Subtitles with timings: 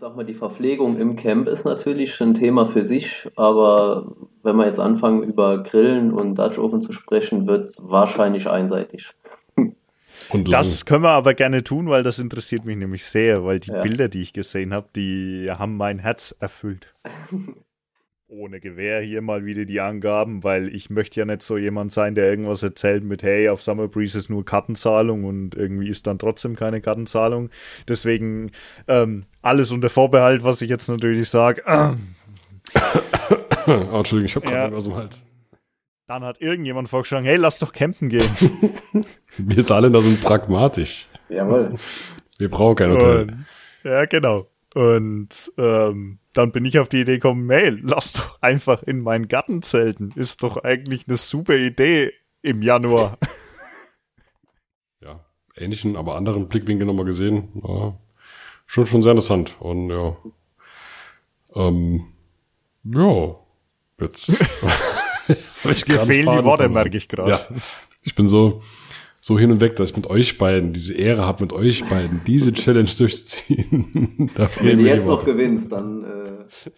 [0.00, 4.64] sag mal, die Verpflegung im Camp ist natürlich ein Thema für sich, aber wenn wir
[4.64, 9.12] jetzt anfangen, über Grillen und Dutch Oven zu sprechen, wird es wahrscheinlich einseitig.
[10.28, 13.72] Und das können wir aber gerne tun, weil das interessiert mich nämlich sehr, weil die
[13.72, 13.80] ja.
[13.80, 16.94] Bilder, die ich gesehen habe, die haben mein Herz erfüllt.
[18.32, 22.14] Ohne Gewehr hier mal wieder die Angaben, weil ich möchte ja nicht so jemand sein,
[22.14, 26.16] der irgendwas erzählt mit, hey, auf Summer Breeze ist nur Kartenzahlung und irgendwie ist dann
[26.16, 27.50] trotzdem keine Kartenzahlung.
[27.88, 28.52] Deswegen
[28.86, 31.64] ähm, alles unter Vorbehalt, was ich jetzt natürlich sage.
[33.66, 34.76] oh, Entschuldigung, ich habe gerade ja.
[34.76, 35.24] was im Hals.
[36.06, 38.30] Dann hat irgendjemand vorgeschlagen, hey, lass doch campen gehen.
[39.38, 41.08] Wir zahlen da sind pragmatisch.
[41.28, 41.74] Jawohl.
[42.38, 43.22] Wir brauchen kein Hotel.
[43.22, 43.46] Und,
[43.82, 44.49] ja, genau.
[44.74, 49.28] Und ähm, dann bin ich auf die Idee gekommen, hey, lass doch einfach in meinen
[49.28, 50.12] Garten zelten.
[50.14, 53.18] Ist doch eigentlich eine super Idee im Januar.
[55.02, 55.24] Ja,
[55.56, 57.48] ähnlichen, aber anderen Blickwinkel nochmal gesehen.
[57.66, 57.98] Ja,
[58.66, 59.56] schon, schon sehr interessant.
[59.58, 60.14] Und ja.
[61.54, 62.12] Ähm,
[62.84, 63.36] ja,
[63.98, 64.28] jetzt.
[65.88, 67.30] Dir fehlen die Worte, merke ich gerade.
[67.30, 67.40] Ja,
[68.02, 68.62] ich bin so,
[69.20, 72.22] so hin und weg, dass ich mit euch beiden diese Ehre habe, mit euch beiden
[72.26, 74.30] diese Challenge durchzuziehen.
[74.60, 76.04] Wenn du jetzt noch gewinnst, dann.
[76.04, 76.70] Äh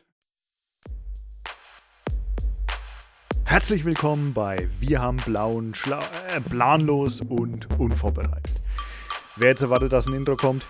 [3.45, 5.98] Herzlich willkommen bei Wir haben blauen, Schla
[6.35, 8.61] äh, planlos und unvorbereitet.
[9.37, 10.67] Wer jetzt erwartet, dass ein Intro kommt,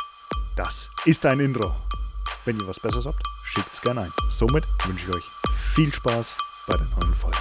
[0.56, 1.73] das ist ein Intro.
[2.45, 4.12] Wenn ihr was Besseres habt, schickt's gerne ein.
[4.31, 5.25] Somit wünsche ich euch
[5.75, 7.39] viel Spaß bei der neuen Folge.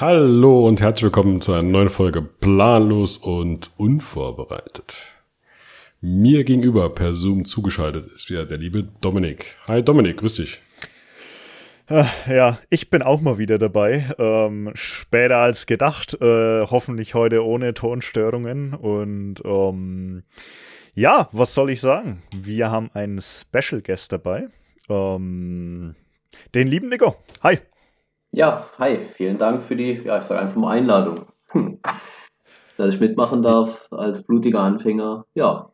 [0.00, 4.94] Hallo und herzlich willkommen zu einer neuen Folge Planlos und Unvorbereitet.
[6.00, 9.56] Mir gegenüber per Zoom zugeschaltet ist wieder der liebe Dominik.
[9.66, 10.60] Hi Dominik, grüß dich.
[11.88, 14.04] Äh, ja, ich bin auch mal wieder dabei.
[14.18, 16.14] Ähm, später als gedacht.
[16.22, 18.74] Äh, hoffentlich heute ohne Tonstörungen.
[18.74, 20.22] Und ähm,
[20.94, 22.22] ja, was soll ich sagen?
[22.40, 24.46] Wir haben einen Special Guest dabei.
[24.88, 25.96] Ähm,
[26.54, 27.16] den lieben Nico.
[27.42, 27.58] Hi.
[28.30, 31.26] Ja, hi, vielen Dank für die, ja, ich sage einfach mal Einladung.
[32.76, 35.72] Dass ich mitmachen darf als blutiger Anfänger, ja.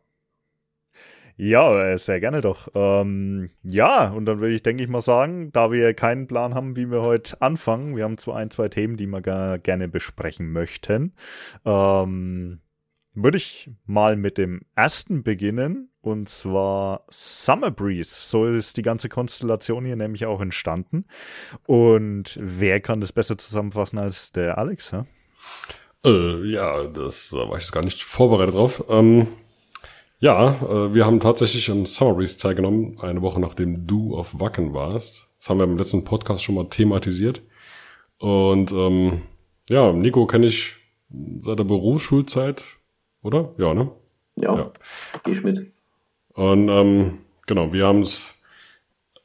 [1.37, 2.69] Ja, äh, sehr gerne doch.
[2.73, 6.77] Ähm, ja, und dann würde ich, denke ich mal sagen, da wir keinen Plan haben,
[6.77, 9.21] wie wir heute anfangen, wir haben zwar ein, zwei Themen, die wir
[9.59, 11.13] gerne besprechen möchten,
[11.65, 12.61] ähm,
[13.13, 15.89] würde ich mal mit dem ersten beginnen.
[16.05, 18.13] Und zwar Summer Breeze.
[18.13, 21.05] So ist die ganze Konstellation hier nämlich auch entstanden.
[21.65, 24.91] Und wer kann das besser zusammenfassen als der Alex?
[24.91, 25.07] Ja,
[26.05, 28.83] äh, ja das da war ich jetzt gar nicht vorbereitet drauf.
[28.87, 29.29] Ähm,
[30.19, 34.75] ja, äh, wir haben tatsächlich am Summer Breeze teilgenommen, eine Woche nachdem du auf Wacken
[34.75, 35.31] warst.
[35.39, 37.41] Das haben wir im letzten Podcast schon mal thematisiert.
[38.19, 39.23] Und ähm,
[39.71, 40.75] ja, Nico kenne ich
[41.41, 42.63] seit der Berufsschulzeit
[43.23, 43.55] oder?
[43.57, 43.89] Ja, ne?
[44.35, 44.71] Ja, ja.
[45.23, 45.74] geh ich mit.
[46.35, 48.35] Und ähm, genau, wir haben es,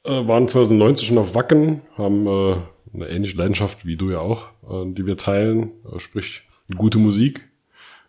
[0.05, 2.57] äh, waren 2019 schon auf Wacken, haben äh,
[2.95, 6.43] eine ähnliche Leidenschaft wie du ja auch, äh, die wir teilen, äh, sprich
[6.77, 7.49] gute Musik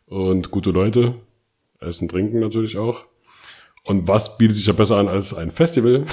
[0.05, 1.15] und gute Leute,
[1.79, 3.05] Essen, Trinken natürlich auch.
[3.83, 6.05] Und was bietet sich ja besser an als ein Festival?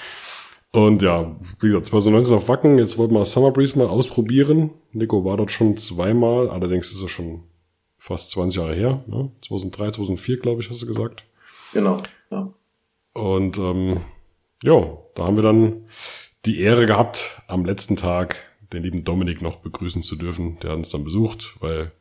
[0.72, 4.72] und ja, wie gesagt, 2019 auf Wacken, jetzt wollten wir Summer Breeze mal ausprobieren.
[4.92, 7.44] Nico war dort schon zweimal, allerdings ist er schon
[7.96, 9.32] fast 20 Jahre her, ne?
[9.40, 11.24] 2003, 2004, glaube ich, hast du gesagt.
[11.72, 11.96] Genau,
[12.30, 12.52] ja.
[13.12, 14.00] Und ähm,
[14.62, 15.88] ja, da haben wir dann
[16.44, 18.36] die Ehre gehabt, am letzten Tag
[18.72, 20.58] den lieben Dominik noch begrüßen zu dürfen.
[20.60, 21.92] Der hat uns dann besucht, weil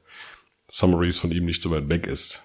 [0.69, 2.41] Summaries von ihm nicht so weit weg ist.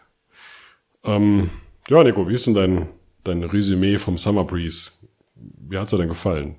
[1.05, 1.51] Ähm,
[1.89, 2.89] ja, Nico, wie ist denn dein,
[3.25, 4.93] dein Resümee vom Summer Breeze?
[5.35, 6.57] Wie hat's dir denn gefallen?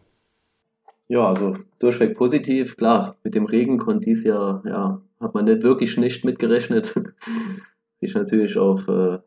[1.08, 2.76] Ja, also durchweg positiv.
[2.76, 6.94] Klar, mit dem Regen konnte dies Jahr ja hat man nicht wirklich nicht mitgerechnet.
[8.02, 9.20] Sich natürlich auf äh,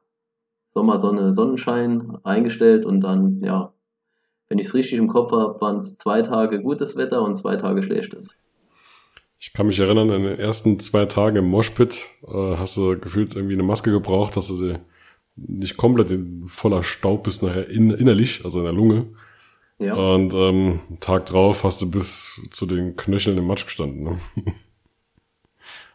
[0.77, 3.73] Sommersonne, Sonnenschein eingestellt und dann, ja,
[4.51, 7.57] wenn ich es richtig im Kopf habe, waren es zwei Tage gutes Wetter und zwei
[7.57, 8.37] Tage schlechtes.
[9.39, 13.35] Ich kann mich erinnern, in den ersten zwei Tagen im Moshpit äh, hast du gefühlt
[13.35, 14.79] irgendwie eine Maske gebraucht, dass du sie
[15.37, 19.07] nicht komplett in voller Staub bist nachher in, innerlich, also in der Lunge.
[19.79, 19.95] Ja.
[19.95, 24.05] Und ähm, Tag drauf hast du bis zu den Knöcheln im Matsch gestanden.
[24.05, 24.19] Ne?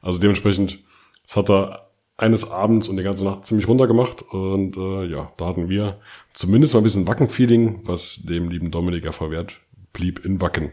[0.03, 0.79] Also dementsprechend,
[1.27, 1.90] es hat er
[2.21, 5.99] eines Abends und die ganze Nacht ziemlich runter gemacht und äh, ja, da hatten wir
[6.33, 9.59] zumindest mal ein bisschen Wacken-Feeling, was dem lieben Dominik ja verwehrt
[9.93, 10.71] blieb in Wacken.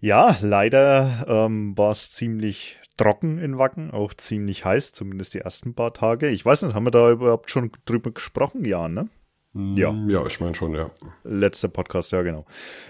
[0.00, 5.74] Ja, leider ähm, war es ziemlich trocken in Wacken, auch ziemlich heiß, zumindest die ersten
[5.74, 6.28] paar Tage.
[6.28, 8.64] Ich weiß nicht, haben wir da überhaupt schon drüber gesprochen?
[8.64, 9.08] Ja, ne?
[9.54, 9.92] Ja.
[10.08, 10.90] Ja, ich meine schon, ja.
[11.24, 12.46] Letzter Podcast, ja, genau.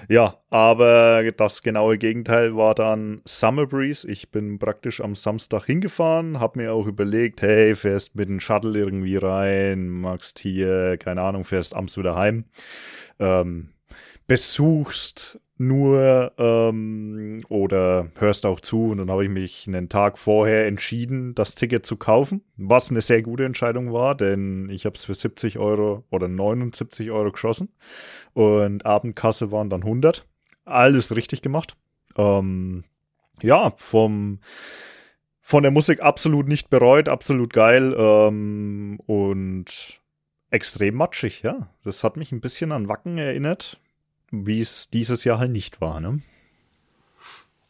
[0.08, 4.08] Ja, aber das genaue Gegenteil war dann Summer Breeze.
[4.08, 8.78] Ich bin praktisch am Samstag hingefahren, habe mir auch überlegt, hey, fährst mit dem Shuttle
[8.78, 12.44] irgendwie rein, magst hier, keine Ahnung, fährst abends wieder heim,
[13.18, 13.70] ähm,
[14.28, 20.66] besuchst nur ähm, oder hörst auch zu und dann habe ich mich einen Tag vorher
[20.66, 25.04] entschieden, das Ticket zu kaufen, was eine sehr gute Entscheidung war, denn ich habe es
[25.04, 27.68] für 70 Euro oder 79 Euro geschossen
[28.32, 30.26] und Abendkasse waren dann 100.
[30.64, 31.76] Alles richtig gemacht.
[32.16, 32.84] Ähm,
[33.42, 34.40] ja, vom
[35.44, 40.00] von der Musik absolut nicht bereut, absolut geil ähm, und
[40.50, 41.68] extrem matschig, ja.
[41.84, 43.80] Das hat mich ein bisschen an Wacken erinnert,
[44.32, 46.20] wie es dieses Jahr halt nicht war, ne?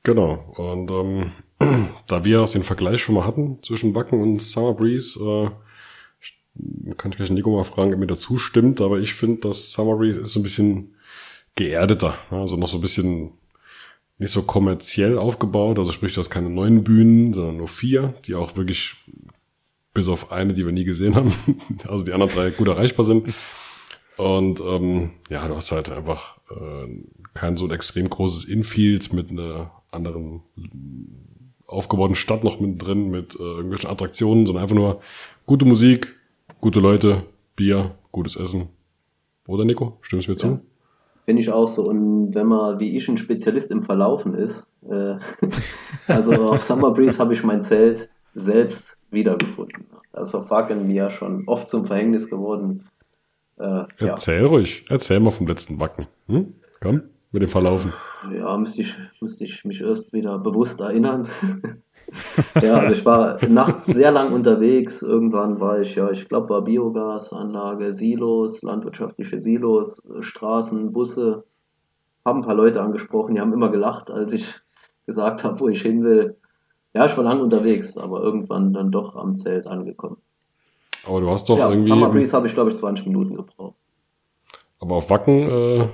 [0.04, 0.52] Genau.
[0.56, 1.32] Und ähm,
[2.06, 7.16] da wir den Vergleich schon mal hatten zwischen Wacken und Summer Breeze, äh, kann ich
[7.16, 10.32] gleich Nico mal fragen, ob mir dazu stimmt, aber ich finde, dass Summer Breeze ist
[10.32, 10.94] so ein bisschen
[11.54, 13.32] geerdeter, also noch so ein bisschen
[14.18, 18.34] nicht so kommerziell aufgebaut, also sprich, du hast keine neuen Bühnen, sondern nur vier, die
[18.34, 18.94] auch wirklich
[19.94, 21.34] bis auf eine, die wir nie gesehen haben,
[21.88, 23.34] also die anderen drei gut erreichbar sind.
[24.16, 27.02] Und ähm, ja, du hast halt einfach äh,
[27.34, 30.42] kein so ein extrem großes Infield mit einer anderen
[31.66, 35.00] aufgebauten Stadt noch mit drin, mit äh, irgendwelchen Attraktionen, sondern einfach nur
[35.46, 36.14] gute Musik,
[36.60, 37.24] gute Leute,
[37.56, 38.68] Bier, gutes Essen.
[39.46, 40.46] Oder Nico, stimmst du mir zu?
[40.46, 40.60] Ja.
[41.24, 41.88] Finde ich auch so.
[41.88, 45.16] Und wenn man wie ich ein Spezialist im Verlaufen ist, äh,
[46.06, 49.86] also auf Summer Breeze habe ich mein Zelt selbst wiedergefunden.
[50.12, 52.84] Das auf Wacken mir schon oft zum Verhängnis geworden.
[53.62, 54.48] Äh, erzähl ja.
[54.48, 56.08] ruhig, erzähl mal vom letzten Wacken.
[56.26, 56.54] Hm?
[56.80, 57.92] Komm, mit dem Verlaufen.
[58.36, 61.28] Ja, müsste ich, müsste ich mich erst wieder bewusst erinnern.
[62.60, 65.02] ja, also ich war nachts sehr lang unterwegs.
[65.02, 71.44] Irgendwann war ich, ja, ich glaube, war Biogasanlage, Silos, landwirtschaftliche Silos, Straßen, Busse.
[72.24, 74.54] Haben ein paar Leute angesprochen, die haben immer gelacht, als ich
[75.06, 76.36] gesagt habe, wo ich hin will.
[76.94, 80.16] Ja, ich war lang unterwegs, aber irgendwann dann doch am Zelt angekommen.
[81.06, 81.88] Aber du hast doch ja, irgendwie.
[81.88, 83.76] Summer Breeze habe ich, glaube ich, 20 Minuten gebraucht.
[84.80, 85.88] Aber auf Wacken, äh,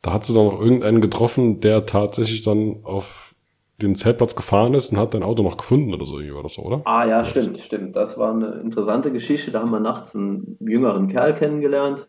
[0.00, 3.34] da hat sie doch noch irgendeinen getroffen, der tatsächlich dann auf
[3.82, 6.54] den Zeltplatz gefahren ist und hat dein Auto noch gefunden oder so, irgendwie war das
[6.54, 6.82] so, oder?
[6.84, 7.96] Ah ja, stimmt, stimmt.
[7.96, 9.50] Das war eine interessante Geschichte.
[9.50, 12.08] Da haben wir nachts einen jüngeren Kerl kennengelernt.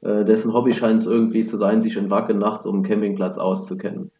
[0.00, 3.38] Äh, dessen Hobby scheint es irgendwie zu sein, sich in Wacken nachts um den Campingplatz
[3.38, 4.10] auszukennen.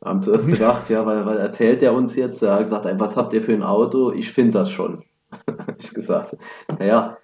[0.00, 3.16] Wir haben zuerst gedacht, ja, weil, weil erzählt er uns jetzt, er hat gesagt, was
[3.16, 4.12] habt ihr für ein Auto?
[4.12, 5.02] Ich finde das schon.
[5.46, 6.36] habe ich gesagt.
[6.78, 7.18] Naja,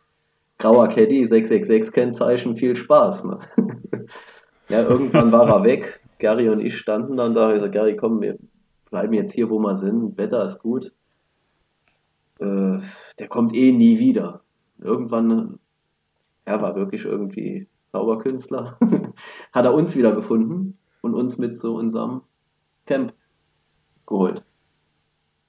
[0.58, 3.24] grauer Caddy, 666 Kennzeichen, viel Spaß.
[3.24, 3.38] Ne?
[4.68, 6.00] ja, irgendwann war er weg.
[6.18, 7.52] Gary und ich standen dann da.
[7.52, 8.38] Ich sagte, Gary, komm, wir
[8.90, 10.16] bleiben jetzt hier, wo wir sind.
[10.16, 10.92] Wetter ist gut.
[12.38, 12.78] Äh,
[13.18, 14.42] der kommt eh nie wieder.
[14.78, 15.58] Irgendwann,
[16.44, 18.78] er war wirklich irgendwie Zauberkünstler,
[19.52, 22.22] hat er uns wieder gefunden und uns mit zu unserem
[22.84, 23.14] Camp
[24.06, 24.44] geholt.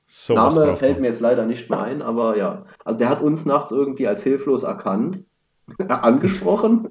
[0.08, 2.66] So Name fällt mir jetzt leider nicht mehr ein, aber ja.
[2.86, 5.24] Also der hat uns nachts irgendwie als hilflos erkannt,
[5.88, 6.90] angesprochen,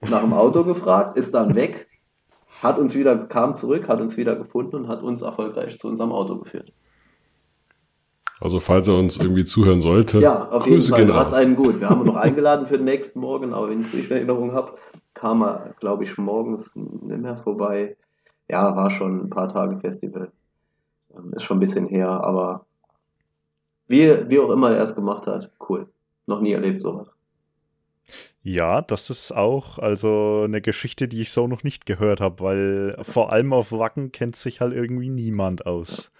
[0.00, 1.88] nach dem Auto gefragt, ist dann weg,
[2.60, 6.10] hat uns wieder, kam zurück, hat uns wieder gefunden und hat uns erfolgreich zu unserem
[6.10, 6.72] Auto geführt.
[8.40, 11.06] Also falls er uns irgendwie zuhören sollte, ja, auf Grüße jeden Fall.
[11.06, 11.80] Du hast einen gut.
[11.80, 14.16] Wir haben ihn noch eingeladen für den nächsten Morgen, aber wenn ich es richtig in
[14.16, 14.72] Erinnerung habe,
[15.14, 17.96] kam er, glaube ich, morgens nicht mehr vorbei.
[18.48, 20.32] Ja, war schon ein paar Tage Festival.
[21.16, 22.66] Ähm, ist schon ein bisschen her, aber
[23.88, 25.88] wie, wie auch immer er es gemacht hat, cool.
[26.26, 27.16] Noch nie erlebt sowas.
[28.44, 32.96] Ja, das ist auch also eine Geschichte, die ich so noch nicht gehört habe, weil
[33.02, 36.10] vor allem auf Wacken kennt sich halt irgendwie niemand aus.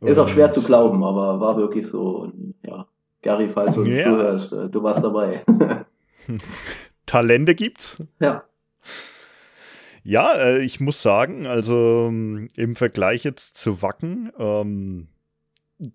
[0.00, 0.08] Ja.
[0.08, 2.18] Ist auch schwer zu glauben, aber war wirklich so.
[2.18, 2.86] Und, ja,
[3.22, 4.04] Gary, falls du uns ja.
[4.04, 5.44] zuhörst, äh, du warst dabei.
[7.06, 8.02] Talente gibt's.
[8.20, 8.44] Ja.
[10.04, 15.08] Ja, äh, ich muss sagen, also ähm, im Vergleich jetzt zu Wacken, ähm,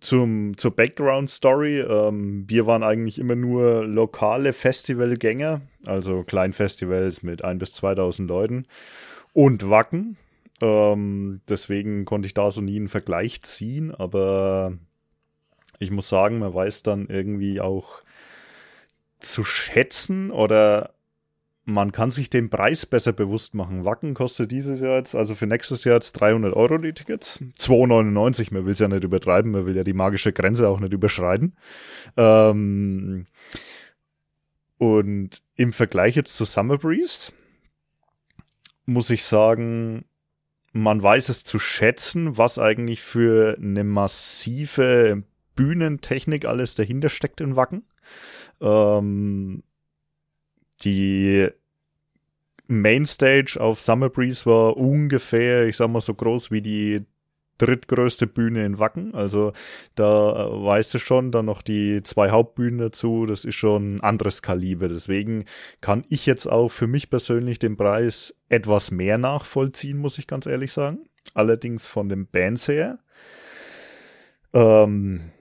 [0.01, 7.59] zum, zur Background-Story, ähm, wir waren eigentlich immer nur lokale Festivalgänger, also Kleinfestivals mit ein
[7.59, 8.65] bis 2000 Leuten
[9.33, 10.17] und Wacken.
[10.61, 14.73] Ähm, deswegen konnte ich da so nie einen Vergleich ziehen, aber
[15.77, 18.01] ich muss sagen, man weiß dann irgendwie auch
[19.19, 20.95] zu schätzen oder
[21.69, 23.85] man kann sich den Preis besser bewusst machen.
[23.85, 27.39] Wacken kostet dieses Jahr jetzt, also für nächstes Jahr jetzt 300 Euro die Tickets.
[27.59, 30.93] 2,99, man will es ja nicht übertreiben, man will ja die magische Grenze auch nicht
[30.93, 31.55] überschreiten.
[32.17, 33.27] Ähm,
[34.77, 37.31] und im Vergleich jetzt zu Summer Breeze
[38.85, 40.05] muss ich sagen,
[40.71, 45.23] man weiß es zu schätzen, was eigentlich für eine massive
[45.55, 47.83] Bühnentechnik alles dahinter steckt in Wacken.
[48.61, 49.63] Ähm,
[50.83, 51.49] die
[52.69, 57.05] Mainstage auf Summer Breeze war ungefähr, ich sag mal, so groß wie die
[57.57, 59.13] drittgrößte Bühne in Wacken.
[59.13, 59.53] Also
[59.95, 64.01] da äh, weißt du schon, dann noch die zwei Hauptbühnen dazu, das ist schon ein
[64.01, 64.87] anderes Kaliber.
[64.87, 65.45] Deswegen
[65.81, 70.45] kann ich jetzt auch für mich persönlich den Preis etwas mehr nachvollziehen, muss ich ganz
[70.45, 70.99] ehrlich sagen.
[71.33, 72.99] Allerdings von den Bands her.
[74.53, 75.31] Ähm,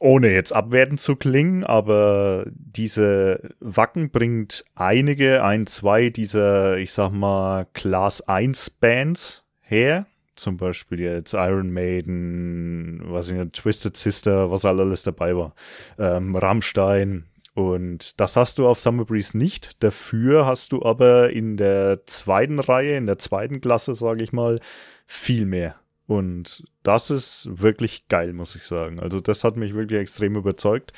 [0.00, 7.12] ohne jetzt abwertend zu klingen, aber diese Wacken bringt einige, ein, zwei dieser, ich sag
[7.12, 14.50] mal, Class 1 Bands her zum Beispiel jetzt Iron Maiden, was ich nicht, Twisted Sister,
[14.50, 15.54] was alles dabei war,
[15.98, 17.24] ähm, Rammstein.
[17.54, 19.82] Und das hast du auf Summer Breeze nicht.
[19.82, 24.60] Dafür hast du aber in der zweiten Reihe, in der zweiten Klasse, sage ich mal,
[25.06, 25.76] viel mehr.
[26.06, 29.00] Und das ist wirklich geil, muss ich sagen.
[29.00, 30.92] Also das hat mich wirklich extrem überzeugt.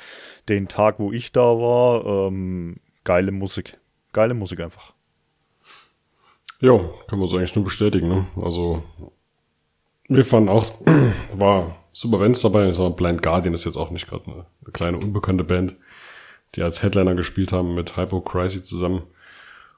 [0.47, 3.79] Den Tag, wo ich da war, ähm, geile Musik.
[4.13, 4.93] Geile Musik einfach.
[6.61, 8.07] Ja, kann man so eigentlich nur bestätigen.
[8.07, 8.27] Ne?
[8.35, 8.83] Also
[10.07, 10.71] wir fanden auch,
[11.33, 12.71] war super Bands dabei.
[12.71, 15.75] So Blind Guardian ist jetzt auch nicht gerade eine, eine, kleine unbekannte Band,
[16.55, 19.03] die als Headliner gespielt haben mit Hypo Crazy zusammen.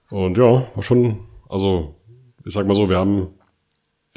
[0.09, 1.95] Und ja, war schon, also
[2.43, 3.29] ich sag mal so, wir haben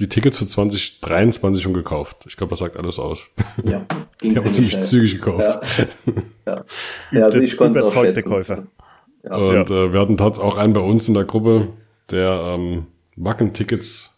[0.00, 2.24] die Tickets für 2023 schon gekauft.
[2.26, 3.30] Ich glaube, das sagt alles aus.
[3.64, 3.86] Ja,
[4.22, 4.84] die haben ziemlich schnell.
[4.84, 5.58] zügig gekauft.
[6.06, 6.64] Ja, ja.
[7.12, 8.66] ja also ich konnte überzeugte Käufer.
[9.22, 9.36] Ja.
[9.36, 11.68] Und äh, wir hatten auch einen bei uns in der Gruppe,
[12.10, 12.86] der ähm,
[13.16, 14.10] Wacken-Tickets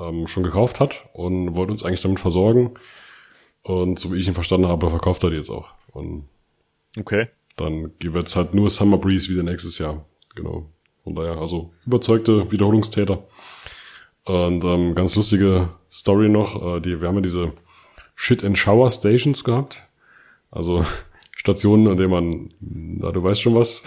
[0.00, 2.74] ähm, schon gekauft hat und wollte uns eigentlich damit versorgen.
[3.62, 5.70] Und so wie ich ihn verstanden habe, verkauft er die jetzt auch.
[5.92, 6.28] Und
[6.98, 7.28] okay.
[7.56, 10.04] Dann wird es halt nur Summer Breeze wieder nächstes Jahr.
[10.34, 10.68] Genau.
[11.04, 13.22] Von daher, also überzeugte Wiederholungstäter.
[14.24, 17.52] Und ähm, ganz lustige Story noch, äh, die, wir haben ja diese
[18.14, 19.82] Shit and Shower Stations gehabt.
[20.50, 20.84] Also
[21.36, 23.82] Stationen, an denen man, na, du weißt schon was.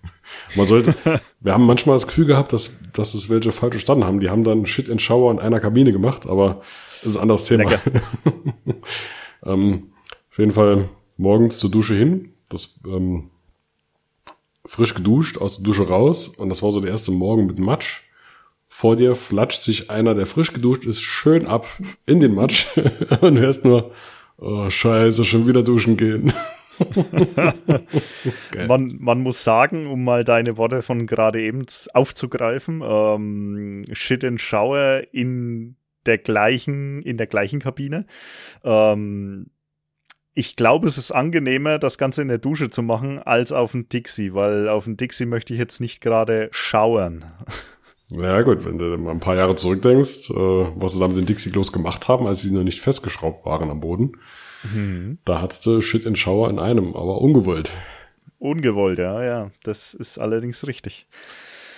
[0.56, 0.94] man sollte,
[1.40, 4.20] wir haben manchmal das Gefühl gehabt, dass, dass es welche falsch verstanden haben.
[4.20, 6.62] Die haben dann Shit and Shower in einer Kabine gemacht, aber
[7.02, 7.70] das ist ein anderes Thema.
[9.44, 9.92] ähm,
[10.30, 10.88] auf jeden Fall
[11.18, 13.30] morgens zur Dusche hin, das ähm,
[14.64, 18.03] frisch geduscht, aus der Dusche raus und das war so der erste Morgen mit Matsch.
[18.76, 21.64] Vor dir flatscht sich einer, der frisch geduscht ist, schön ab
[22.06, 22.66] in den Matsch
[23.20, 23.92] und hörst nur,
[24.36, 26.32] oh scheiße, schon wieder duschen gehen.
[28.66, 31.64] man, man muss sagen, um mal deine Worte von gerade eben
[31.94, 38.06] aufzugreifen, ähm, Shit and Shower in der gleichen, in der gleichen Kabine.
[38.64, 39.50] Ähm,
[40.34, 43.88] ich glaube, es ist angenehmer, das Ganze in der Dusche zu machen, als auf dem
[43.88, 47.24] Dixie, weil auf dem Dixie möchte ich jetzt nicht gerade schauern.
[48.18, 51.26] Ja gut, wenn du mal ein paar Jahre zurückdenkst, äh, was sie da mit den
[51.26, 54.12] Dixie Klos gemacht haben, als sie noch nicht festgeschraubt waren am Boden,
[54.74, 55.18] mhm.
[55.24, 57.70] da hattest du Shit in Shower in einem, aber ungewollt.
[58.38, 61.06] Ungewollt, ja, ja, das ist allerdings richtig.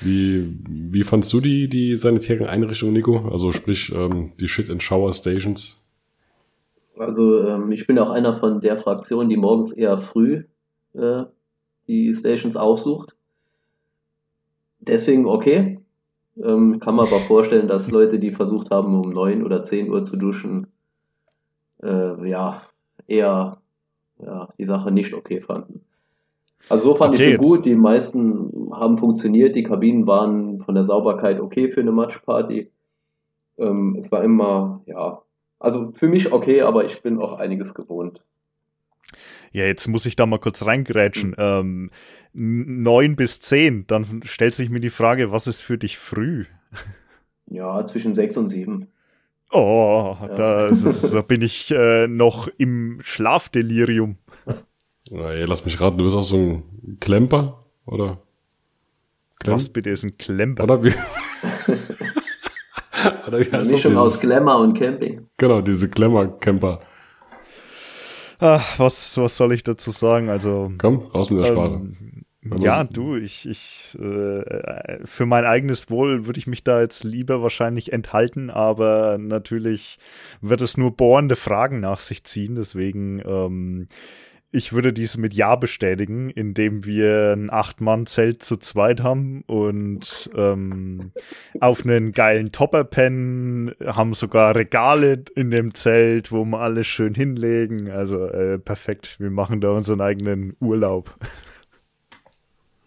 [0.00, 3.28] Wie, wie fandst du die, die sanitären Einrichtungen, Nico?
[3.30, 5.86] Also sprich, ähm, die Shit in Shower Stations?
[6.98, 10.44] Also ähm, ich bin auch einer von der Fraktion, die morgens eher früh
[10.94, 11.24] äh,
[11.88, 13.16] die Stations aufsucht.
[14.80, 15.80] Deswegen okay.
[16.42, 20.02] Ähm, kann man aber vorstellen, dass Leute, die versucht haben, um 9 oder 10 Uhr
[20.02, 20.66] zu duschen,
[21.82, 22.62] äh, ja,
[23.06, 23.58] eher
[24.18, 25.82] ja, die Sache nicht okay fanden.
[26.68, 27.64] Also so fand okay, ich sie gut.
[27.64, 29.54] Die meisten haben funktioniert.
[29.54, 32.70] Die Kabinen waren von der Sauberkeit okay für eine Matchparty.
[33.58, 35.22] Ähm, es war immer, ja,
[35.58, 38.22] also für mich okay, aber ich bin auch einiges gewohnt.
[39.56, 41.30] Ja, jetzt muss ich da mal kurz reingrätschen.
[41.30, 41.36] Mhm.
[41.38, 41.90] Ähm,
[42.34, 46.44] neun bis zehn, dann stellt sich mir die Frage, was ist für dich früh?
[47.46, 48.88] Ja, zwischen sechs und sieben.
[49.50, 50.28] Oh, ja.
[50.28, 54.18] da, ist, da, bin ich äh, noch im Schlafdelirium.
[55.10, 58.20] Na, ey, lass mich raten, du bist auch so ein Klemper, oder?
[59.38, 60.64] Klem Was bitte ist ein Klemper?
[60.64, 60.92] Oder wie?
[63.26, 65.28] oder wie heißt Mischung aus Glamour und Camping.
[65.38, 66.82] Genau, diese Glamour-Camper.
[68.38, 70.28] Ach, was, was soll ich dazu sagen?
[70.28, 70.72] Also.
[70.78, 71.74] Komm, raus mit der Sprache.
[71.74, 72.26] Ähm,
[72.58, 77.42] ja, du, ich, ich, äh, für mein eigenes Wohl würde ich mich da jetzt lieber
[77.42, 79.98] wahrscheinlich enthalten, aber natürlich
[80.40, 83.88] wird es nur bohrende Fragen nach sich ziehen, deswegen, ähm,
[84.56, 91.12] ich würde dies mit Ja bestätigen, indem wir ein Acht-Mann-Zelt zu zweit haben und ähm,
[91.60, 97.14] auf einen geilen Topper pennen, haben sogar Regale in dem Zelt, wo wir alles schön
[97.14, 97.90] hinlegen.
[97.90, 101.14] Also äh, perfekt, wir machen da unseren eigenen Urlaub.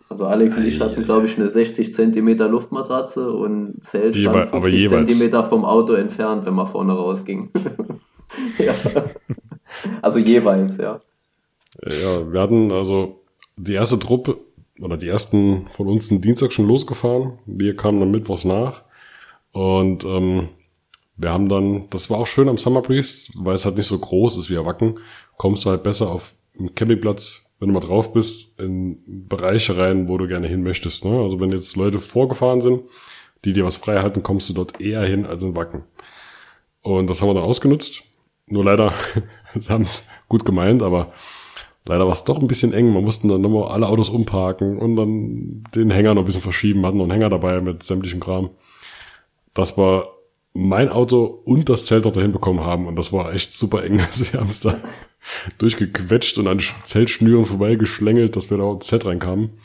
[0.10, 4.90] Also Alex und ich hatten, glaube ich, eine 60 Zentimeter Luftmatratze und Zelt stand 50
[4.90, 7.52] Zentimeter vom Auto entfernt, wenn man vorne rausging.
[8.58, 8.74] ja.
[10.02, 11.00] Also jeweils, ja.
[11.86, 13.24] Ja, wir hatten also
[13.58, 14.38] die erste Truppe,
[14.82, 17.40] oder die ersten von uns sind Dienstag schon losgefahren.
[17.46, 18.84] Wir kamen dann mittwochs nach.
[19.52, 20.50] Und ähm,
[21.18, 23.98] wir haben dann, das war auch schön am Summer Breeze, weil es halt nicht so
[23.98, 25.00] groß ist wie Wacken,
[25.38, 30.08] kommst du halt besser auf einen Campingplatz, wenn du mal drauf bist, in Bereiche rein,
[30.08, 31.04] wo du gerne hin möchtest.
[31.04, 31.20] Ne?
[31.20, 32.84] Also wenn jetzt Leute vorgefahren sind,
[33.44, 35.84] die dir was frei halten, kommst du dort eher hin als in Wacken.
[36.82, 38.04] Und das haben wir dann ausgenutzt.
[38.48, 38.94] Nur leider,
[39.56, 41.12] sie haben es gut gemeint, aber
[41.90, 42.94] leider war es doch ein bisschen eng.
[42.94, 46.86] Man mussten dann nochmal alle Autos umparken und dann den Hänger noch ein bisschen verschieben.
[46.86, 48.52] Hatten noch einen Hänger dabei mit sämtlichem Kram.
[49.56, 50.08] Das war
[50.54, 54.00] mein Auto und das Zelt noch dahin bekommen haben und das war echt super eng.
[54.08, 54.80] Also wir haben es da
[55.58, 59.60] durchgequetscht und an Zeltschnüren vorbeigeschlängelt, dass wir da ins Zelt reinkamen.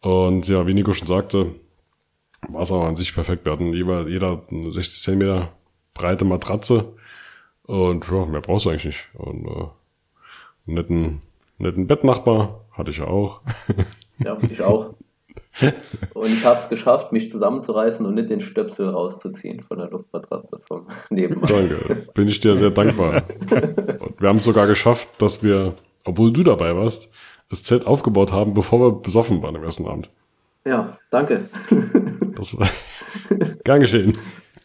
[0.00, 1.54] Und ja, wie Nico schon sagte,
[2.48, 3.44] war es aber an sich perfekt.
[3.46, 5.52] Wir hatten jeder, jeder eine 60 Zentimeter
[5.94, 6.94] breite Matratze
[7.62, 9.08] und ja, mehr brauchst du eigentlich nicht.
[9.14, 9.66] Und äh,
[10.66, 11.22] netten,
[11.58, 13.40] netten Bettnachbar hatte ich ja auch.
[14.20, 14.94] Ja, ich auch.
[16.14, 20.60] Und ich habe es geschafft, mich zusammenzureißen und nicht den Stöpsel rauszuziehen von der Luftmatratze
[20.66, 21.46] vom Nebenmann.
[21.48, 23.22] Danke, bin ich dir sehr dankbar.
[24.00, 25.74] Und wir haben es sogar geschafft, dass wir,
[26.04, 27.12] obwohl du dabei warst,
[27.48, 30.10] das Zelt aufgebaut haben, bevor wir besoffen waren am ersten Abend.
[30.66, 31.48] Ja, danke.
[32.36, 32.68] Das war
[33.64, 34.12] gern geschehen.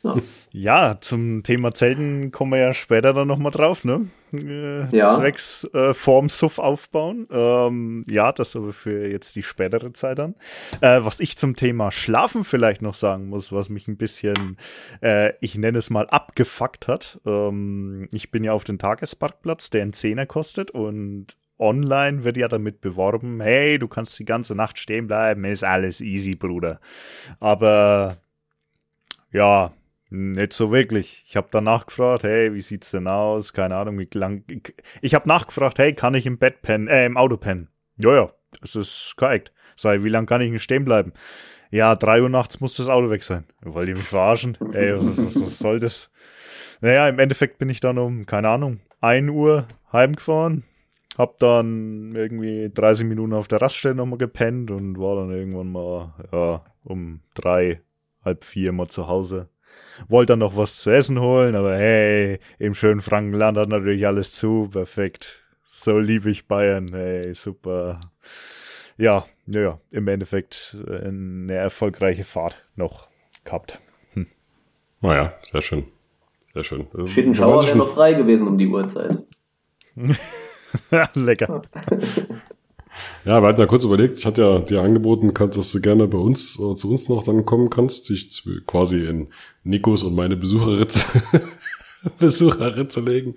[0.03, 0.17] Ja.
[0.51, 4.09] ja, zum Thema Zelten kommen wir ja später dann nochmal drauf, ne?
[4.33, 5.15] Äh, ja.
[5.15, 7.25] Zwecks äh, vorm Suff aufbauen.
[7.31, 10.35] Ähm, ja, das aber für jetzt die spätere Zeit dann.
[10.81, 14.57] Äh, was ich zum Thema Schlafen vielleicht noch sagen muss, was mich ein bisschen,
[15.01, 17.21] äh, ich nenne es mal, abgefuckt hat.
[17.25, 21.27] Ähm, ich bin ja auf den Tagesparkplatz, der einen Zehner kostet und
[21.59, 26.01] online wird ja damit beworben, hey, du kannst die ganze Nacht stehen bleiben, ist alles
[26.01, 26.81] easy, Bruder.
[27.39, 28.17] Aber
[29.31, 29.71] ja,
[30.13, 31.23] nicht so wirklich.
[31.27, 33.51] Ich habe danach gefragt, hey, wie sieht's denn aus?
[33.51, 34.43] Keine Ahnung, wie lang.
[34.47, 37.69] Ich, ich habe nachgefragt, hey, kann ich im Bett pennen, äh, im Auto pennen?
[37.97, 39.51] Ja, ja, das ist korrekt.
[39.75, 41.13] Sei, wie lang kann ich denn stehen bleiben?
[41.71, 43.45] Ja, drei Uhr nachts muss das Auto weg sein.
[43.61, 44.55] Wollt ihr mich verarschen?
[44.73, 46.11] Ey, was, was, was soll das?
[46.81, 50.63] Naja, im Endeffekt bin ich dann um, keine Ahnung, ein Uhr heimgefahren.
[51.17, 56.13] Hab dann irgendwie 30 Minuten auf der Raststelle nochmal gepennt und war dann irgendwann mal,
[56.31, 57.81] ja, um drei,
[58.23, 59.49] halb vier mal zu Hause
[60.07, 64.33] wollte dann noch was zu essen holen, aber hey, im schönen Frankenland hat natürlich alles
[64.33, 64.69] zu.
[64.71, 65.43] Perfekt.
[65.65, 66.89] So liebe ich Bayern.
[66.93, 67.99] Hey, super.
[68.97, 73.09] Ja, ja, im Endeffekt eine erfolgreiche Fahrt noch
[73.43, 73.79] gehabt.
[74.13, 74.27] Hm.
[75.01, 75.85] Naja, sehr schön.
[76.53, 76.87] Sehr schön.
[77.07, 79.17] Schittenschauer wäre noch frei gewesen um die Uhrzeit.
[81.15, 81.61] Lecker.
[83.25, 86.17] Ja, wir hatten ja kurz überlegt, ich hatte ja dir angeboten, dass du gerne bei
[86.17, 89.27] uns oder zu uns noch dann kommen kannst, dich quasi in
[89.63, 91.21] Nikos und meine Besucherritze,
[92.19, 93.35] Besucherritze legen.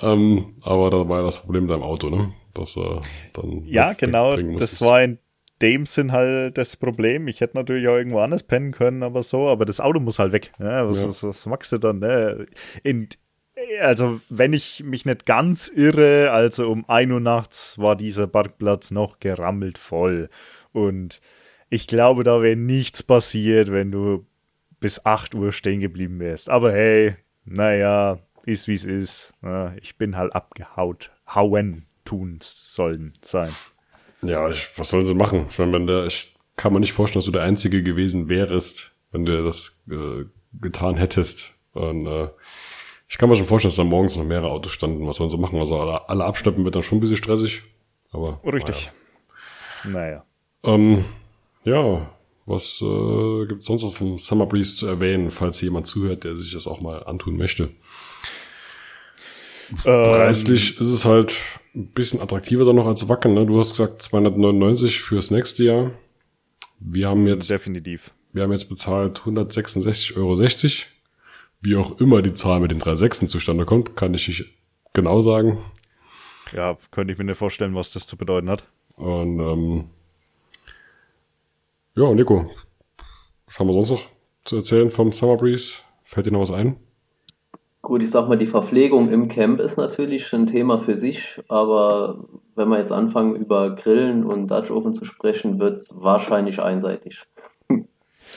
[0.00, 2.32] Ähm, aber da war das Problem mit deinem Auto, ne?
[2.54, 3.00] Das äh,
[3.34, 5.18] dann Ja, genau, das war in
[5.62, 7.28] dem Sinn halt das Problem.
[7.28, 10.32] Ich hätte natürlich auch irgendwo anders pennen können, aber so, aber das Auto muss halt
[10.32, 10.52] weg.
[10.58, 11.08] Ja, was, ja.
[11.08, 11.98] was, was magst du dann?
[11.98, 12.46] Ne?
[12.82, 13.08] In,
[13.80, 18.90] also wenn ich mich nicht ganz irre, also um 1 Uhr nachts war dieser Parkplatz
[18.90, 20.28] noch gerammelt voll.
[20.72, 21.20] Und
[21.70, 24.26] ich glaube, da wäre nichts passiert, wenn du
[24.80, 26.48] bis 8 Uhr stehen geblieben wärst.
[26.50, 29.34] Aber hey, naja, ist wie es ist.
[29.82, 31.10] ich bin halt abgehaut.
[31.26, 33.54] Hauen tun sollen sein.
[34.22, 35.46] Ja, ich, was sollen sie machen?
[35.50, 38.92] Ich meine, wenn der, ich kann mir nicht vorstellen, dass du der Einzige gewesen wärst,
[39.12, 40.24] wenn du das äh,
[40.60, 41.52] getan hättest.
[41.72, 42.28] Und äh,
[43.08, 45.06] ich kann mir schon vorstellen, dass da morgens noch mehrere Autos standen.
[45.06, 45.58] Was sollen sie machen?
[45.58, 47.62] Also alle, alle abschleppen wird dann schon ein bisschen stressig.
[48.12, 48.40] Aber.
[48.44, 48.90] Richtig.
[49.84, 49.94] Naja.
[49.94, 50.24] naja.
[50.64, 51.04] Ähm,
[51.64, 52.10] ja,
[52.44, 56.52] was äh, gibt sonst aus dem Summer Breeze zu erwähnen, falls jemand zuhört, der sich
[56.52, 57.70] das auch mal antun möchte?
[59.70, 61.34] Ähm, Preislich ist es halt
[61.74, 63.34] ein bisschen attraktiver dann noch als Wacken.
[63.34, 63.46] Ne?
[63.46, 65.90] Du hast gesagt 299 fürs nächste Jahr.
[66.80, 68.12] Wir haben jetzt definitiv.
[68.32, 70.34] Wir haben jetzt bezahlt 166,60 Euro
[71.60, 74.46] wie auch immer die Zahl mit den drei Sechsen zustande kommt, kann ich nicht
[74.92, 75.58] genau sagen.
[76.52, 78.64] Ja, könnte ich mir nicht vorstellen, was das zu bedeuten hat.
[78.96, 79.84] Und ähm,
[81.94, 82.50] ja, Nico,
[83.46, 84.02] was haben wir sonst noch
[84.44, 85.74] zu erzählen vom Summer Breeze?
[86.04, 86.76] Fällt dir noch was ein?
[87.82, 92.24] Gut, ich sag mal, die Verpflegung im Camp ist natürlich ein Thema für sich, aber
[92.54, 97.24] wenn wir jetzt anfangen, über Grillen und Dutch Oven zu sprechen, wird es wahrscheinlich einseitig.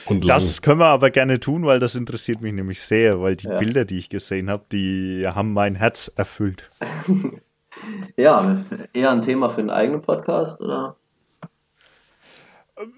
[0.06, 3.46] Und das können wir aber gerne tun, weil das interessiert mich nämlich sehr, weil die
[3.46, 3.58] ja.
[3.58, 6.68] Bilder, die ich gesehen habe, die haben mein Herz erfüllt.
[8.16, 10.96] ja, eher ein Thema für einen eigenen Podcast, oder?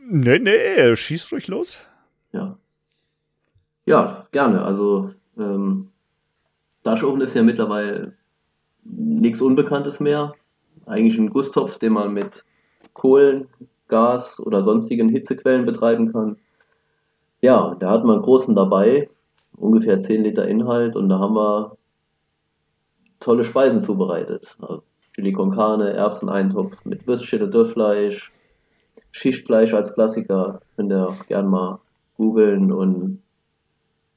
[0.08, 1.86] Nee, nee, schieß ruhig los.
[2.32, 2.56] Ja.
[3.86, 4.62] Ja, gerne.
[4.62, 5.90] Also, ähm,
[6.84, 8.14] Dutch Oven ist ja mittlerweile
[8.84, 10.34] nichts Unbekanntes mehr.
[10.86, 12.44] Eigentlich ein Gusstopf, den man mit
[12.92, 13.48] Kohlen
[13.88, 16.36] Gas oder sonstigen Hitzequellen betreiben kann.
[17.44, 19.10] Ja, da hat man einen großen dabei,
[19.54, 21.76] ungefähr 10 Liter Inhalt und da haben wir
[23.20, 24.56] tolle Speisen zubereitet.
[24.62, 28.32] Also Chili con Carne, Erbseneintopf mit Würstchen und Dörrfleisch,
[29.10, 31.80] Schichtfleisch als Klassiker, könnt ihr auch gern mal
[32.16, 33.20] googeln und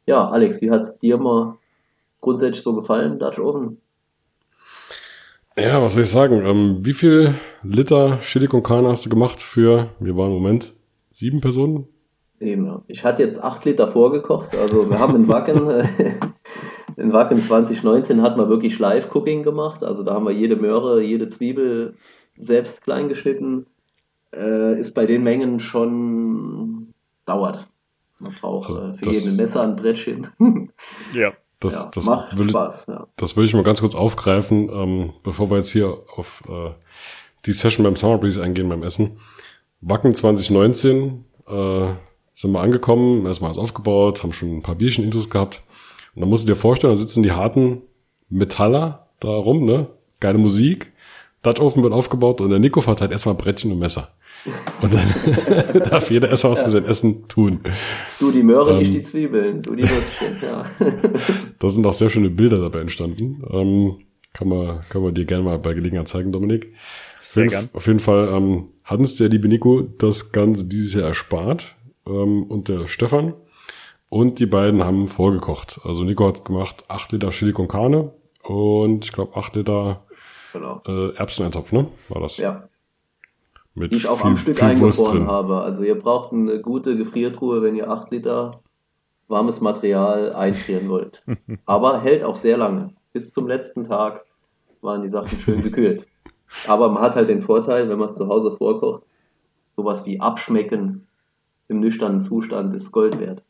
[0.06, 1.58] ja, Alex, wie hat es dir mal
[2.22, 3.82] grundsätzlich so gefallen, Dutch Oven?
[5.58, 6.46] Ja, was soll ich sagen?
[6.46, 10.74] Ähm, wie viel Liter Chili con Carne hast du gemacht für, wir waren im Moment,
[11.12, 11.90] sieben Personen?
[12.40, 12.82] Eben, ja.
[12.88, 14.56] Ich hatte jetzt acht Liter vorgekocht.
[14.56, 15.70] Also wir haben in Wacken,
[16.98, 19.84] in Wacken 2019 hat man wirklich Live-Cooking gemacht.
[19.84, 21.96] Also da haben wir jede Möhre, jede Zwiebel
[22.38, 23.66] selbst klein geschnitten.
[24.36, 26.94] Äh, ist bei den Mengen schon
[27.26, 27.68] dauert.
[28.20, 30.28] Man braucht also äh, für jeden Messer ein Brettchen.
[31.14, 31.34] ja.
[31.60, 32.86] Das, ja, das macht will, Spaß.
[32.88, 33.08] Ja.
[33.16, 36.70] Das will ich mal ganz kurz aufgreifen, ähm, bevor wir jetzt hier auf äh,
[37.48, 39.20] die Session beim Summer Breeze eingehen beim Essen.
[39.82, 41.88] Wacken 2019 äh,
[42.38, 45.64] sind wir angekommen, erstmal alles aufgebaut, haben schon ein paar Bierchen-Intos gehabt.
[46.14, 47.82] Und dann musst du dir vorstellen, da sitzen die harten
[48.30, 49.88] Metaller da rum, ne?
[50.20, 50.92] Geile Musik.
[51.42, 54.12] Dutch Oven wird aufgebaut und der Nico verteilt erstmal Brettchen und Messer.
[54.82, 57.62] Und dann darf jeder erstmal was für sein Essen tun.
[58.20, 60.64] Du die Möhre, ähm, ich die Zwiebeln, du die Würstchen, ja.
[61.60, 63.44] da sind auch sehr schöne Bilder dabei entstanden.
[63.52, 63.96] Ähm,
[64.34, 66.72] kann man, kann man dir gerne mal bei Gelegenheit zeigen, Dominik.
[67.20, 67.70] Sehr gern.
[67.74, 71.77] Auf jeden Fall ähm, hat uns der liebe Nico das Ganze dieses Jahr erspart
[72.08, 73.34] ähm, und der Stefan.
[74.10, 75.82] Und die beiden haben vorgekocht.
[75.84, 78.12] Also Nico hat gemacht 8 Liter Chili con Carne
[78.44, 80.06] und ich glaube 8 Liter
[80.54, 80.82] genau.
[80.88, 81.88] äh, Erbseneintopf, ne?
[82.10, 82.38] War das?
[82.38, 82.70] Ja.
[83.74, 85.62] Mit die ich auch viel, am Stück eingefroren habe.
[85.62, 88.62] Also ihr braucht eine gute Gefriertruhe, wenn ihr 8 Liter
[89.28, 91.24] warmes Material einfrieren wollt.
[91.66, 92.92] Aber hält auch sehr lange.
[93.12, 94.22] Bis zum letzten Tag
[94.82, 96.08] waren die Sachen schön gekühlt.
[96.68, 99.04] Aber man hat halt den Vorteil, wenn man es zu Hause vorkocht,
[99.76, 101.07] sowas wie abschmecken
[101.68, 103.44] im nüchternen Zustand ist Gold wert.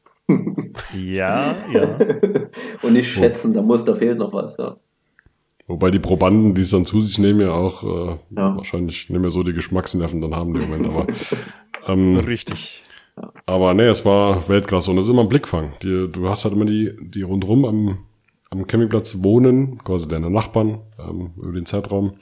[0.94, 2.00] ja, ja.
[2.82, 4.78] Und nicht schätzen, da muss, da fehlt noch was, ja.
[5.68, 8.56] Wobei die Probanden, die es dann zu sich nehmen, ja auch äh, ja.
[8.56, 10.88] wahrscheinlich nicht mehr so die Geschmacksnerven dann haben im Moment.
[10.88, 11.08] Aber,
[11.88, 12.84] ähm, Richtig.
[13.46, 15.74] Aber nee, es war Weltklasse und das ist immer ein Blickfang.
[15.82, 17.98] Die, du hast halt immer die, die rundherum am,
[18.50, 22.14] am Campingplatz wohnen, quasi deine Nachbarn ähm, über den Zeitraum,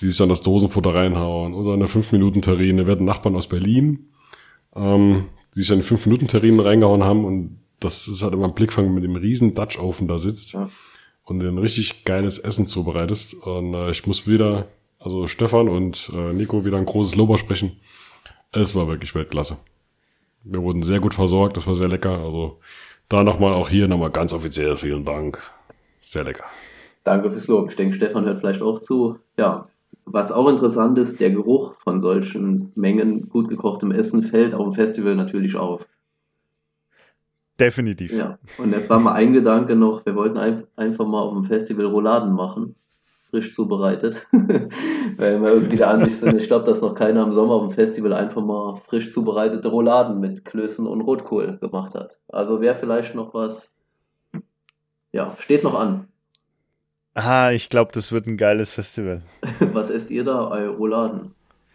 [0.00, 4.10] die sich dann das Dosenfutter reinhauen oder eine 5-Minuten-Terrine, werden Nachbarn aus Berlin,
[4.76, 8.94] ähm, die sich dann in 5-Minuten-Terrinen reingehauen haben und das ist halt immer ein Blickfang
[8.94, 10.52] mit dem riesen Dutch-Ofen da sitzt.
[10.52, 10.70] Ja
[11.24, 13.34] und ein richtig geiles Essen zubereitest.
[13.34, 14.66] Und äh, ich muss wieder,
[14.98, 17.80] also Stefan und äh, Nico wieder ein großes Lob sprechen.
[18.52, 19.56] Es war wirklich Weltklasse.
[20.44, 22.18] Wir wurden sehr gut versorgt, das war sehr lecker.
[22.18, 22.60] Also
[23.08, 25.38] da nochmal auch hier nochmal ganz offiziell vielen Dank.
[26.02, 26.44] Sehr lecker.
[27.02, 27.70] Danke fürs Lob.
[27.70, 29.18] Ich denke, Stefan hört vielleicht auch zu.
[29.38, 29.68] Ja,
[30.06, 34.72] was auch interessant ist, der Geruch von solchen Mengen gut gekochtem Essen fällt auf dem
[34.72, 35.86] Festival natürlich auf.
[37.58, 38.12] Definitiv.
[38.12, 41.44] Ja, und jetzt war mal ein Gedanke noch, wir wollten ein, einfach mal auf dem
[41.44, 42.74] Festival Rouladen machen,
[43.30, 47.54] frisch zubereitet, weil wir irgendwie der Ansicht sind, ich glaube, dass noch keiner im Sommer
[47.54, 52.18] auf dem Festival einfach mal frisch zubereitete Rouladen mit Klößen und Rotkohl gemacht hat.
[52.28, 53.70] Also wäre vielleicht noch was,
[55.12, 56.08] ja, steht noch an.
[57.14, 59.22] Ah, ich glaube, das wird ein geiles Festival.
[59.60, 60.46] was esst ihr da?
[60.68, 61.32] Rouladen.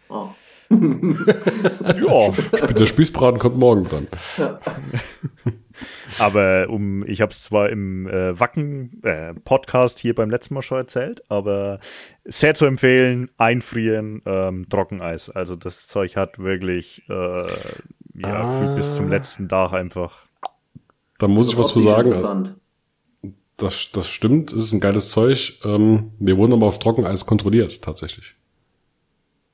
[0.08, 0.28] Oh.
[0.70, 2.30] ja,
[2.72, 4.06] der Spießbraten kommt morgen dran.
[4.36, 4.60] Ja.
[6.18, 10.62] Aber um, ich habe es zwar im äh, Wacken äh, Podcast hier beim letzten Mal
[10.62, 11.78] schon erzählt, aber
[12.24, 15.30] sehr zu empfehlen, einfrieren, ähm, Trockeneis.
[15.30, 17.42] Also das Zeug hat wirklich äh,
[18.14, 18.74] ja, ah.
[18.74, 20.26] bis zum letzten Tag einfach.
[21.18, 22.54] Da muss ich was zu sagen.
[23.60, 25.58] Das, das stimmt, es ist ein geiles Zeug.
[25.64, 28.34] Ähm, wir wurden aber auf Trockeneis kontrolliert, tatsächlich.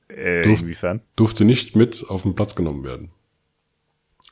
[0.07, 1.01] Äh, Durf, inwiefern?
[1.17, 3.11] Durfte nicht mit auf den Platz genommen werden.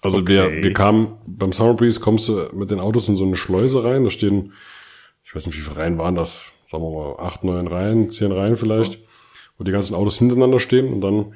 [0.02, 0.30] Also okay.
[0.30, 3.84] wir, wir kamen, beim Summer Breeze kommst du mit den Autos in so eine Schleuse
[3.84, 4.54] rein, da stehen,
[5.26, 8.32] ich weiß nicht, wie viele Reihen waren das, sagen wir mal, acht, neun Reihen, zehn
[8.32, 9.00] Reihen vielleicht,
[9.58, 11.34] wo die ganzen Autos hintereinander stehen und dann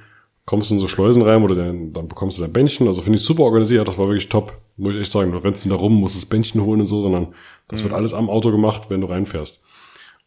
[0.50, 3.20] kommst du in so Schleusen rein, du dann, dann bekommst du dein Bändchen, also finde
[3.20, 5.80] ich super organisiert, das war wirklich top, muss ich echt sagen, du rennst nicht da
[5.80, 7.36] rum, musst das Bändchen holen und so, sondern
[7.68, 7.84] das mhm.
[7.84, 9.64] wird alles am Auto gemacht, wenn du reinfährst.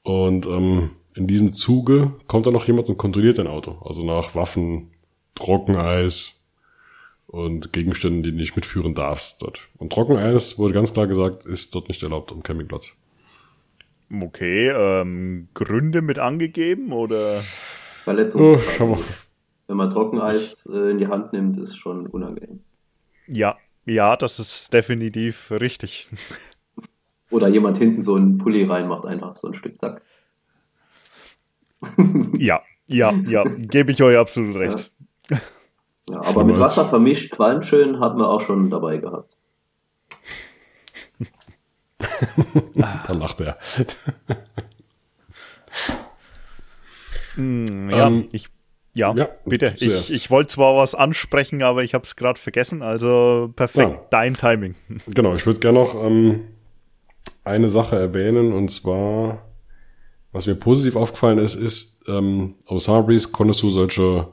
[0.04, 3.78] Und ähm, in diesem Zuge kommt dann noch jemand und kontrolliert dein Auto.
[3.84, 4.92] Also nach Waffen,
[5.34, 6.34] Trockeneis
[7.26, 9.62] und Gegenständen, die du nicht mitführen darfst dort.
[9.78, 12.92] Und Trockeneis wurde ganz klar gesagt, ist dort nicht erlaubt am Campingplatz.
[14.22, 17.42] Okay, ähm, Gründe mit angegeben oder?
[18.04, 18.88] Verletzungsgefahr.
[18.88, 18.98] Oh,
[19.66, 22.60] Wenn man Trockeneis äh, in die Hand nimmt, ist schon unangenehm.
[23.26, 26.08] Ja, ja, das ist definitiv richtig.
[27.30, 30.02] Oder jemand hinten so einen Pulli reinmacht, einfach so ein Stück, zack.
[32.36, 34.92] ja, ja, ja, gebe ich euch absolut recht.
[35.30, 35.40] Ja.
[36.10, 39.36] Ja, aber mit Wasser vermischt, qualmt schön, hatten wir auch schon dabei gehabt.
[43.06, 43.58] da lacht er.
[47.36, 48.48] Mm, ja, ähm, ich
[48.94, 49.74] ja, ja, bitte.
[49.78, 52.82] Ich, ich wollte zwar was ansprechen, aber ich habe es gerade vergessen.
[52.82, 54.06] Also perfekt, ja.
[54.10, 54.74] dein Timing.
[55.06, 56.44] Genau, ich würde gerne noch ähm,
[57.44, 59.46] eine Sache erwähnen und zwar,
[60.32, 64.28] was mir positiv aufgefallen ist, ist, ähm, auf Summerbreeze konntest du solche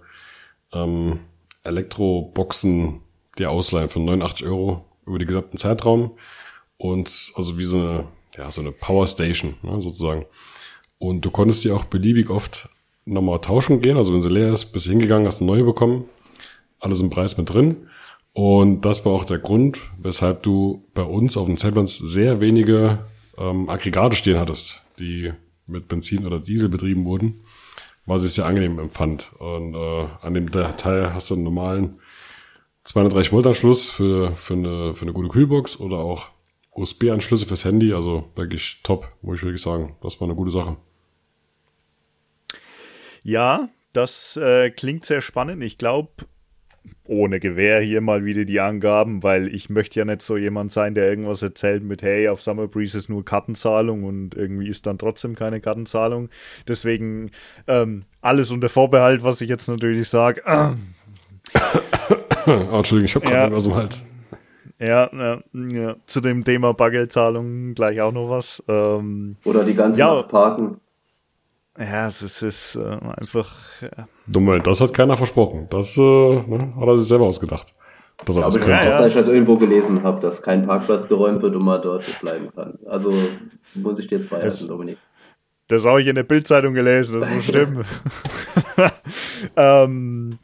[0.74, 1.22] ähm,
[1.63, 3.02] Elektroboxen
[3.38, 6.17] dir ausleihen für 89 Euro über den gesamten Zeitraum
[6.78, 10.26] und also wie so eine, ja, so eine Power Station ne, sozusagen.
[10.98, 12.69] Und du konntest die auch beliebig oft
[13.10, 13.98] nochmal tauschen gehen.
[13.98, 16.06] Also wenn sie leer ist, bist du hingegangen, hast eine neue bekommen.
[16.80, 17.88] Alles im Preis mit drin.
[18.34, 23.00] Und das war auch der Grund, weshalb du bei uns auf dem Zeltplatz sehr wenige
[23.38, 25.34] ähm, Aggregate stehen hattest, die
[25.65, 27.41] mit Benzin oder Diesel betrieben wurden,
[28.06, 29.32] was ich sehr angenehm empfand.
[29.39, 32.00] Und äh, an dem Teil hast du einen normalen
[32.86, 36.28] 230 Volt Anschluss für, für, eine, für eine gute Kühlbox oder auch
[36.72, 37.93] USB-Anschlüsse fürs Handy.
[37.93, 39.95] Also wirklich top, muss ich wirklich sagen.
[40.02, 40.78] Das war eine gute Sache.
[43.23, 45.63] Ja, das äh, klingt sehr spannend.
[45.63, 46.10] Ich glaube,
[47.05, 50.93] ohne Gewehr hier mal wieder die Angaben, weil ich möchte ja nicht so jemand sein,
[50.93, 54.97] der irgendwas erzählt mit, hey, auf Summer Breeze ist nur Kartenzahlung und irgendwie ist dann
[54.97, 56.29] trotzdem keine Kartenzahlung.
[56.67, 57.32] Deswegen
[57.67, 60.43] ähm, alles unter Vorbehalt, was ich jetzt natürlich sage.
[60.45, 60.71] oh,
[62.77, 63.58] Entschuldigung, ich habe gerade ja.
[63.58, 64.03] was im Hals.
[64.79, 68.63] Ja, ja, ja, zu dem Thema Bargeldzahlung gleich auch noch was.
[68.69, 70.79] Ähm, Oder die ganzen ja, Parken.
[71.79, 73.55] Ja, es ist, es ist äh, einfach.
[73.81, 74.07] Ja.
[74.27, 75.67] Dumme, das hat keiner versprochen.
[75.69, 77.71] Das äh, ne, hat er sich selber ausgedacht.
[78.25, 78.85] Dass er ja, das aber könnte.
[78.85, 79.07] Ja, ja.
[79.07, 82.77] ich halt irgendwo gelesen habe, dass kein Parkplatz geräumt wird und man dort bleiben kann.
[82.85, 83.13] Also
[83.75, 84.97] muss ich dir jetzt beißen, Dominik.
[85.69, 87.85] Das habe ich in der Bildzeitung gelesen, das muss stimmen.
[89.55, 90.39] ähm,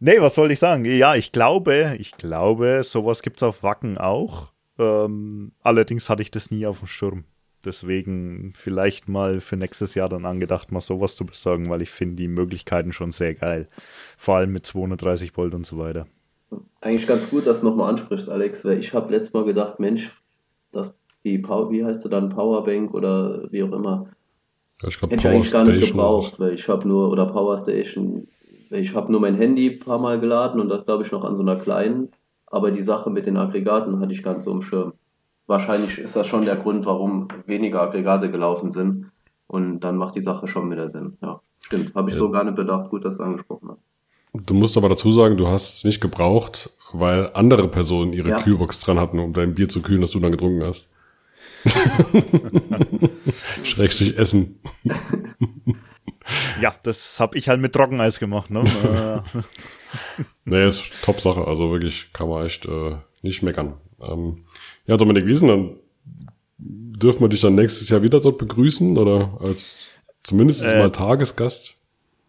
[0.00, 0.84] nee, was wollte ich sagen?
[0.84, 4.52] Ja, ich glaube, ich glaube, sowas gibt's auf Wacken auch.
[4.78, 7.24] Ähm, allerdings hatte ich das nie auf dem Schirm.
[7.64, 12.16] Deswegen vielleicht mal für nächstes Jahr dann angedacht, mal sowas zu besorgen, weil ich finde
[12.16, 13.68] die Möglichkeiten schon sehr geil.
[14.16, 16.06] Vor allem mit 230 Volt und so weiter.
[16.80, 20.10] Eigentlich ganz gut, dass du nochmal ansprichst, Alex, weil ich habe letztes Mal gedacht, Mensch,
[20.72, 20.94] das,
[21.24, 24.08] die Power, wie heißt du dann, Powerbank oder wie auch immer,
[24.82, 27.56] ja, ich glaub, hätte ich eigentlich gar nicht gebraucht, weil ich habe nur, oder Power
[27.56, 28.26] Station,
[28.70, 31.36] ich habe nur mein Handy ein paar Mal geladen und das glaube ich noch an
[31.36, 32.10] so einer kleinen,
[32.46, 34.92] aber die Sache mit den Aggregaten hatte ich ganz so im Schirm
[35.46, 39.10] wahrscheinlich ist das schon der Grund, warum weniger Aggregate gelaufen sind.
[39.46, 41.18] Und dann macht die Sache schon wieder Sinn.
[41.20, 41.94] Ja, stimmt.
[41.94, 42.20] Habe ich ja.
[42.20, 42.90] so gar nicht bedacht.
[42.90, 43.84] Gut, dass du angesprochen hast.
[44.32, 48.40] Du musst aber dazu sagen, du hast es nicht gebraucht, weil andere Personen ihre ja.
[48.40, 50.88] Kühlbox dran hatten, um dein Bier zu kühlen, das du dann getrunken hast.
[53.62, 54.58] Schrägstrich Essen.
[56.60, 58.50] ja, das habe ich halt mit Trockeneis gemacht.
[58.50, 58.64] Ne?
[60.44, 61.46] nee, ist top Sache.
[61.46, 63.74] Also wirklich kann man echt äh, nicht meckern.
[64.00, 64.44] Ähm,
[64.86, 65.76] ja, Dominik Wiesen, dann
[66.58, 69.88] dürfen wir dich dann nächstes Jahr wieder dort begrüßen oder als
[70.22, 71.76] zumindest äh, mal Tagesgast?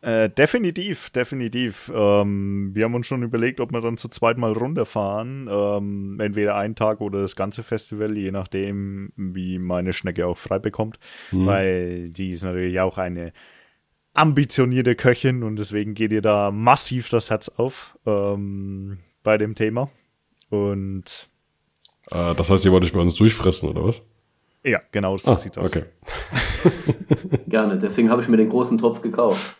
[0.01, 1.89] Äh, definitiv, definitiv.
[1.95, 5.47] Ähm, wir haben uns schon überlegt, ob wir dann zu zweit mal runterfahren.
[5.49, 10.59] Ähm, entweder einen Tag oder das ganze Festival, je nachdem, wie meine Schnecke auch frei
[10.59, 10.99] bekommt.
[11.31, 11.45] Mhm.
[11.45, 13.31] Weil die ist natürlich auch eine
[14.13, 19.89] ambitionierte Köchin und deswegen geht ihr da massiv das Herz auf ähm, bei dem Thema.
[20.49, 21.29] Und
[22.11, 24.01] äh, das heißt, ihr wollt euch bei uns durchfressen, oder was?
[24.63, 25.69] Ja, genau, so ah, sieht's aus.
[25.69, 25.85] Okay.
[27.47, 29.57] Gerne, deswegen habe ich mir den großen Topf gekauft.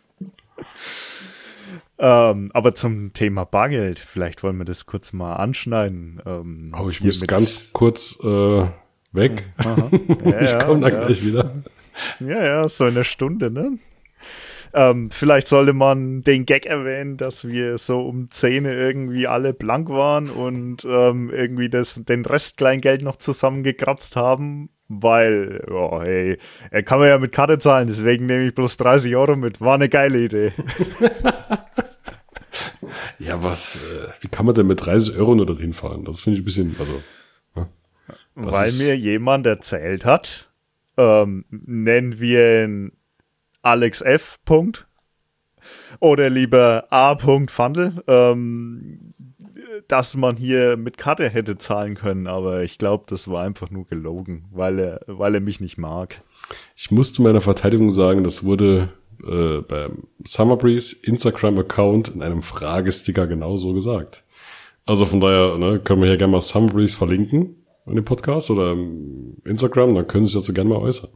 [1.99, 6.21] Ähm, aber zum Thema Bargeld, vielleicht wollen wir das kurz mal anschneiden.
[6.25, 8.67] Ähm, oh, ich muss ganz kurz äh,
[9.11, 9.51] weg.
[9.63, 11.05] Ja, ich komme dann ja.
[11.05, 11.51] gleich wieder.
[12.19, 13.77] Ja, ja, so eine Stunde, ne?
[14.75, 19.89] Ähm, vielleicht sollte man den Gag erwähnen, dass wir so um Zähne irgendwie alle blank
[19.89, 26.39] waren und ähm, irgendwie das, den Rest Kleingeld noch zusammengekratzt haben, weil, oh, hey,
[26.71, 29.61] er kann man ja mit Karte zahlen, deswegen nehme ich bloß 30 Euro mit.
[29.61, 30.53] War eine geile Idee.
[33.19, 36.03] ja, was, äh, wie kann man denn mit 30 Euro nur dorthin fahren?
[36.03, 37.03] Das finde ich ein bisschen, also.
[37.55, 37.69] Ja,
[38.33, 40.51] weil mir jemand erzählt hat,
[40.97, 42.91] ähm, nennen wir ihn
[43.63, 44.37] Alex F.
[44.45, 44.85] Punkt.
[45.99, 47.17] Oder lieber A.
[47.47, 49.13] Fandel, ähm,
[49.87, 53.85] dass man hier mit Karte hätte zahlen können, aber ich glaube, das war einfach nur
[53.87, 56.21] gelogen, weil er, weil er mich nicht mag.
[56.75, 58.89] Ich muss zu meiner Verteidigung sagen, das wurde
[59.25, 64.25] äh, beim Summer Breeze Instagram-Account in einem Fragesticker genauso gesagt.
[64.85, 68.49] Also von daher ne, können wir hier gerne mal Summer Breeze verlinken in dem Podcast
[68.49, 68.75] oder
[69.45, 71.09] Instagram, dann können Sie sich dazu gerne mal äußern.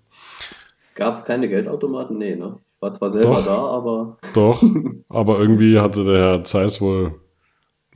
[0.97, 2.17] Gab es keine Geldautomaten?
[2.17, 2.57] Nee, ne?
[2.81, 4.17] War zwar selber doch, da, aber.
[4.33, 4.61] Doch,
[5.09, 7.21] aber irgendwie hatte der Herr Zeiss wohl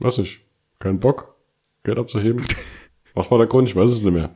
[0.02, 0.40] Weiß nicht.
[0.80, 1.36] Kein Bock,
[1.84, 2.44] Geld abzuheben.
[3.14, 3.68] Was war der Grund?
[3.68, 4.34] Ich weiß es nicht mehr.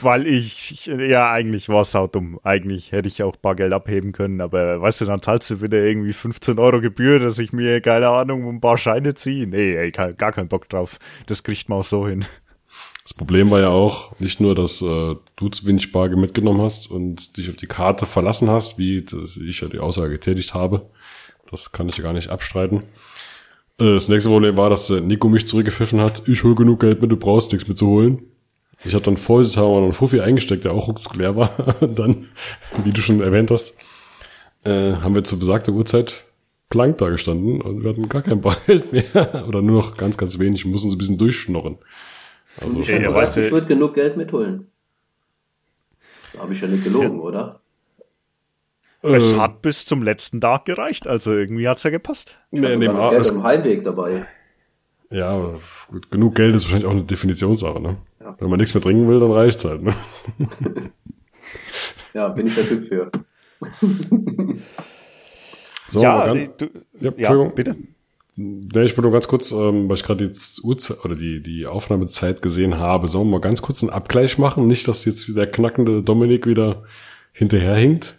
[0.00, 2.40] Weil ich, ja, eigentlich war es dumm.
[2.42, 6.12] Eigentlich hätte ich auch Bargeld abheben können, aber weißt du, dann zahlst du wieder irgendwie
[6.12, 9.46] 15 Euro Gebühr, dass ich mir, keine Ahnung, ein paar Scheine ziehe.
[9.46, 10.98] Nee, ey, gar keinen Bock drauf.
[11.26, 12.24] Das kriegt man auch so hin.
[13.04, 16.90] Das Problem war ja auch nicht nur, dass äh, du zu wenig Bargeld mitgenommen hast
[16.90, 19.04] und dich auf die Karte verlassen hast, wie
[19.46, 20.90] ich ja die Aussage getätigt habe.
[21.50, 22.84] Das kann ich ja gar nicht abstreiten.
[23.78, 26.26] Äh, das nächste Problem war, dass Nico mich zurückgepfiffen hat.
[26.26, 28.22] Ich hol genug Geld mit, du brauchst nichts mitzuholen.
[28.84, 31.50] Ich habe dann vorsichtshalber noch einen Fuffi eingesteckt, der auch ruckzuck leer war.
[31.94, 32.28] dann,
[32.84, 33.76] wie du schon erwähnt hast,
[34.64, 36.24] äh, haben wir zur besagter Uhrzeit
[36.70, 39.44] blank da gestanden und wir hatten gar kein Bargeld mehr.
[39.46, 40.64] Oder nur noch ganz, ganz wenig.
[40.64, 41.78] Wir mussten so ein bisschen durchschnorren.
[42.60, 44.68] Also ich, ja, weißt ich würde genug Geld mitholen.
[46.32, 47.60] Da habe ich ja nicht gelogen, oder?
[49.02, 52.38] Es äh, hat bis zum letzten Tag gereicht, also irgendwie hat's ja gepasst.
[52.50, 54.26] Ich nee, nee, Geld im Heimweg dabei.
[55.10, 57.98] Ja, gut, genug Geld ist wahrscheinlich auch eine Definitionssache, ne?
[58.20, 58.34] Ja.
[58.38, 59.94] Wenn man nichts mehr trinken will, dann reicht's halt, ne?
[62.14, 63.10] ja, bin ich der Typ für.
[65.90, 66.64] so, ja, ganz, du,
[66.98, 67.48] ja, Entschuldigung.
[67.48, 67.76] Ja, bitte.
[68.36, 71.66] Ja, ich wollte nur ganz kurz, ähm, weil ich gerade jetzt Uhrzeit oder die, die
[71.66, 74.66] Aufnahmezeit gesehen habe, sollen wir mal ganz kurz einen Abgleich machen?
[74.66, 76.82] Nicht, dass jetzt der knackende Dominik wieder
[77.32, 78.16] hinterherhinkt.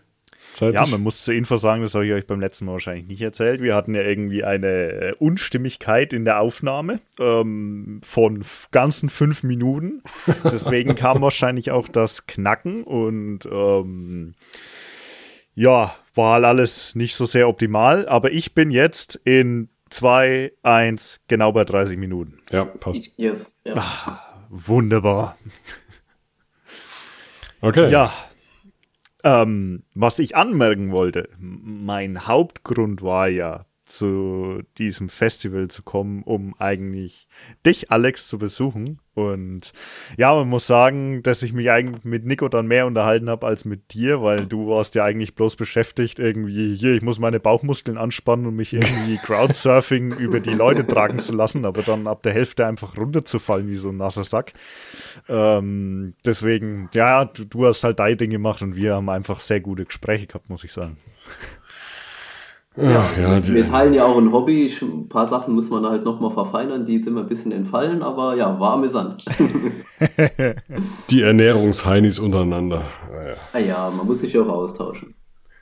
[0.54, 0.76] Zeitlich?
[0.76, 3.22] Ja, man muss zur Info sagen, das habe ich euch beim letzten Mal wahrscheinlich nicht
[3.22, 3.62] erzählt.
[3.62, 10.02] Wir hatten ja irgendwie eine äh, Unstimmigkeit in der Aufnahme ähm, von ganzen fünf Minuten.
[10.46, 14.34] Deswegen kam wahrscheinlich auch das Knacken und ähm,
[15.56, 18.08] ja, war halt alles nicht so sehr optimal.
[18.08, 22.40] Aber ich bin jetzt in 2, 1, genau bei 30 Minuten.
[22.52, 23.12] Ja, passt.
[23.18, 23.56] Yes.
[23.64, 23.76] Ja.
[23.78, 25.38] Ah, wunderbar.
[27.62, 27.90] Okay.
[27.90, 28.14] Ja,
[29.24, 36.56] ähm, was ich anmerken wollte, mein Hauptgrund war ja, zu diesem Festival zu kommen, um
[36.60, 37.28] eigentlich
[37.66, 39.00] dich, Alex, zu besuchen.
[39.14, 39.72] Und
[40.18, 43.64] ja, man muss sagen, dass ich mich eigentlich mit Nico dann mehr unterhalten habe als
[43.64, 47.98] mit dir, weil du warst ja eigentlich bloß beschäftigt, irgendwie, hier, ich muss meine Bauchmuskeln
[47.98, 52.34] anspannen und mich irgendwie Crowdsurfing über die Leute tragen zu lassen, aber dann ab der
[52.34, 54.54] Hälfte einfach runterzufallen wie so ein nasser Sack.
[55.30, 59.62] Ähm, deswegen, ja, du, du hast halt deine Dinge gemacht und wir haben einfach sehr
[59.62, 60.98] gute Gespräche gehabt, muss ich sagen.
[62.78, 64.66] Ja, ja, wir teilen ja auch ein Hobby.
[64.66, 68.04] Ich, ein paar Sachen muss man halt nochmal verfeinern, die sind mir ein bisschen entfallen,
[68.04, 69.24] aber ja, war amüsant.
[71.10, 72.84] die Ernährungsheinis untereinander.
[73.10, 73.36] Naja.
[73.54, 75.16] Ah ja, man muss sich auch austauschen.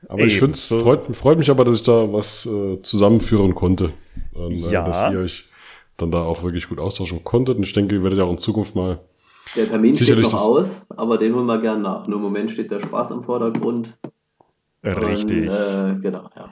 [0.10, 3.54] Aber Eben, ich finde es freut, freut, mich aber, dass ich da was äh, zusammenführen
[3.54, 3.92] konnte.
[4.34, 4.84] Und, äh, ja.
[4.84, 5.46] Dass ihr euch
[5.98, 7.58] dann da auch wirklich gut austauschen konntet.
[7.58, 9.00] Und ich denke, ihr werdet ja auch in Zukunft mal.
[9.56, 12.08] Der Termin steht noch aus, aber den holen wir gern nach.
[12.08, 13.96] Nur im Moment steht der Spaß im Vordergrund.
[14.84, 15.48] Richtig.
[15.48, 16.52] Und, äh, genau, ja.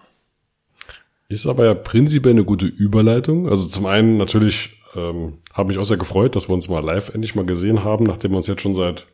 [1.32, 3.48] Ist aber ja prinzipiell eine gute Überleitung.
[3.48, 7.14] Also zum einen natürlich ähm, habe mich auch sehr gefreut, dass wir uns mal live
[7.14, 9.08] endlich mal gesehen haben, nachdem wir uns jetzt schon seit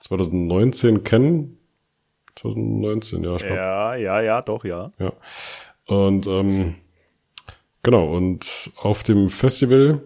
[0.00, 1.58] 2019 kennen.
[2.36, 3.36] 2019, ja.
[3.36, 3.56] Ich glaub.
[3.56, 4.92] Ja, ja, ja, doch, ja.
[4.98, 5.12] Ja.
[5.86, 6.74] Und ähm,
[7.82, 10.02] genau, und auf dem Festival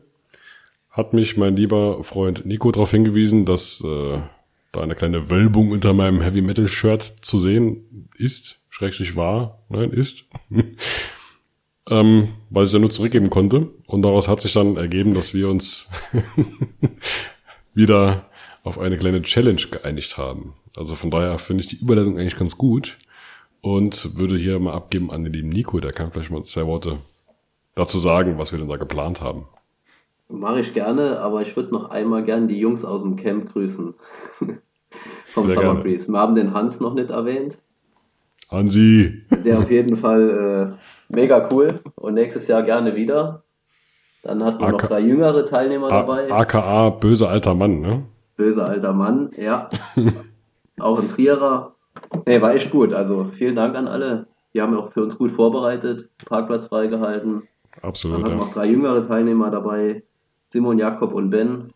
[0.90, 4.18] hat mich mein lieber Freund Nico darauf hingewiesen, dass äh,
[4.70, 9.90] da eine kleine Wölbung unter meinem Heavy Metal Shirt zu sehen ist, schrägstrich war, nein,
[9.90, 10.26] ist.
[11.88, 13.68] Ähm, weil ich ja nur zurückgeben konnte.
[13.86, 15.88] Und daraus hat sich dann ergeben, dass wir uns
[17.74, 18.26] wieder
[18.62, 20.54] auf eine kleine Challenge geeinigt haben.
[20.76, 22.98] Also von daher finde ich die Überleitung eigentlich ganz gut
[23.60, 25.80] und würde hier mal abgeben an den lieben Nico.
[25.80, 26.98] Der kann vielleicht mal zwei Worte
[27.74, 29.46] dazu sagen, was wir denn da geplant haben.
[30.28, 33.94] Mache ich gerne, aber ich würde noch einmal gerne die Jungs aus dem Camp grüßen.
[35.26, 35.76] Vom Sehr Summer.
[35.76, 36.08] Breeze.
[36.08, 37.58] Wir haben den Hans noch nicht erwähnt.
[38.48, 39.22] Hansi.
[39.44, 40.79] Der auf jeden Fall äh,
[41.10, 41.80] Mega cool.
[41.96, 43.42] Und nächstes Jahr gerne wieder.
[44.22, 46.32] Dann hatten wir AK noch drei jüngere Teilnehmer A dabei.
[46.32, 48.04] AKA böser alter Mann, ne?
[48.36, 49.68] Böser alter Mann, ja.
[50.78, 51.74] auch ein Trierer.
[52.26, 52.92] Nee, war echt gut.
[52.92, 54.26] Also vielen Dank an alle.
[54.54, 57.42] Die haben auch für uns gut vorbereitet, Parkplatz freigehalten.
[57.82, 58.16] Absolut.
[58.16, 60.02] Dann hatten wir noch drei jüngere Teilnehmer dabei.
[60.48, 61.72] Simon, Jakob und Ben.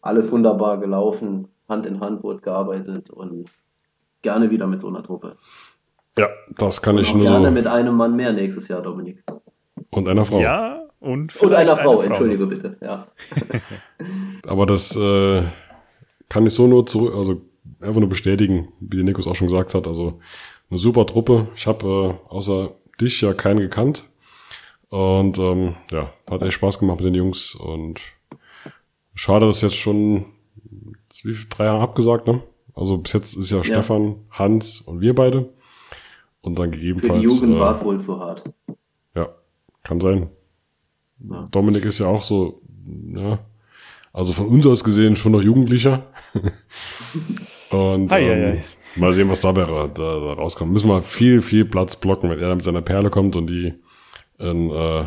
[0.00, 1.48] Alles wunderbar gelaufen.
[1.68, 3.50] Hand in Hand wurde gearbeitet und
[4.22, 5.36] gerne wieder mit so einer Truppe.
[6.18, 7.50] Ja, das kann ich nur gerne so.
[7.50, 9.22] mit einem Mann mehr nächstes Jahr, Dominik.
[9.90, 10.40] Und einer Frau.
[10.40, 12.76] Ja, und, und einer Frau, eine entschuldige bitte.
[12.80, 13.08] Ja.
[14.46, 15.42] Aber das äh,
[16.28, 17.42] kann ich so nur zurück, also
[17.80, 19.86] einfach nur bestätigen, wie der Nikos auch schon gesagt hat.
[19.86, 20.20] Also
[20.70, 21.48] eine super Truppe.
[21.56, 21.86] Ich habe
[22.28, 24.04] äh, außer dich ja keinen gekannt.
[24.88, 27.54] Und ähm, ja, hat echt Spaß gemacht mit den Jungs.
[27.54, 28.00] Und
[29.14, 30.26] schade, dass jetzt schon
[31.22, 32.42] wie viel, drei Jahre abgesagt, ne?
[32.74, 33.64] Also bis jetzt ist ja, ja.
[33.64, 35.48] Stefan, Hans und wir beide.
[36.44, 37.14] Und dann gegebenenfalls.
[37.22, 38.44] Für die Jugend äh, war es wohl zu hart.
[39.14, 39.28] Ja,
[39.82, 40.28] kann sein.
[41.30, 41.48] Ja.
[41.50, 42.60] Dominik ist ja auch so,
[43.14, 43.38] ja,
[44.12, 46.06] also von uns aus gesehen schon noch Jugendlicher.
[47.70, 48.50] Und Ei, ei, ei.
[48.56, 48.62] ähm,
[48.96, 50.70] mal sehen, was dabei ra- da, da rauskommt.
[50.72, 53.74] Müssen wir viel, viel Platz blocken, wenn er mit seiner Perle kommt und die
[54.38, 55.04] ein äh,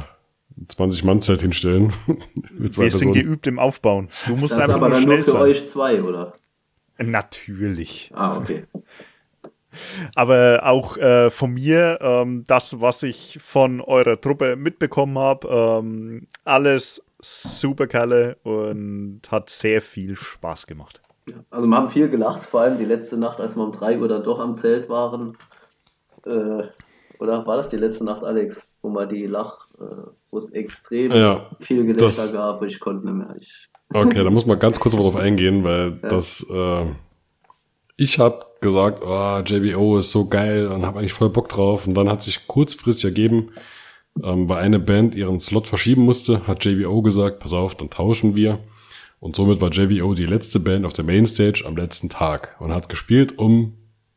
[0.76, 1.94] 20-Mann-Zelt hinstellen.
[2.58, 3.14] mit zwei Wir sind Personen.
[3.14, 4.10] geübt im Aufbauen.
[4.26, 5.42] Du musst Das ist einfach aber nur dann nur schnell für sein.
[5.42, 6.34] euch zwei, oder?
[6.98, 8.12] Natürlich.
[8.16, 8.64] Ah, okay.
[10.16, 16.28] Aber auch äh, von mir, ähm, das, was ich von eurer Truppe mitbekommen habe, ähm,
[16.46, 21.02] alles super Kerle und hat sehr viel Spaß gemacht.
[21.50, 24.08] Also wir haben viel gelacht, vor allem die letzte Nacht, als wir um 3 Uhr
[24.08, 25.38] dann doch am Zelt waren.
[26.26, 26.64] Äh,
[27.20, 28.62] oder war das die letzte Nacht, Alex?
[28.82, 29.86] Wo mal die Lach, äh,
[30.32, 33.36] wo es extrem Ja, viel Gelächter das- gab, ich konnte nicht mehr.
[33.40, 36.86] Ich, Okay, da muss man ganz kurz mal drauf eingehen, weil das, äh,
[37.96, 41.88] ich habe gesagt, oh, JBO ist so geil und habe eigentlich voll Bock drauf.
[41.88, 43.50] Und dann hat sich kurzfristig ergeben,
[44.24, 48.36] ähm, weil eine Band ihren Slot verschieben musste, hat JBO gesagt, pass auf, dann tauschen
[48.36, 48.60] wir.
[49.20, 52.90] Und somit war JBO die letzte Band auf der Mainstage am letzten Tag und hat
[52.90, 53.74] gespielt um,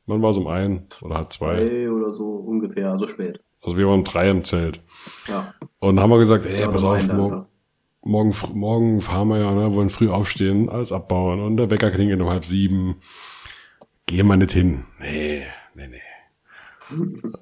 [0.06, 1.66] wann war es um ein oder halb zwei?
[1.66, 3.40] zwei oder so ungefähr, so spät.
[3.62, 4.80] Also wir waren um drei im Zelt.
[5.26, 5.54] Ja.
[5.78, 7.46] Und haben wir gesagt, ey, pass auf, morgen,
[8.02, 12.20] morgen, morgen fahren wir ja, ne, wollen früh aufstehen, alles abbauen und der Wecker klingelt
[12.20, 12.96] um halb sieben.
[14.06, 14.84] Gehen wir nicht hin.
[14.98, 15.42] Nee,
[15.74, 16.00] nee, nee.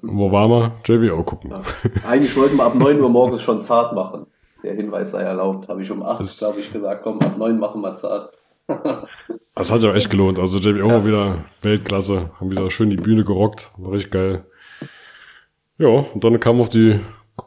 [0.01, 0.71] Wo waren wir?
[0.85, 1.51] JBO gucken.
[1.51, 1.61] Ja.
[2.07, 4.27] Eigentlich wollten wir ab 9 Uhr morgens schon zart machen.
[4.63, 5.67] Der Hinweis sei erlaubt.
[5.69, 8.31] Habe ich um 8, Das- glaube ich, gesagt, komm, ab 9 machen wir zart.
[9.55, 10.39] Das hat ja auch echt gelohnt.
[10.39, 14.45] Also JBO war wieder Weltklasse, haben wieder schön die Bühne gerockt, war richtig geil.
[15.77, 17.01] Ja, und dann kam auf die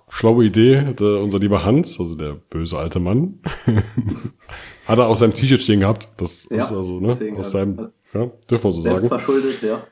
[0.09, 3.41] schlaue Idee, der, unser lieber Hans, also der böse alte Mann,
[4.87, 6.09] hat er auf seinem T-Shirt stehen gehabt.
[6.17, 9.09] Das Ja, ist also, ne, aus seinem, ja, dürfen wir so sagen.
[9.09, 9.85] verschuldet, ja.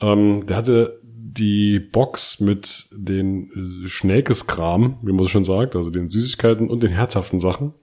[0.00, 5.90] Ähm, der hatte die Box mit den äh, Schnäkeskram, wie man so schon sagt, also
[5.90, 7.74] den Süßigkeiten und den herzhaften Sachen,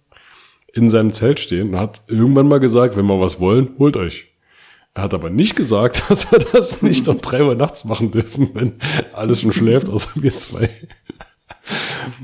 [0.73, 4.33] in seinem Zelt stehen und hat irgendwann mal gesagt, wenn wir was wollen, holt euch.
[4.95, 8.49] Er hat aber nicht gesagt, dass wir das nicht um drei Uhr nachts machen dürfen,
[8.53, 8.73] wenn
[9.13, 10.69] alles schon schläft, außer wir zwei.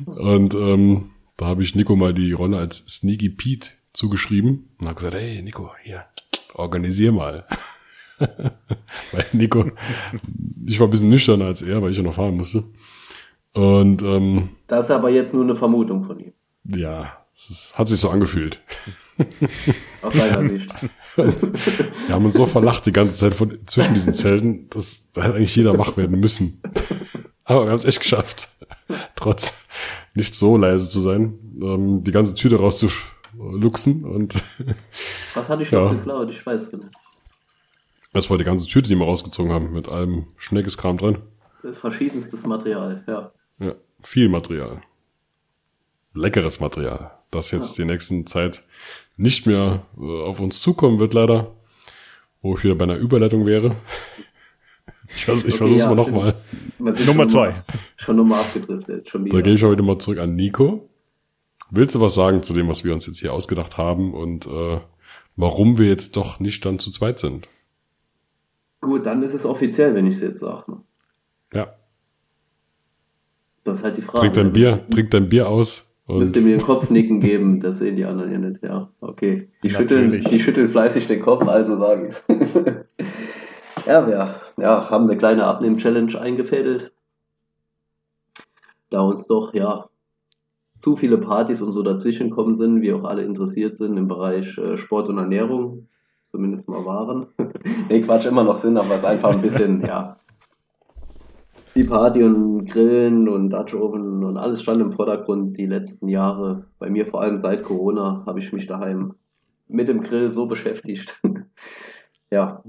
[0.05, 4.95] Und ähm, da habe ich Nico mal die Rolle als Sneaky Pete zugeschrieben und habe
[4.95, 6.05] gesagt, hey Nico, hier,
[6.53, 7.45] organisier mal.
[8.19, 9.71] weil Nico,
[10.65, 12.65] ich war ein bisschen nüchterner als er, weil ich ja noch fahren musste.
[13.53, 16.33] Und ähm, Das ist aber jetzt nur eine Vermutung von ihm.
[16.65, 18.59] ja, es hat sich so angefühlt.
[20.01, 20.69] Aus seiner Sicht.
[21.15, 25.35] Wir haben uns so verlacht die ganze Zeit von, zwischen diesen Zelten, dass da hätte
[25.35, 26.61] eigentlich jeder wach werden müssen.
[27.49, 28.47] Aber wir haben es echt geschafft.
[29.15, 29.67] Trotz
[30.13, 34.35] nicht so leise zu sein, ähm, die ganze Tüte rauszuluxen und
[35.33, 35.81] Was hatte ich Ja.
[35.81, 36.29] noch geklaut?
[36.29, 36.85] Ich weiß es nicht.
[38.13, 41.17] das war die ganze Tüte, die wir rausgezogen haben, mit allem Schneckeskram drin.
[41.73, 43.31] Verschiedenstes Material, ja.
[43.59, 44.81] Ja, viel Material.
[46.13, 48.63] Leckeres Material, das jetzt die nächsten Zeit
[49.17, 51.51] nicht mehr äh, auf uns zukommen wird, leider.
[52.41, 53.75] Wo ich wieder bei einer Überleitung wäre.
[55.15, 56.35] Ich, vers ich Okay, versuche es ja, mal nochmal.
[56.77, 57.55] Nummer zwei.
[57.97, 59.41] Schon nochmal abgedriftet, schon Da wieder.
[59.43, 60.89] gehe ich heute mal zurück an Nico.
[61.71, 64.79] Willst du was sagen zu dem, was wir uns jetzt hier ausgedacht haben und äh,
[65.35, 67.47] warum wir jetzt doch nicht dann zu zweit sind?
[68.81, 70.71] Gut, dann ist es offiziell, wenn ich es jetzt sage.
[70.71, 70.77] Ne?
[71.53, 71.73] Ja,
[73.63, 74.19] Das ist halt die Frage.
[74.19, 75.85] trink dein Da Bier, müsst- trink dein Bier aus.
[76.07, 78.89] Müsst Und ihr mir den Kopf nicken geben, das sehen die anderen ja nicht, ja.
[78.99, 79.49] Okay.
[79.63, 80.27] Die schütteln, Natürlich.
[80.27, 82.23] die schütteln fleißig den Kopf, also sage ich's.
[83.89, 86.93] ja, wir ja, haben eine kleine Abnehmen-Challenge eingefädelt.
[88.91, 89.85] Da uns doch, ja,
[90.77, 94.57] zu viele Partys und so dazwischen kommen sind, wir auch alle interessiert sind im Bereich
[94.59, 95.87] äh, Sport und Ernährung,
[96.31, 97.27] zumindest mal waren.
[97.89, 100.17] nee, Quatsch, immer noch sind, aber es ist einfach ein bisschen, ja,
[101.73, 106.65] die Party und Grillen und Dutch Oven und alles stand im Vordergrund die letzten Jahre.
[106.77, 109.15] Bei mir vor allem seit Corona habe ich mich daheim
[109.67, 111.19] mit dem Grill so beschäftigt.
[112.31, 112.63] ja.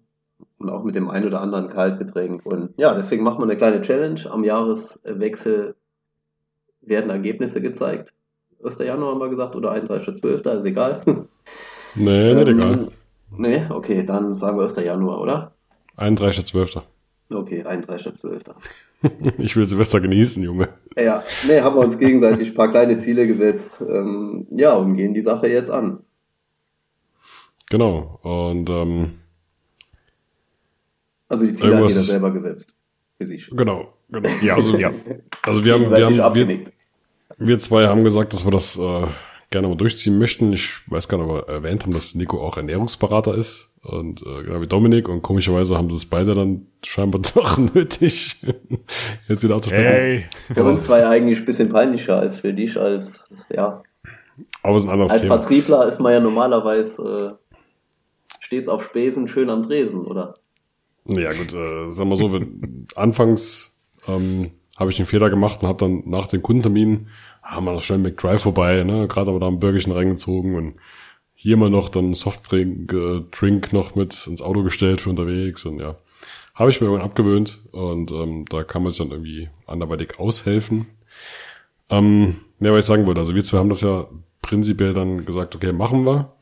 [0.61, 2.45] Und auch mit dem ein oder anderen Kaltgetränk.
[2.45, 4.21] Und ja, deswegen machen wir eine kleine Challenge.
[4.31, 5.75] Am Jahreswechsel
[6.83, 8.13] werden Ergebnisse gezeigt.
[8.63, 8.79] 1.
[8.79, 10.59] Januar haben wir gesagt oder 31.12.
[10.59, 11.03] ist egal.
[11.95, 12.89] nee, nicht Ähm, egal.
[13.37, 14.77] Nee, okay, dann sagen wir 1.
[14.77, 15.53] Januar, oder?
[15.97, 16.83] 31.12.
[17.33, 18.41] Okay, 31.12.
[19.39, 20.69] Ich will Silvester genießen, Junge.
[20.95, 23.81] Ja, nee, haben wir uns gegenseitig ein paar kleine Ziele gesetzt.
[23.81, 26.01] Ähm, ja, und gehen die Sache jetzt an.
[27.71, 28.19] Genau.
[28.23, 29.20] Und ähm,
[31.31, 32.74] Also die Ziele Irgendwas- hat jeder selber gesetzt.
[33.16, 33.51] Für sich.
[33.51, 34.28] genau, genau.
[34.43, 34.93] Ja, also, ja.
[35.43, 36.64] also wir haben, wir haben wir,
[37.39, 39.07] wir zwei haben gesagt, dass wir das äh,
[39.51, 40.53] gerne mal durchziehen möchten.
[40.53, 43.68] Ich weiß gar nicht, ob wir erwähnt haben, dass Nico auch Ernährungsberater ist.
[43.83, 45.09] Und äh, genau wie Dominik.
[45.09, 48.37] Und komischerweise haben sie es beide dann scheinbar doch nötig.
[49.28, 50.24] Jetzt wieder hey.
[50.53, 53.83] Für uns zwei eigentlich ein bisschen peinlicher als für dich als, ja.
[54.62, 55.35] Aber es ist ein anderes als Thema.
[55.35, 60.35] Vertriebler ist man ja normalerweise äh, stets auf Spesen schön am Dresen, oder?
[61.17, 65.69] Ja gut, äh, sagen wir so, wenn, anfangs ähm, habe ich einen Fehler gemacht und
[65.69, 67.09] habe dann nach dem Kundentermin,
[67.43, 70.75] haben wir noch schnell McDrive vorbei, ne, gerade aber da am Bürgerchen reingezogen und
[71.35, 75.81] hier mal noch dann Softdrink äh, Drink noch mit ins Auto gestellt für unterwegs und
[75.81, 75.97] ja,
[76.55, 80.87] habe ich mir irgendwann abgewöhnt und ähm, da kann man sich dann irgendwie anderweitig aushelfen.
[81.89, 84.07] Ähm, ja, was ich sagen wollte, also wir zwei haben das ja
[84.43, 86.33] prinzipiell dann gesagt, okay, machen wir.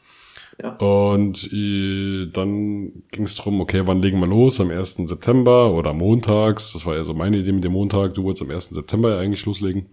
[0.78, 4.60] Und äh, dann ging es darum, okay, wann legen wir los?
[4.60, 4.96] Am 1.
[4.96, 6.72] September oder montags?
[6.72, 8.14] Das war ja so meine Idee mit dem Montag.
[8.14, 8.70] Du wolltest am 1.
[8.70, 9.90] September ja eigentlich loslegen.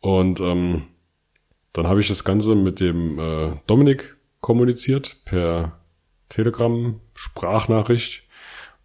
[0.00, 0.84] Und ähm,
[1.74, 5.78] dann habe ich das Ganze mit dem äh, Dominik kommuniziert per
[6.30, 8.22] Telegram, Sprachnachricht.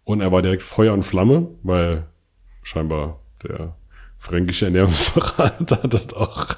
[0.04, 2.06] Und er war direkt Feuer und Flamme, weil
[2.62, 3.76] scheinbar der
[4.18, 6.48] fränkische Ernährungsberater das auch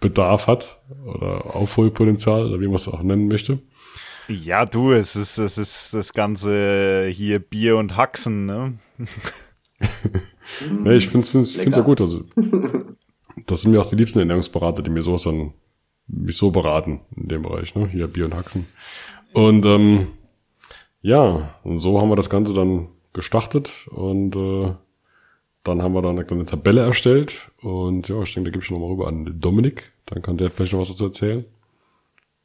[0.00, 3.60] Nachholbedarf hat oder Aufholpotenzial oder wie man es auch nennen möchte.
[4.28, 8.78] Ja, du, es ist, es ist das ganze hier Bier und Haxen, ne?
[10.82, 12.00] nee, ich finde es find's, find's ja gut.
[12.00, 12.24] Also
[13.46, 15.54] das sind mir auch die liebsten Ernährungsberater, die mir sowas dann
[16.06, 17.86] mich so beraten in dem Bereich, ne?
[17.88, 18.66] Hier Bier und Haxen.
[19.32, 20.08] Und ähm,
[21.00, 24.74] ja, und so haben wir das Ganze dann gestartet und äh,
[25.68, 28.70] dann haben wir da eine kleine Tabelle erstellt und ja, ich denke, da gebe ich
[28.70, 29.92] nochmal rüber an Dominik.
[30.06, 31.44] Dann kann der vielleicht noch was dazu erzählen.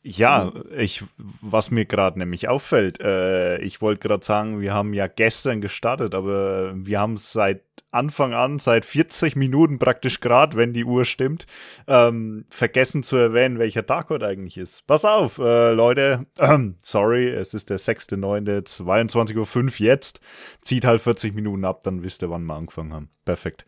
[0.05, 1.03] Ja, ich,
[1.41, 6.13] was mir gerade nämlich auffällt, äh, ich wollte gerade sagen, wir haben ja gestern gestartet,
[6.13, 7.61] aber wir haben seit
[7.93, 11.45] Anfang an, seit 40 Minuten praktisch gerade, wenn die Uhr stimmt,
[11.87, 14.87] ähm, vergessen zu erwähnen, welcher Tag heute eigentlich ist.
[14.87, 20.19] Pass auf, äh, Leute, äh, sorry, es ist der 6.9., 22.05 Uhr jetzt,
[20.61, 23.09] zieht halt 40 Minuten ab, dann wisst ihr, wann wir angefangen haben.
[23.25, 23.65] Perfekt.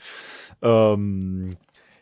[0.62, 1.58] Ähm,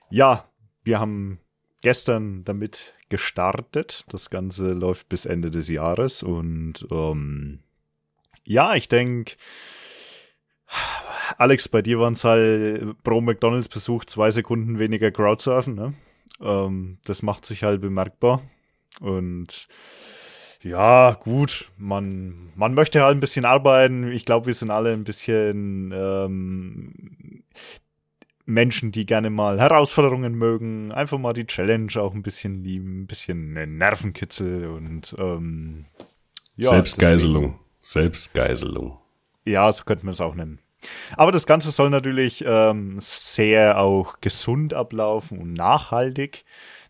[0.09, 0.45] ja,
[0.83, 1.39] wir haben
[1.81, 4.05] gestern damit gestartet.
[4.09, 7.59] Das Ganze läuft bis Ende des Jahres und ähm,
[8.45, 9.35] ja, ich denke,
[11.37, 15.75] Alex, bei dir waren es halt pro McDonalds-Besuch zwei Sekunden weniger Crowdsurfen.
[15.75, 15.93] Ne?
[16.41, 18.41] Ähm, das macht sich halt bemerkbar.
[18.99, 19.67] Und
[20.61, 24.11] ja, gut, man, man möchte halt ein bisschen arbeiten.
[24.11, 27.43] Ich glaube, wir sind alle ein bisschen ähm,
[28.45, 33.07] Menschen, die gerne mal Herausforderungen mögen, einfach mal die Challenge auch ein bisschen lieben, ein
[33.07, 35.85] bisschen Nervenkitzel und ähm,
[36.55, 37.43] ja, Selbstgeiselung.
[37.43, 38.97] Deswegen, Selbstgeiselung.
[39.45, 40.59] Ja, so könnte man es auch nennen.
[41.17, 46.45] Aber das Ganze soll natürlich ähm, sehr auch gesund ablaufen und nachhaltig.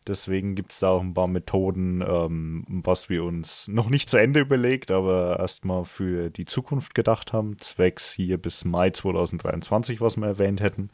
[0.06, 4.18] Deswegen gibt es da auch ein paar Methoden, ähm, was wir uns noch nicht zu
[4.18, 7.58] Ende überlegt, aber erstmal für die Zukunft gedacht haben.
[7.60, 10.90] Zwecks hier bis Mai 2023, was wir erwähnt hätten.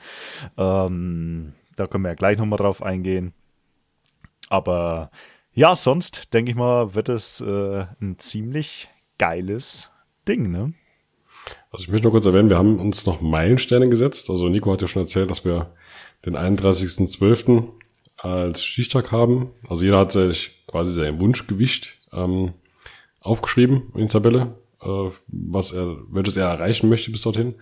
[0.57, 3.33] Ähm, da können wir ja gleich nochmal drauf eingehen.
[4.49, 5.09] Aber
[5.53, 9.89] ja, sonst denke ich mal, wird es äh, ein ziemlich geiles
[10.27, 10.73] Ding, ne?
[11.72, 14.30] Also ich möchte nur kurz erwähnen, wir haben uns noch Meilensteine gesetzt.
[14.30, 15.74] Also Nico hat ja schon erzählt, dass wir
[16.26, 17.67] den 31.12
[18.17, 19.51] als Stichtag haben.
[19.67, 22.53] Also jeder hat sich quasi sein Wunschgewicht ähm,
[23.22, 27.55] aufgeschrieben in die Tabelle, äh, was er, welches er erreichen möchte bis dorthin.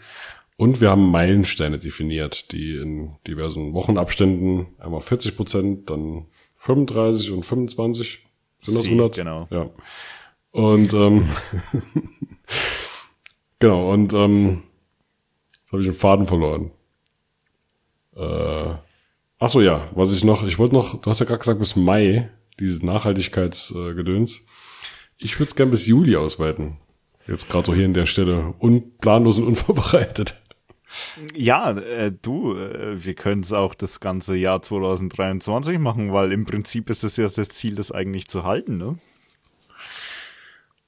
[0.56, 7.46] Und wir haben Meilensteine definiert, die in diversen Wochenabständen einmal 40 Prozent, dann 35 und
[7.46, 8.26] 25.
[8.64, 9.16] Sind das 100?
[9.16, 9.48] Genau.
[9.52, 9.70] Ja.
[10.52, 11.30] Und ähm,
[13.60, 14.64] genau, und ähm,
[15.52, 16.72] jetzt habe ich den Faden verloren.
[18.16, 18.76] Äh,
[19.40, 21.76] Ach so, ja, was ich noch, ich wollte noch, du hast ja gerade gesagt, bis
[21.76, 22.30] Mai,
[22.60, 24.38] dieses Nachhaltigkeitsgedöns.
[24.38, 24.42] Äh,
[25.20, 26.78] ich würde es gern bis Juli ausweiten.
[27.28, 28.56] Jetzt gerade so hier in der Stelle.
[28.58, 30.36] Unplanlos und unvorbereitet.
[31.36, 36.46] Ja, äh, du, äh, wir können es auch das ganze Jahr 2023 machen, weil im
[36.46, 38.98] Prinzip ist es ja das Ziel, das eigentlich zu halten, ne?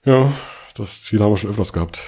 [0.06, 0.34] Ja,
[0.76, 2.02] das Ziel haben wir schon öfters gehabt.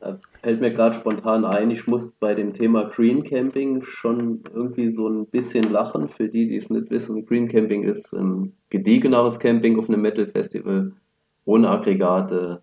[0.00, 4.88] Da fällt mir gerade spontan ein, ich muss bei dem Thema Green Camping schon irgendwie
[4.88, 6.08] so ein bisschen lachen.
[6.08, 10.26] Für die, die es nicht wissen, Green Camping ist ein gediegeneres Camping auf einem Metal
[10.26, 10.92] Festival,
[11.44, 12.62] ohne Aggregate,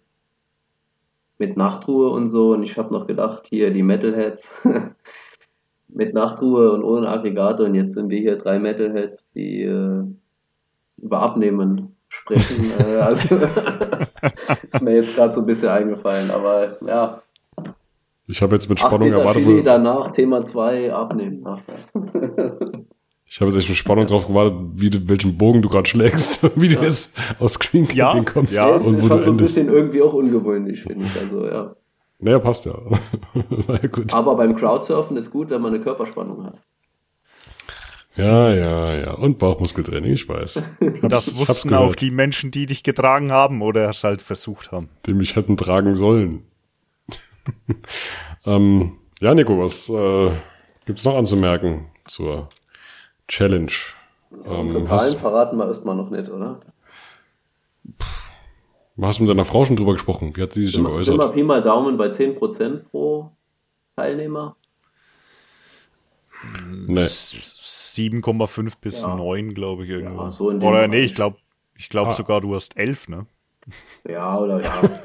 [1.38, 2.54] mit Nachtruhe und so.
[2.54, 4.66] Und ich habe noch gedacht, hier die Metalheads
[5.88, 7.64] mit Nachtruhe und ohne Aggregate.
[7.66, 10.04] Und jetzt sind wir hier drei Metalheads, die äh,
[10.98, 12.72] über Abnehmen sprechen.
[12.80, 13.36] äh, also
[14.72, 16.32] ist mir jetzt gerade so ein bisschen eingefallen.
[16.32, 17.22] Aber ja,
[18.28, 19.44] ich habe jetzt mit Spannung erwartet.
[19.44, 21.46] Chili danach, Thema 2, abnehmen.
[23.30, 26.42] Ich habe jetzt echt mit Spannung drauf gewartet, wie du, welchen Bogen du gerade schlägst,
[26.58, 29.38] wie du jetzt aus Screen Ja, kommst Ja, ist und wo schon du so ein
[29.40, 29.56] endest.
[29.56, 31.20] bisschen irgendwie auch ungewöhnlich, finde ich.
[31.20, 31.76] Also, ja.
[32.20, 32.76] Naja, passt ja.
[33.68, 34.14] Ja, gut.
[34.14, 36.62] Aber beim Crowdsurfen ist gut, wenn man eine Körperspannung hat.
[38.18, 39.12] Ja, ja, ja.
[39.14, 40.62] Und Bauchmuskeltraining, ich weiß.
[41.04, 44.72] Das Ich hab's wussten auch die Menschen, die dich getragen haben oder es halt versucht
[44.72, 44.90] haben.
[45.06, 46.44] die mich hätten tragen sollen.
[48.46, 50.32] ähm, ja, Nico, was äh,
[50.86, 52.50] gibt's noch anzumerken zur
[53.28, 53.72] Challenge?
[54.30, 56.60] Unsere Ähm, Zahlen hast, verraten wir erstmal noch nicht, oder?
[59.02, 60.36] hast du mit deiner Frau schon drüber gesprochen?
[60.36, 61.34] Wie hat sie sich denn geäußert?
[61.34, 63.32] Pi mal Daumen bei 10% pro
[63.96, 64.56] Teilnehmer?
[66.88, 67.06] Nee.
[67.98, 69.16] 7,5 bis Ja.
[69.16, 70.22] 9, glaube ich, irgendwo.
[70.24, 71.38] Ja, so in dem oder nee, ich glaube
[71.76, 72.12] ich glaub Ah.
[72.12, 73.26] sogar, du hast 11, ne?
[74.08, 74.82] Ja, oder ja.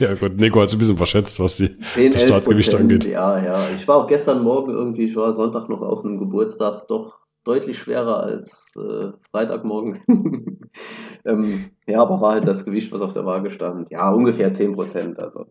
[0.00, 3.04] Ja gut, Nico hat sich ein bisschen verschätzt, was die, 10, das 11 Startgewicht angeht.
[3.04, 3.70] ja, ja.
[3.72, 7.78] Ich war auch gestern Morgen irgendwie, ich war Sonntag noch auf einem Geburtstag, doch deutlich
[7.78, 10.00] schwerer als äh, Freitagmorgen.
[11.24, 13.88] ähm, ja, aber war halt das Gewicht, was auf der Waage stand.
[13.92, 15.20] Ja, ungefähr 10 Prozent.
[15.20, 15.46] Also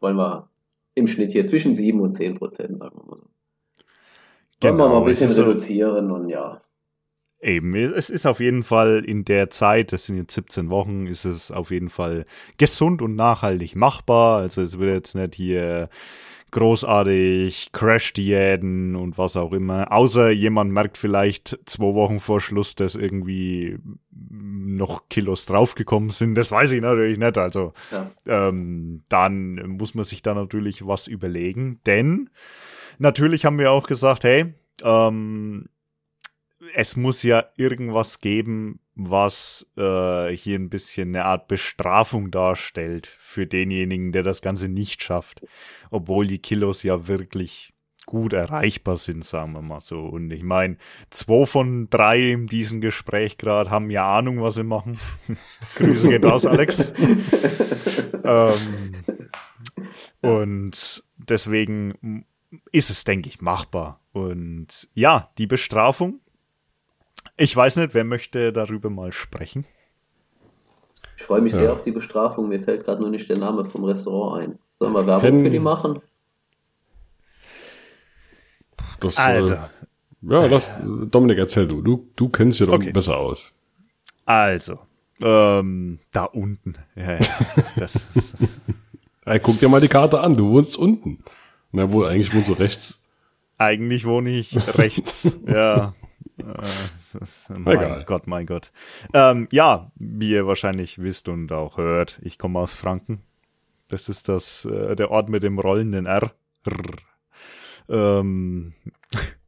[0.00, 0.48] wollen wir
[0.96, 3.26] im Schnitt hier zwischen 7 und 10 Prozent, sagen wir mal so.
[4.60, 6.62] Wollen wir mal ein bisschen reduzieren und ja.
[7.40, 11.24] Eben, es ist auf jeden Fall in der Zeit, das sind jetzt 17 Wochen, ist
[11.24, 14.40] es auf jeden Fall gesund und nachhaltig machbar.
[14.40, 15.88] Also es wird jetzt nicht hier
[16.50, 19.92] großartig Crash-Diäten und was auch immer.
[19.92, 23.78] Außer jemand merkt vielleicht zwei Wochen vor Schluss, dass irgendwie
[24.10, 26.34] noch Kilos draufgekommen sind.
[26.34, 27.38] Das weiß ich natürlich nicht.
[27.38, 28.10] Also ja.
[28.48, 31.80] ähm, dann muss man sich da natürlich was überlegen.
[31.86, 32.30] Denn
[32.98, 35.68] natürlich haben wir auch gesagt, hey, ähm,
[36.74, 43.46] es muss ja irgendwas geben, was äh, hier ein bisschen eine Art Bestrafung darstellt für
[43.46, 45.42] denjenigen, der das Ganze nicht schafft,
[45.90, 47.72] obwohl die Kilos ja wirklich
[48.06, 50.00] gut erreichbar sind, sagen wir mal so.
[50.06, 50.78] Und ich meine,
[51.10, 54.98] zwei von drei in diesem Gespräch gerade haben ja Ahnung, was sie machen.
[55.76, 56.94] Grüße gehen raus, Alex.
[58.24, 58.94] ähm,
[60.22, 62.24] und deswegen
[62.72, 64.00] ist es, denke ich, machbar.
[64.12, 66.20] Und ja, die Bestrafung.
[67.36, 69.64] Ich weiß nicht, wer möchte darüber mal sprechen.
[71.16, 71.58] Ich freue mich Ja.
[71.60, 72.48] sehr auf die Bestrafung.
[72.48, 74.58] Mir fällt gerade nur nicht der Name vom Restaurant ein.
[74.78, 76.00] Sollen wir Werbung Hen- für die machen?
[79.00, 79.58] Das, Also, Äh,
[80.22, 80.74] ja, lass,
[81.10, 81.80] Dominik, erzähl du.
[81.82, 82.92] Du, du kennst dich doch Okay.
[82.92, 83.52] besser aus.
[84.24, 84.78] also,
[85.22, 86.74] ähm, da unten.
[86.96, 87.18] Ja, ja,
[87.76, 88.36] das ist,
[89.24, 91.22] Ey, guck dir mal die Karte an, du wohnst unten.
[91.72, 93.02] Na wohl, eigentlich wohnst du rechts.
[93.58, 95.40] eigentlich wohne ich rechts.
[95.46, 95.94] ja.
[96.38, 96.44] Äh,
[97.48, 98.04] mein Egal.
[98.04, 98.70] Gott, mein Gott.
[99.12, 103.22] Ähm, ja, wie ihr wahrscheinlich wisst und auch hört, ich komme aus Franken.
[103.88, 106.32] Das ist das, äh, der Ort mit dem rollenden R.
[106.64, 106.72] R.
[107.88, 108.74] Ähm,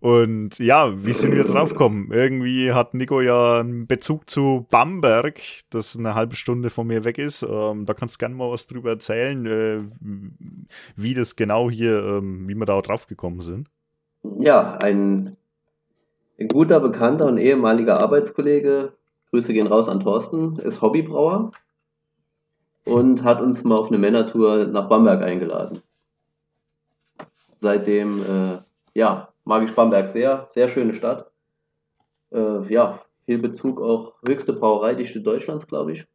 [0.01, 2.11] und ja, wie sind wir draufgekommen?
[2.11, 7.19] Irgendwie hat Nico ja einen Bezug zu Bamberg, das eine halbe Stunde von mir weg
[7.19, 7.43] ist.
[7.43, 9.81] Ähm, da kannst du gerne mal was drüber erzählen, äh,
[10.97, 13.69] wie das genau hier, ähm, wie wir da draufgekommen sind.
[14.39, 15.37] Ja, ein,
[16.39, 18.95] ein guter Bekannter und ehemaliger Arbeitskollege,
[19.31, 21.53] Grüße gehen raus an Thorsten, ist Hobbybrauer
[22.85, 25.83] und hat uns mal auf eine Männertour nach Bamberg eingeladen.
[27.61, 28.59] Seitdem, äh,
[28.95, 31.31] ja, mag ich Bamberg sehr, sehr schöne Stadt.
[32.33, 36.07] Äh, ja, viel Bezug auch höchste Brauereidichte Deutschlands, glaube ich.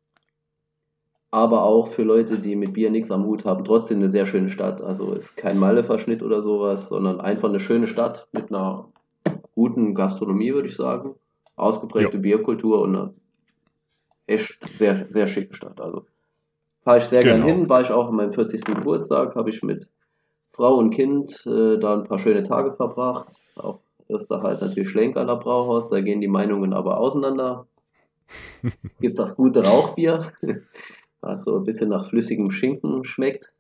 [1.32, 4.50] Aber auch für Leute, die mit Bier nichts am Hut haben, trotzdem eine sehr schöne
[4.50, 4.82] Stadt.
[4.82, 8.88] Also ist kein Malle-Verschnitt oder sowas, sondern einfach eine schöne Stadt mit einer
[9.54, 11.16] guten Gastronomie, würde ich sagen.
[11.58, 13.14] Ausgeprägte Bierkultur und eine
[14.28, 15.80] echt sehr, sehr schicke Stadt.
[15.80, 16.06] Also
[16.84, 17.48] fahre ich sehr gern Genau.
[17.48, 18.64] hin, war ich auch an meinem 40.
[18.64, 19.90] Geburtstag, habe ich mit
[20.56, 23.28] Frau und Kind äh, da ein paar schöne Tage verbracht.
[23.58, 27.68] Auch erster halt natürlich Schlenkerler Brauhaus, da gehen die Meinungen aber auseinander.
[29.02, 30.22] Gibt's das gute Rauchbier,
[31.22, 33.52] was so ein bisschen nach flüssigem Schinken schmeckt.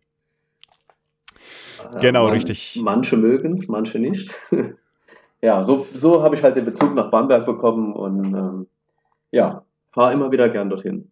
[1.94, 2.80] Äh, Genau, man- richtig.
[2.84, 4.32] Manche mögen's, manche nicht.
[5.42, 8.68] ja, so, so habe ich halt den Bezug nach Bamberg bekommen und ähm,
[9.32, 11.12] ja, fahre immer wieder gern dorthin.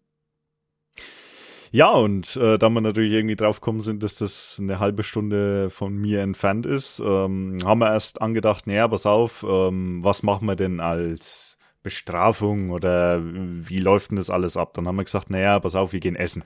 [1.76, 5.98] Ja, und äh, da wir natürlich irgendwie draufgekommen sind, dass das eine halbe Stunde von
[5.98, 10.56] mir entfernt ist, ähm, haben wir erst angedacht, naja, pass auf, ähm, was machen wir
[10.56, 14.76] denn als Bestrafung oder wie läuft denn das alles ab?
[14.76, 16.44] Dann haben wir gesagt, naja, pass auf, wir gehen essen.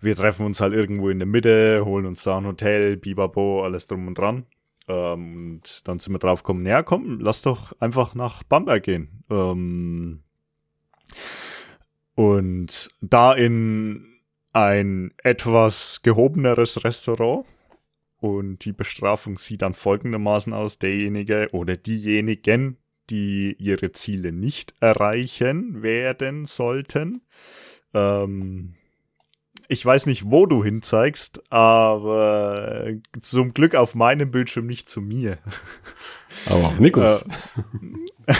[0.00, 3.88] Wir treffen uns halt irgendwo in der Mitte, holen uns da ein Hotel, Bibabo, alles
[3.88, 4.46] drum und dran.
[4.88, 9.22] Ähm, und dann sind wir draufgekommen, naja, komm, lass doch einfach nach Bamberg gehen.
[9.28, 10.22] Ähm,
[12.14, 14.15] und da in
[14.56, 17.44] ein etwas gehobeneres Restaurant.
[18.18, 20.78] Und die Bestrafung sieht dann folgendermaßen aus.
[20.78, 22.78] Derjenige oder diejenigen,
[23.10, 27.20] die ihre Ziele nicht erreichen werden sollten.
[27.92, 28.76] Ähm,
[29.68, 32.86] ich weiß nicht, wo du hinzeigst, aber
[33.20, 35.38] zum Glück auf meinem Bildschirm nicht zu mir.
[36.46, 37.24] Aber auf Nikos.
[38.26, 38.34] Äh,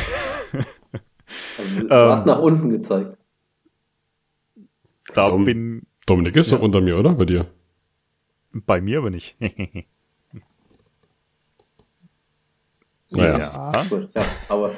[1.58, 3.18] also, du hast nach unten gezeigt.
[5.14, 5.85] Da Dom bin.
[6.06, 6.56] Dominik ist ja.
[6.56, 7.12] doch unter mir, oder?
[7.12, 7.46] Bei dir?
[8.52, 9.36] Bei mir aber nicht.
[13.10, 13.38] naja.
[13.38, 13.84] Ja.
[13.88, 14.72] Gut, ja, aber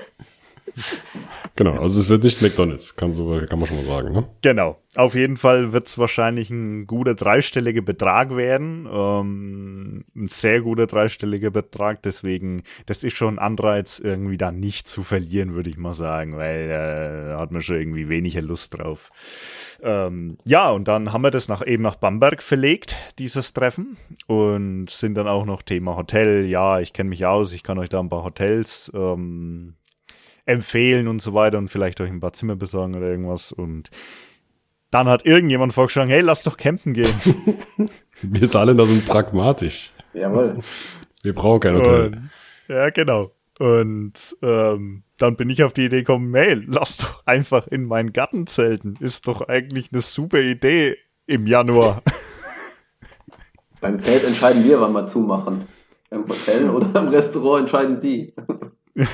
[1.57, 4.13] Genau, also es wird nicht McDonalds, kann, so, kann man schon mal sagen.
[4.13, 4.29] Ne?
[4.43, 8.89] Genau, auf jeden Fall wird es wahrscheinlich ein guter dreistelliger Betrag werden.
[8.93, 14.89] Ähm, ein sehr guter dreistelliger Betrag, deswegen, das ist schon ein Anreiz, irgendwie da nicht
[14.89, 18.79] zu verlieren, würde ich mal sagen, weil äh, da hat man schon irgendwie weniger Lust
[18.79, 19.11] drauf.
[19.83, 23.97] Ähm, ja, und dann haben wir das nach, eben nach Bamberg verlegt, dieses Treffen,
[24.27, 26.47] und sind dann auch noch Thema Hotel.
[26.47, 29.75] Ja, ich kenne mich aus, ich kann euch da ein paar Hotels ähm,
[30.49, 33.53] empfehlen und so weiter und vielleicht euch ein paar Zimmer besorgen oder irgendwas.
[33.53, 33.91] Und
[34.91, 37.15] dann hat irgendjemand vorgeschlagen, hey, lass doch campen gehen.
[38.23, 39.93] Wir zahlen da sind pragmatisch.
[40.15, 40.59] Jawohl.
[41.23, 42.07] Wir brauchen kein Hotel.
[42.07, 42.31] Und,
[42.69, 43.33] ja, genau.
[43.59, 48.15] Und ähm, dann bin ich auf die Idee gekommen, hey, lass doch einfach in meinen
[48.15, 48.97] Garten zelten.
[49.01, 50.97] Ist doch eigentlich eine super Idee
[51.27, 52.03] im Januar.
[53.81, 55.67] Beim Zelt entscheiden wir, wann wir zumachen.
[56.11, 58.33] Im Hotel oder im Restaurant entscheiden die.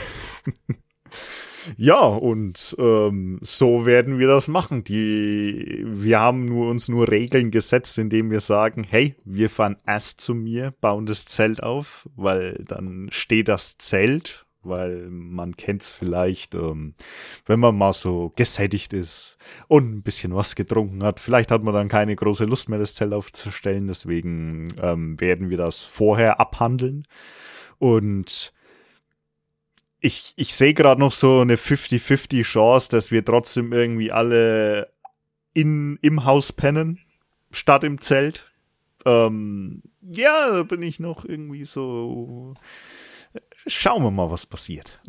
[1.77, 4.85] Ja, und ähm, so werden wir das machen.
[4.85, 10.21] Die, wir haben nur uns nur Regeln gesetzt, indem wir sagen, hey, wir fahren erst
[10.21, 16.55] zu mir, bauen das Zelt auf, weil dann steht das Zelt, weil man kennt's vielleicht,
[16.55, 16.95] ähm,
[17.47, 19.37] wenn man mal so gesättigt ist
[19.69, 21.21] und ein bisschen was getrunken hat.
[21.21, 23.87] Vielleicht hat man dann keine große Lust mehr, das Zelt aufzustellen.
[23.87, 27.05] Deswegen ähm, werden wir das vorher abhandeln.
[27.79, 28.53] Und
[30.05, 34.93] ich, ich sehe gerade noch so eine 50-50 Chance, dass wir trotzdem irgendwie alle
[35.55, 37.01] in, im Haus pennen,
[37.53, 38.53] statt im Zelt.
[39.07, 42.53] Ähm, ja, da bin ich noch irgendwie so.
[43.67, 45.01] Schauen wir mal, was passiert.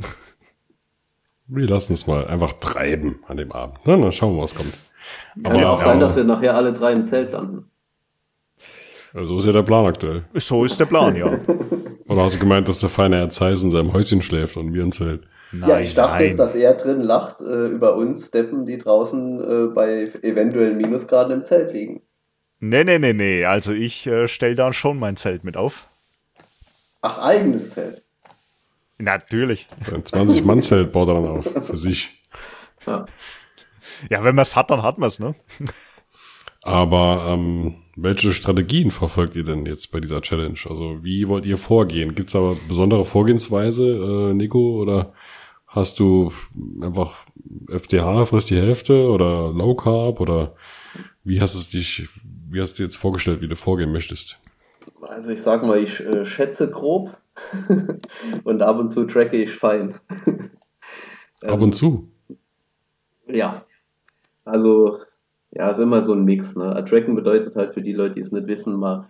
[1.47, 3.85] Wir lassen es mal einfach treiben an dem Abend.
[3.85, 3.99] Ne?
[3.99, 4.77] Dann schauen wir, was kommt.
[5.43, 7.69] Kann ja auch sein, dass wir nachher alle drei im Zelt landen.
[9.13, 10.23] So ist ja der Plan aktuell.
[10.35, 11.37] So ist der Plan, ja.
[12.07, 14.83] Oder hast du gemeint, dass der feine Herr Zeiss in seinem Häuschen schläft und wir
[14.83, 15.23] im Zelt?
[15.51, 19.39] Nein, ja, ich dachte jetzt, dass er drin lacht äh, über uns Deppen, die draußen
[19.39, 22.01] äh, bei eventuellen Minusgraden im Zelt liegen.
[22.59, 23.45] Nee, nee, nee, nee.
[23.45, 25.87] Also ich äh, stelle dann schon mein Zelt mit auf.
[27.01, 28.03] Ach, eigenes Zelt?
[28.97, 29.67] Natürlich.
[29.91, 32.23] Ein 20-Mann-Zelt baut er dann auf, für sich.
[32.85, 33.05] Ja,
[34.09, 35.35] ja wenn man es hat, dann hat man es, ne?
[36.65, 40.57] Aber ähm, welche Strategien verfolgt ihr denn jetzt bei dieser Challenge?
[40.67, 42.15] Also wie wollt ihr vorgehen?
[42.15, 44.81] Gibt es aber besondere Vorgehensweise, äh, Nico?
[44.81, 45.13] Oder
[45.67, 46.31] hast du
[46.81, 47.23] einfach
[47.69, 50.19] FDH, frisst die Hälfte oder Low Carb?
[50.19, 50.55] Oder
[51.23, 52.09] wie hast es dich,
[52.49, 54.39] wie hast du dir jetzt vorgestellt, wie du vorgehen möchtest?
[55.01, 57.15] Also ich sag mal, ich äh, schätze grob
[58.43, 59.99] und ab und zu tracke ich fein.
[61.43, 62.09] ab und zu?
[63.27, 63.63] Ja.
[64.45, 64.97] Also
[65.55, 66.55] ja, ist immer so ein Mix.
[66.55, 66.83] Ne?
[66.85, 69.05] Tracken bedeutet halt für die Leute, die es nicht wissen, man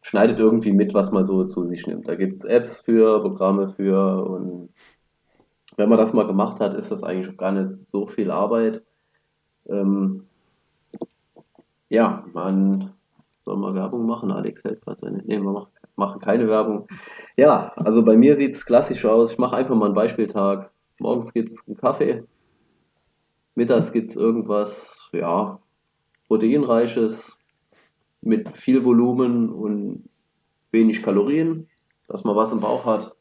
[0.00, 2.08] schneidet irgendwie mit, was man so zu sich nimmt.
[2.08, 4.70] Da gibt es Apps für, Programme für und
[5.76, 8.82] wenn man das mal gemacht hat, ist das eigentlich gar nicht so viel Arbeit.
[9.66, 10.24] Ähm,
[11.88, 12.92] ja, man
[13.44, 14.30] soll mal Werbung machen.
[14.30, 15.22] Alex hält gerade seine.
[15.24, 16.86] Nee, wir machen keine Werbung.
[17.36, 19.32] Ja, also bei mir sieht es klassisch aus.
[19.32, 20.70] Ich mache einfach mal einen Beispieltag.
[21.00, 22.24] Morgens gibt es einen Kaffee,
[23.54, 25.60] mittags gibt es irgendwas, ja,
[26.28, 27.38] proteinreiches
[28.20, 30.04] mit viel Volumen und
[30.70, 31.68] wenig Kalorien,
[32.06, 33.14] dass man was im Bauch hat.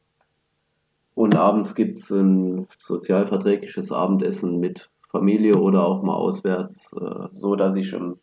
[1.15, 7.55] Und abends gibt es ein sozialverträgliches Abendessen mit Familie oder auch mal auswärts, äh, so
[7.55, 8.17] dass ich im,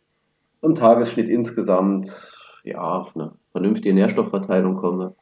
[0.61, 2.09] im Tagesschnitt insgesamt
[2.63, 5.15] ja, auf eine vernünftige Nährstoffverteilung komme,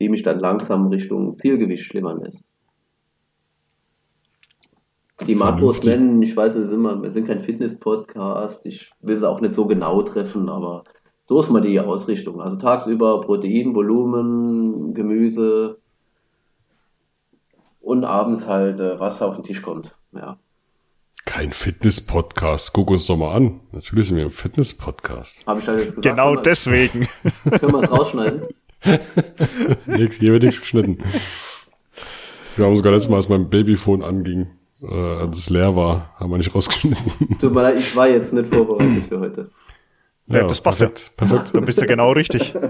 [0.00, 2.46] die mich dann langsam Richtung Zielgewicht schlimmern lässt
[5.24, 6.22] die Makros nennen.
[6.22, 8.66] Ich weiß, es immer, wir sind kein Fitness-Podcast.
[8.66, 10.84] Ich will sie auch nicht so genau treffen, aber
[11.24, 12.40] so ist mal die Ausrichtung.
[12.40, 15.78] Also tagsüber Protein, Volumen, Gemüse
[17.80, 19.96] und abends halt, äh, was auf den Tisch kommt.
[20.12, 20.38] Ja.
[21.24, 22.72] Kein Fitness-Podcast.
[22.72, 23.60] Guck uns doch mal an.
[23.72, 25.46] Natürlich sind wir ein Fitness-Podcast.
[25.46, 26.04] Habe ich halt jetzt gesagt.
[26.04, 27.08] Genau können deswegen.
[27.58, 28.42] Können wir es rausschneiden?
[28.82, 30.98] hier wird nichts geschnitten.
[32.56, 34.48] Wir haben sogar letztes Mal, als mein Babyphone anging,
[34.82, 37.38] äh, als es leer war, haben wir nicht rausgeschnitten.
[37.40, 39.50] Tut mir leid, ich war jetzt nicht vorbereitet für heute.
[40.28, 41.26] Ja, das passt perfekt, ja.
[41.26, 41.54] Perfekt.
[41.54, 42.54] Dann bist du genau richtig.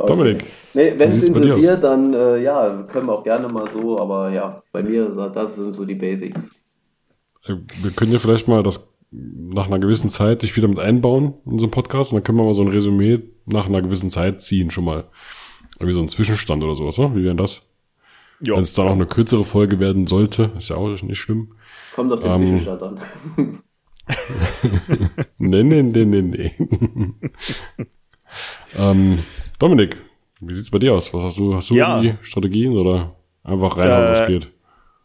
[0.00, 0.12] Okay.
[0.12, 0.44] Dominik.
[0.74, 4.62] Nee, wenn es interessiert, dann äh, ja, können wir auch gerne mal so, aber ja,
[4.70, 6.50] bei mir, das sind so die Basics.
[7.44, 11.34] Äh, wir können ja vielleicht mal das nach einer gewissen Zeit dich wieder mit einbauen
[11.46, 14.40] in unseren Podcast und dann können wir mal so ein Resümee nach einer gewissen Zeit
[14.40, 15.04] ziehen, schon mal.
[15.80, 17.16] Irgendwie so ein Zwischenstand oder sowas, oder?
[17.16, 17.62] Wie wäre das?
[18.40, 18.54] Ja.
[18.54, 21.54] Wenn es dann auch eine kürzere Folge werden sollte, ist ja auch nicht schlimm.
[21.94, 23.00] Kommt auf den ähm, Zwischenstand an.
[25.38, 26.52] nee, nee, nee, nee, nee.
[28.78, 29.18] ähm,
[29.58, 29.96] Dominik,
[30.40, 31.12] wie sieht's bei dir aus?
[31.12, 31.54] Was hast du?
[31.54, 32.00] Hast du ja.
[32.00, 34.52] die Strategien oder einfach reinhauen, was geht?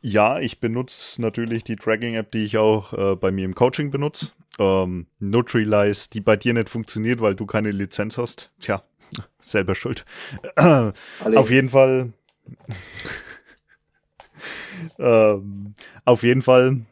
[0.01, 4.27] Ja, ich benutze natürlich die Tracking-App, die ich auch äh, bei mir im Coaching benutze.
[4.59, 8.51] Ähm, Nutrilise, die bei dir nicht funktioniert, weil du keine Lizenz hast.
[8.59, 8.83] Tja,
[9.39, 10.05] selber schuld.
[10.55, 12.13] auf jeden Fall.
[14.99, 15.73] ähm,
[16.05, 16.85] auf jeden Fall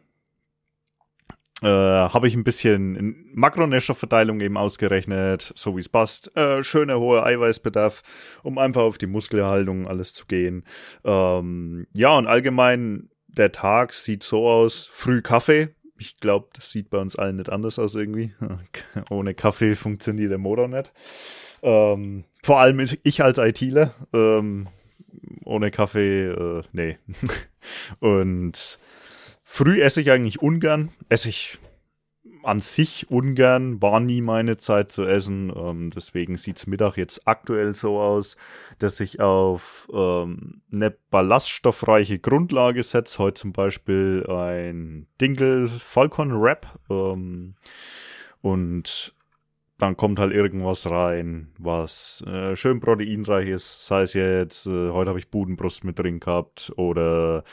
[1.62, 6.36] äh, habe ich ein bisschen Makronährstoffverteilung eben ausgerechnet, so wie es passt.
[6.36, 8.02] Äh, schöner hoher Eiweißbedarf,
[8.42, 10.66] um einfach auf die Muskelerhaltung alles zu gehen.
[11.06, 15.70] Ähm, ja, und allgemein, der Tag sieht so aus, früh Kaffee.
[16.00, 18.34] Ich glaube, das sieht bei uns allen nicht anders aus irgendwie.
[19.12, 20.92] Ohne Kaffee funktioniert der Motor nicht.
[21.62, 23.94] Ähm, vor allem ich als ITler.
[24.14, 24.68] Ähm,
[25.44, 26.98] ohne Kaffee, äh, nee.
[28.00, 28.80] und
[29.54, 30.92] Früh esse ich eigentlich ungern.
[31.10, 31.60] Esse ich
[32.42, 35.52] an sich ungern, war nie meine Zeit zu essen.
[35.54, 38.38] Ähm, deswegen sieht's Mittag jetzt aktuell so aus,
[38.80, 43.20] dass ich auf ähm, eine ballaststoffreiche Grundlage setze.
[43.20, 46.80] Heute zum Beispiel ein Dinkel Falcon Wrap.
[46.90, 47.56] Ähm,
[48.40, 49.14] und
[49.82, 53.88] dann kommt halt irgendwas rein, was äh, schön proteinreich ist.
[53.88, 57.44] Sei es jetzt, äh, heute habe ich Budenbrust mit drin gehabt oder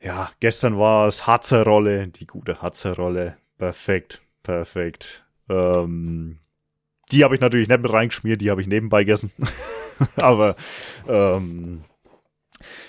[0.00, 3.38] ja, gestern war es Hatzerrolle, die gute Hatzerrolle.
[3.58, 5.26] Perfekt, perfekt.
[5.48, 6.38] Ähm,
[7.10, 9.32] die habe ich natürlich nicht mit reingeschmiert, die habe ich nebenbei gegessen.
[10.16, 10.54] Aber
[11.08, 11.82] ähm,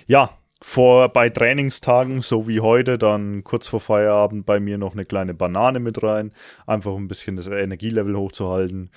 [0.05, 0.29] ja,
[0.61, 5.33] vor bei Trainingstagen, so wie heute, dann kurz vor Feierabend bei mir noch eine kleine
[5.33, 6.31] Banane mit rein,
[6.67, 8.91] einfach um ein bisschen das Energielevel hochzuhalten.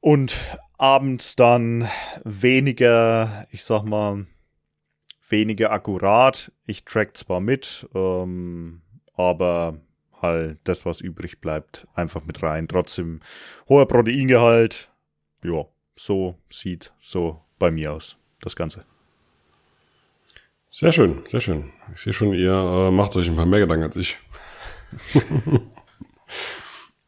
[0.00, 0.36] Und
[0.78, 1.88] abends dann
[2.24, 4.26] weniger, ich sag mal,
[5.28, 6.52] weniger akkurat.
[6.66, 8.82] Ich track zwar mit, ähm,
[9.14, 9.78] aber
[10.22, 12.68] halt das, was übrig bleibt, einfach mit rein.
[12.68, 13.20] Trotzdem
[13.68, 14.90] hoher Proteingehalt.
[15.42, 18.84] Ja, so sieht so bei mir aus, das Ganze.
[20.78, 21.72] Sehr schön, sehr schön.
[21.92, 24.16] Ich sehe schon, ihr äh, macht euch ein paar mehr Gedanken als ich.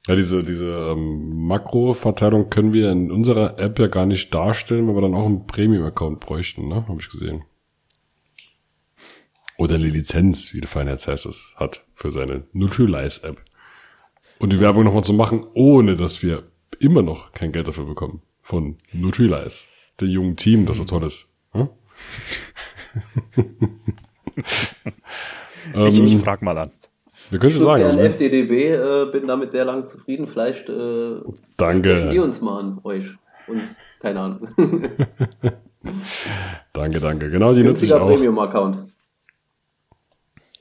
[0.08, 4.96] ja, diese, diese ähm, Makroverteilung können wir in unserer App ja gar nicht darstellen, weil
[4.96, 6.84] wir dann auch einen Premium-Account bräuchten, ne?
[6.88, 7.44] Habe ich gesehen.
[9.56, 13.40] Oder eine Lizenz, wie der Feinherz heißt es, hat für seine Nutrilise-App.
[14.40, 16.42] Und die Werbung nochmal zu machen, ohne dass wir
[16.80, 18.20] immer noch kein Geld dafür bekommen.
[18.42, 19.62] Von Nutrilise.
[20.00, 21.28] Dem jungen Team, das so toll ist.
[21.52, 21.68] Hm?
[25.74, 26.70] ich, ich ähm, frag mal an.
[27.30, 27.98] Wir können es sagen.
[27.98, 30.26] Ich FDDB, äh, bin damit sehr lange zufrieden.
[30.26, 31.20] Vielleicht äh,
[31.56, 32.10] Danke.
[32.10, 33.14] wir uns mal an euch.
[33.46, 34.48] Uns, keine Ahnung.
[36.72, 37.30] danke, danke.
[37.30, 38.06] Genau, die nutze ich auch.
[38.06, 38.78] Premium-Account.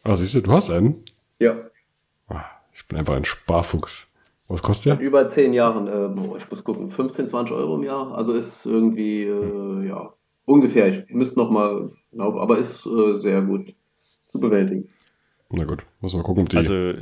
[0.04, 1.04] Ah, siehst du, du hast einen?
[1.40, 1.56] Ja.
[2.28, 4.08] Ah, ich bin einfach ein Sparfuchs.
[4.48, 5.06] Was kostet der?
[5.06, 8.16] Über zehn Jahren, äh, ich muss gucken, 15, 20 Euro im Jahr.
[8.16, 10.14] Also ist irgendwie, äh, ja,
[10.46, 10.88] ungefähr.
[10.88, 13.74] Ich müsste nochmal, aber ist äh, sehr gut
[14.28, 14.90] zu bewältigen.
[15.52, 16.58] Na gut, muss mal gucken, ob die.
[16.58, 16.94] Also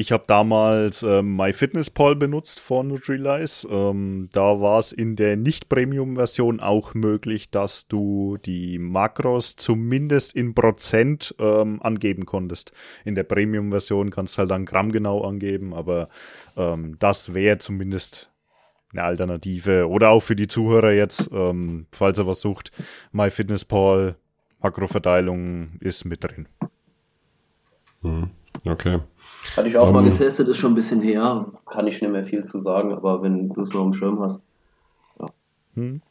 [0.00, 3.66] ich habe damals ähm, MyFitnessPal benutzt von Nutrilise.
[3.68, 10.54] Ähm, da war es in der Nicht-Premium-Version auch möglich, dass du die Makros zumindest in
[10.54, 12.70] Prozent ähm, angeben konntest.
[13.04, 16.10] In der Premium-Version kannst du halt dann Gramm genau angeben, aber
[16.56, 18.30] ähm, das wäre zumindest
[18.92, 19.88] eine Alternative.
[19.88, 22.70] Oder auch für die Zuhörer jetzt, ähm, falls er was sucht,
[23.10, 24.14] MyFitnessPal,
[24.60, 26.48] Makroverteilung ist mit drin.
[28.02, 28.30] Hm,
[28.64, 29.00] okay.
[29.56, 30.12] Hatte ich auch um, mal ähm.
[30.12, 31.46] getestet, ist schon ein bisschen her.
[31.66, 34.40] Kann ich nicht mehr viel zu sagen, aber wenn du es noch im Schirm hast.
[35.20, 35.28] Ja.
[35.74, 36.02] Hm.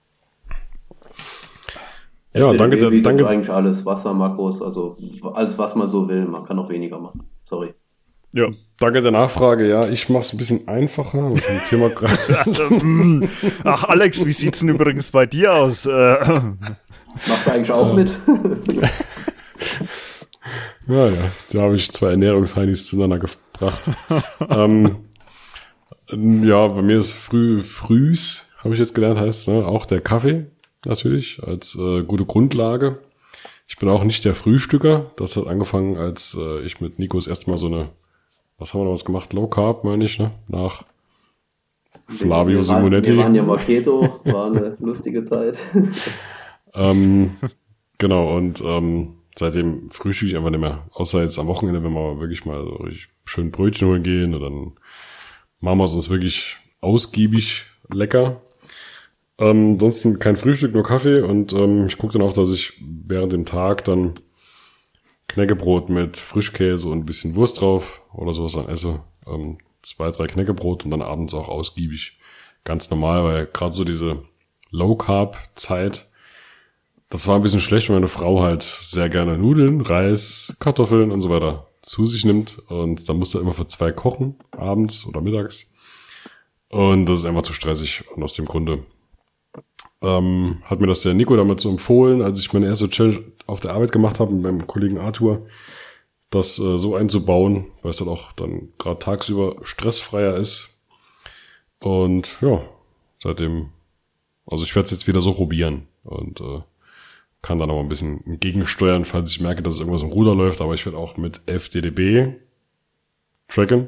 [2.33, 2.77] Ja, danke.
[2.77, 3.01] dir.
[3.01, 3.27] danke.
[3.27, 4.97] eigentlich alles, Wasser, Makros, also
[5.33, 6.27] alles, was man so will.
[6.27, 7.23] Man kann auch weniger machen.
[7.43, 7.73] Sorry.
[8.33, 8.47] Ja,
[8.79, 9.67] danke der Nachfrage.
[9.67, 11.33] Ja, ich mache es ein bisschen einfacher.
[11.69, 11.89] Thema
[13.63, 15.87] Ach, Alex, wie sieht's denn übrigens bei dir aus?
[17.27, 18.11] Machst du eigentlich auch mit?
[20.87, 23.81] Ja, ja, da habe ich zwei Ernährungsheinis zueinander gebracht.
[24.49, 24.95] ähm,
[26.09, 30.45] ja, bei mir ist früh, frühs, habe ich jetzt gelernt, heißt ne, auch der Kaffee
[30.85, 32.99] natürlich als äh, gute Grundlage.
[33.67, 35.11] Ich bin auch nicht der Frühstücker.
[35.17, 37.89] Das hat angefangen, als äh, ich mit Nikos erstmal so eine,
[38.57, 39.33] was haben wir damals gemacht?
[39.33, 40.31] Low Carb, meine ich, ne?
[40.47, 40.85] Nach
[42.07, 43.09] Flavio wir waren, Simonetti.
[43.09, 45.57] Wir waren ja Marketo, war eine lustige Zeit.
[46.73, 47.37] Ähm,
[47.97, 50.87] genau, und ähm, seitdem frühstücke ich einfach nicht mehr.
[50.91, 54.41] Außer jetzt am Wochenende, wenn wir wirklich mal so richtig schön Brötchen holen gehen und
[54.41, 54.73] dann
[55.59, 58.41] machen wir es uns wirklich ausgiebig lecker.
[59.39, 63.33] Ähm, ansonsten kein Frühstück, nur Kaffee und ähm, ich gucke dann auch, dass ich während
[63.33, 64.15] dem Tag dann
[65.27, 69.03] Knäckebrot mit Frischkäse und ein bisschen Wurst drauf oder sowas dann esse.
[69.27, 72.17] Ähm, zwei, drei Knäckebrot und dann abends auch ausgiebig.
[72.63, 74.23] Ganz normal, weil gerade so diese
[74.71, 76.09] Low-Carb-Zeit,
[77.09, 81.21] das war ein bisschen schlecht, weil meine Frau halt sehr gerne Nudeln, Reis, Kartoffeln und
[81.21, 82.59] so weiter zu sich nimmt.
[82.67, 85.67] Und dann musste er immer für zwei kochen, abends oder mittags.
[86.69, 88.03] Und das ist einfach zu stressig.
[88.13, 88.83] Und aus dem Grunde
[90.01, 93.61] ähm, hat mir das der Nico damit so empfohlen, als ich meine erste Challenge auf
[93.61, 95.47] der Arbeit gemacht habe mit meinem Kollegen Arthur,
[96.29, 100.77] das äh, so einzubauen, weil es dann auch dann gerade tagsüber stressfreier ist.
[101.79, 102.61] Und ja,
[103.19, 103.69] seitdem,
[104.45, 106.61] also ich werde es jetzt wieder so probieren und äh,
[107.47, 110.73] kann dann auch ein bisschen gegensteuern, falls ich merke, dass irgendwas im Ruder läuft, aber
[110.73, 112.35] ich werde auch mit FDDB
[113.47, 113.87] tracken,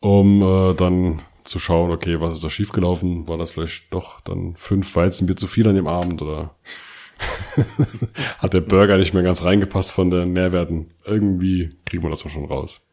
[0.00, 3.26] um äh, dann zu schauen, okay, was ist da schiefgelaufen?
[3.28, 6.54] War das vielleicht doch dann fünf Weizenbier zu viel an dem Abend oder
[8.38, 10.90] hat der Burger nicht mehr ganz reingepasst von den Nährwerten?
[11.06, 12.83] Irgendwie kriegen wir das doch schon raus.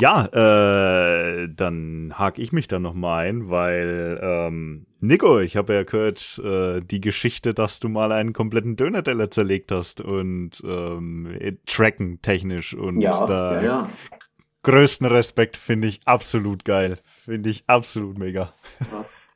[0.00, 5.74] Ja, äh, dann hake ich mich dann noch mal ein, weil ähm, Nico, ich habe
[5.74, 11.28] ja gehört äh, die Geschichte, dass du mal einen kompletten Döner-Teller zerlegt hast und ähm,
[11.66, 13.88] tracken technisch und Ja, da ja, ja.
[14.62, 18.54] größten Respekt finde ich absolut geil, finde ich absolut mega.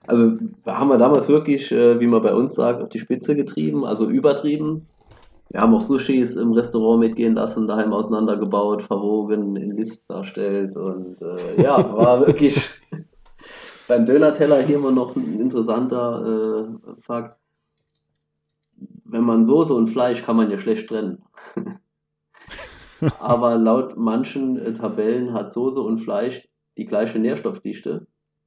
[0.06, 0.36] Also
[0.66, 4.08] haben wir damals wirklich, äh, wie man bei uns sagt, auf die Spitze getrieben, also
[4.08, 4.86] übertrieben.
[5.50, 11.20] Wir haben auch Sushis im Restaurant mitgehen lassen, daheim auseinandergebaut, verwoben, in List darstellt und
[11.22, 12.70] äh, ja, war wirklich
[13.88, 17.38] beim Döner-Teller hier immer noch ein interessanter äh, Fakt.
[19.04, 21.22] Wenn man Soße und Fleisch kann man ja schlecht trennen.
[23.20, 28.06] Aber laut manchen äh, Tabellen hat Soße und Fleisch die gleiche Nährstoffdichte,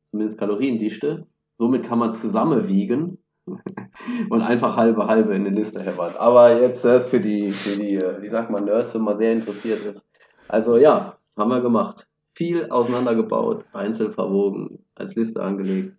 [0.09, 1.27] zumindest Kaloriendichte.
[1.59, 3.19] Somit kann man es zusammenwiegen
[4.29, 6.13] und einfach halbe halbe in eine Liste herbern.
[6.17, 9.33] Aber jetzt das für die, für die, äh, wie sagt man, Nerds, wenn man sehr
[9.33, 10.05] interessiert ist.
[10.47, 12.07] Also ja, haben wir gemacht.
[12.33, 15.97] Viel auseinandergebaut, einzeln verwogen, als Liste angelegt.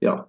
[0.00, 0.28] Ja,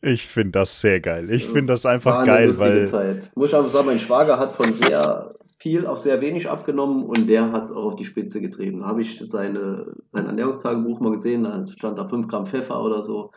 [0.00, 1.30] Ich finde das sehr geil.
[1.30, 3.30] Ich finde das einfach geil, weil Zeit.
[3.34, 7.28] Muss ich aber sagen, mein Schwager hat von sehr viel auf sehr wenig abgenommen und
[7.28, 8.80] der hat es auch auf die Spitze getrieben.
[8.80, 13.02] Da habe ich seine, sein Ernährungstagebuch mal gesehen, da stand da 5 Gramm Pfeffer oder
[13.02, 13.32] so.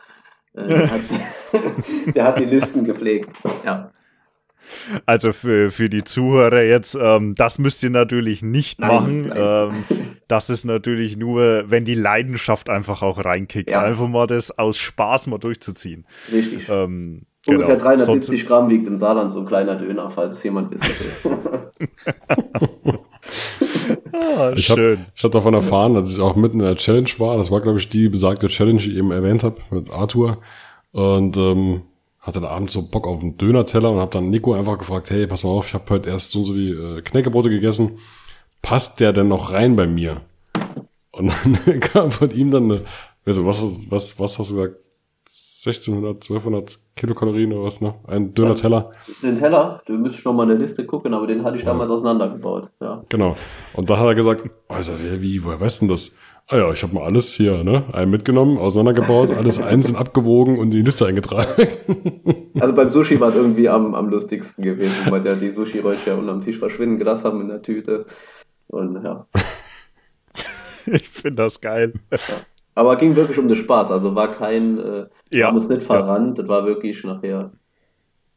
[0.54, 1.00] Äh, der, hat,
[2.14, 3.30] der hat die Listen gepflegt.
[3.64, 3.90] Ja.
[5.06, 9.28] Also für, für die Zuhörer jetzt, ähm, das müsst ihr natürlich nicht Nein, machen.
[9.28, 9.38] nein.
[9.38, 9.84] Ähm,
[10.28, 13.70] das ist natürlich nur, wenn die Leidenschaft einfach auch reinkickt.
[13.70, 13.82] Ja.
[13.82, 16.06] Einfach mal das aus Spaß mal durchzuziehen.
[16.30, 16.68] Richtig.
[16.68, 17.88] Ähm, Ungefähr genau.
[17.88, 20.88] 370 Gramm wiegt im Saarland so ein kleiner Döner, falls jemand wissen
[21.24, 22.98] will.
[24.12, 27.36] Ah, Ich habe hab davon erfahren, dass ich auch mitten in der Challenge war.
[27.36, 30.38] Das war, glaube ich, die besagte Challenge, die ich eben erwähnt habe mit Arthur.
[30.92, 31.82] Und ähm,
[32.18, 35.26] hatte dann abends so Bock auf einen Döner-Teller und habe dann Nico einfach gefragt, hey,
[35.26, 37.98] pass mal auf, ich habe heute erst so und so wie äh, Knäckebrote gegessen.
[38.62, 40.20] Passt der denn noch rein bei mir?
[41.12, 42.84] Und dann kam von ihm dann eine,
[43.24, 44.80] also was, was, was hast du gesagt?
[45.66, 47.94] 1600, 1200 Kilokalorien oder was, ne?
[48.06, 48.92] Ein Döner-Teller.
[49.22, 52.70] den Teller, du müsstest noch mal eine Liste gucken, aber den hatte ich damals auseinandergebaut.
[52.80, 53.04] Ja.
[53.10, 53.36] Genau.
[53.74, 56.12] Und da hat er gesagt, also wie, wie woher weißt du denn das?
[56.48, 57.84] Ah ja, ich habe mal alles hier, ne?
[57.92, 61.46] Einen mitgenommen, auseinandergebaut, alles einzeln abgewogen und in die Liste eingetragen.
[62.58, 66.42] Also beim Sushi war es irgendwie am, am lustigsten gewesen, weil ja die Sushi-Röllchen unterm
[66.42, 68.04] Tisch verschwinden gelassen haben in der Tüte.
[68.66, 69.26] Und ja.
[70.86, 71.92] Ich finde das geil.
[72.74, 75.86] Aber ging wirklich um den Spaß, also war kein, äh, Ja, haben uns nicht ja.
[75.86, 77.52] verrannt, das war wirklich nachher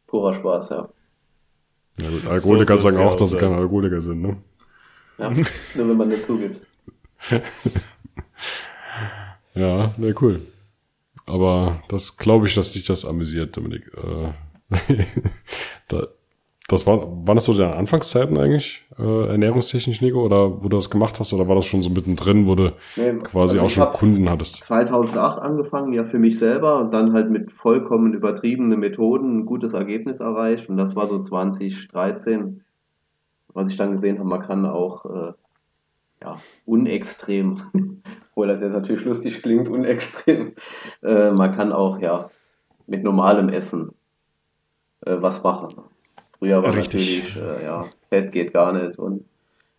[0.07, 0.89] purer Spaß, ja.
[1.99, 4.37] Ja gut, Alkoholiker So sagen ja auch, dass sie keine Alkoholiker sind, ne?
[5.17, 5.29] ja.
[5.29, 6.67] Nur wenn man nicht zugibt.
[9.55, 10.41] Ja, ne, cool.
[11.25, 13.91] Aber das glaube ich, dass dich das amüsiert, Dominik.
[13.95, 14.33] Äh,
[15.87, 16.07] da,
[16.69, 20.89] das war, waren das so deine Anfangszeiten eigentlich, äh, ernährungstechnisch, Nico, oder wo du das
[20.89, 23.93] gemacht hast, oder war das schon so mittendrin, wo du Nee, quasi also auch schon
[23.93, 24.63] Kunden hattest?
[24.63, 29.73] 2008 angefangen, ja für mich selber und dann halt mit vollkommen übertriebenen Methoden ein gutes
[29.73, 32.63] Ergebnis erreicht und das war so 2013,
[33.53, 35.33] was ich dann gesehen habe, man kann auch äh,
[36.21, 37.57] ja, unextrem,
[38.31, 40.53] obwohl das jetzt natürlich lustig klingt, unextrem,
[41.01, 42.29] äh, man kann auch ja
[42.87, 43.91] mit normalem Essen
[45.05, 45.83] äh, was machen.
[46.43, 47.23] Früher war Richtig.
[47.33, 49.23] natürlich, äh, ja, Fett geht gar nicht und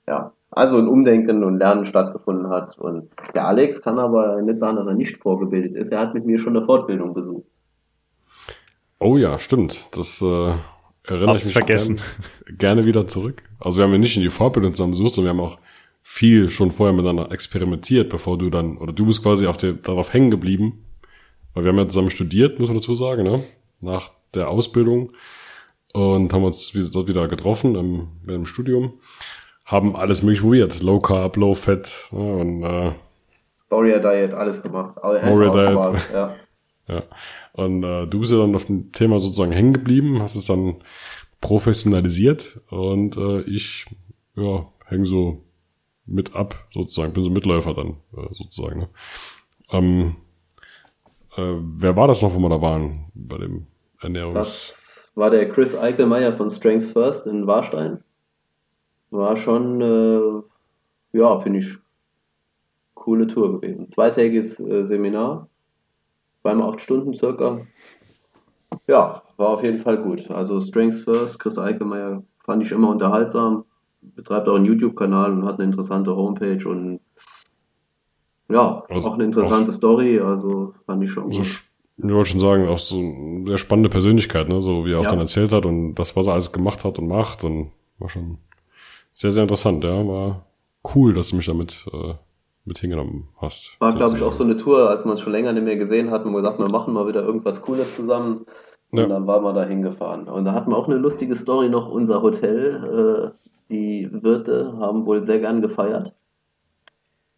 [0.08, 2.78] ja, also ein Umdenken und Lernen stattgefunden hat.
[2.78, 5.92] Und der Alex kann aber nicht sagen, dass er nicht vorgebildet ist.
[5.92, 7.44] Er hat mit mir schon eine Fortbildung besucht.
[8.98, 9.88] Oh ja, stimmt.
[9.92, 10.54] Das äh,
[11.06, 12.00] erinnere Hast ich mich vergessen.
[12.46, 13.42] Gern, gerne wieder zurück.
[13.60, 15.58] Also wir haben ja nicht in die Fortbildung zusammen besucht, sondern wir haben auch
[16.02, 20.14] viel schon vorher miteinander experimentiert, bevor du dann, oder du bist quasi auf der, darauf
[20.14, 20.86] hängen geblieben.
[21.52, 23.42] Weil wir haben ja zusammen studiert, muss man dazu sagen, ne?
[23.82, 25.12] Nach der Ausbildung.
[25.94, 28.94] Und haben uns dort wieder getroffen im, im Studium.
[29.64, 30.82] Haben alles mögliche probiert.
[30.82, 32.10] Low Carb, Low Fat.
[32.10, 32.92] Ja, und äh,
[33.70, 34.96] Warrior Diet, alles gemacht.
[35.02, 35.72] Warrior Diet.
[35.72, 36.34] Spaß, Ja.
[36.88, 37.02] Ja.
[37.52, 40.76] Und äh, du bist ja dann auf dem Thema sozusagen hängen geblieben, hast es dann
[41.40, 43.86] professionalisiert und äh, ich
[44.34, 45.44] ja, häng so
[46.06, 48.80] mit ab, sozusagen, bin so Mitläufer dann, äh, sozusagen.
[48.80, 48.88] Ne?
[49.70, 50.16] Ähm,
[51.36, 53.66] äh, wer war das noch, wo wir da waren bei dem
[54.00, 54.34] Ernährungs...
[54.34, 54.83] Das
[55.14, 58.02] war der Chris Eichelmeier von Strengths First in Warstein.
[59.10, 61.78] War schon, äh, ja, finde ich,
[62.94, 63.88] coole Tour gewesen.
[63.88, 65.48] Zweitägiges äh, Seminar,
[66.42, 67.60] zweimal acht Stunden circa.
[68.86, 70.30] Ja, war auf jeden Fall gut.
[70.30, 73.64] Also Strengths First, Chris Eichelmeier fand ich immer unterhaltsam.
[74.02, 77.00] Betreibt auch einen YouTube-Kanal und hat eine interessante Homepage und
[78.48, 80.20] ja, Also auch eine interessante Story.
[80.20, 81.64] Also fand ich schon so, gut.
[81.96, 84.60] Ich wollte schon sagen, auch so eine sehr spannende Persönlichkeit, ne?
[84.62, 85.10] so wie er auch Ja.
[85.10, 88.38] dann erzählt hat und das, was er alles gemacht hat und macht und war schon
[89.14, 90.46] sehr, sehr interessant, ja, war
[90.94, 92.14] cool, dass du mich damit äh,
[92.64, 93.76] mit hingenommen hast.
[93.78, 96.10] War, glaube ich, auch so eine Tour, als man es schon länger nicht mehr gesehen
[96.10, 98.44] hat und gesagt, wir machen mal wieder irgendwas Cooles zusammen.
[98.90, 99.06] Und Ja.
[99.06, 100.28] dann waren wir da hingefahren.
[100.28, 101.88] Und da hatten wir auch eine lustige Story noch.
[101.90, 106.12] Unser Hotel, äh, die Wirte haben wohl sehr gern gefeiert.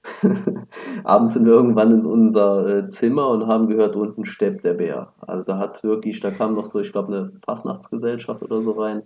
[1.04, 5.12] Abends sind wir irgendwann in unser äh, Zimmer und haben gehört, unten steppt der Bär.
[5.20, 9.02] Also da hat's wirklich, da kam noch so, ich glaube, eine Fastnachtsgesellschaft oder so rein.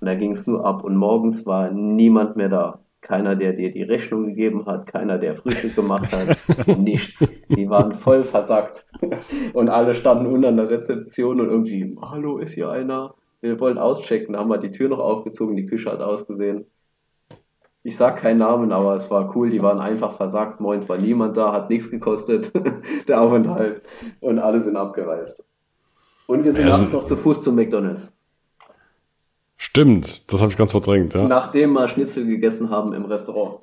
[0.00, 0.84] Und da ging es nur ab.
[0.84, 2.80] Und morgens war niemand mehr da.
[3.02, 6.36] Keiner, der dir die Rechnung gegeben hat, keiner, der Frühstück gemacht hat,
[6.78, 7.26] nichts.
[7.48, 8.86] Die waren voll versackt.
[9.54, 13.14] Und alle standen unten an der Rezeption und irgendwie, hallo, ist hier einer?
[13.40, 14.34] Wir wollen auschecken.
[14.34, 16.66] Da haben wir die Tür noch aufgezogen, die Küche hat ausgesehen.
[17.82, 20.60] Ich sag keinen Namen, aber es war cool, die waren einfach versackt.
[20.60, 22.52] Moins war niemand da, hat nichts gekostet,
[23.08, 23.80] der Aufenthalt.
[24.20, 25.44] Und alle sind abgereist.
[26.26, 28.12] Und wir sind Ja, nachts so- noch zu Fuß zum McDonalds.
[29.56, 31.26] Stimmt, das habe ich ganz verdrängt, ja.
[31.26, 33.60] Nachdem wir Schnitzel gegessen haben im Restaurant.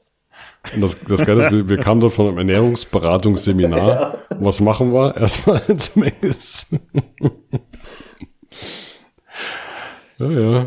[0.76, 4.18] Und das, das Geile ist, wir, wir kamen dort von einem Ernährungsberatungsseminar.
[4.30, 5.16] Und Was machen wir?
[5.18, 6.80] Erstmal zum Essen.
[10.20, 10.66] ja, ja.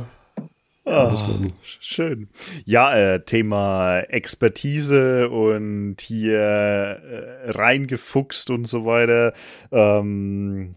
[0.91, 1.15] Ah,
[1.63, 2.29] schön.
[2.65, 9.33] Ja, äh, Thema Expertise und hier äh, reingefuchst und so weiter.
[9.71, 10.75] Ähm,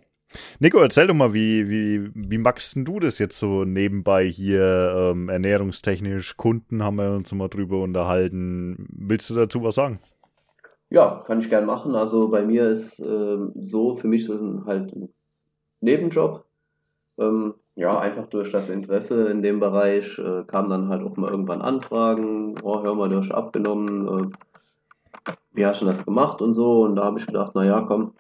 [0.59, 5.11] Nico, erzähl doch mal, wie, wie, wie magst denn du das jetzt so nebenbei hier
[5.14, 6.38] ähm, ernährungstechnisch?
[6.38, 8.86] Kunden haben wir uns mal drüber unterhalten.
[8.89, 9.99] Willst du dazu was sagen?
[10.91, 11.95] Ja, kann ich gern machen.
[11.95, 15.09] Also bei mir ist ähm, so, für mich ist es halt ein
[15.82, 16.45] Nebenjob.
[17.18, 21.32] Ähm, ja, einfach durch das Interesse in dem Bereich äh, kamen dann halt auch mal
[21.32, 22.55] irgendwann Anfragen.
[22.61, 24.07] Oh, hör mal, du hast abgenommen.
[24.07, 26.82] Äh, wie hast du das gemacht und so?
[26.84, 28.14] Und da habe ich gedacht, naja, komm,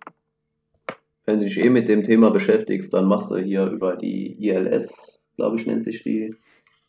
[1.25, 5.21] wenn du dich eh mit dem Thema beschäftigst, dann machst du hier über die ILS,
[5.37, 6.35] glaube ich, nennt sich die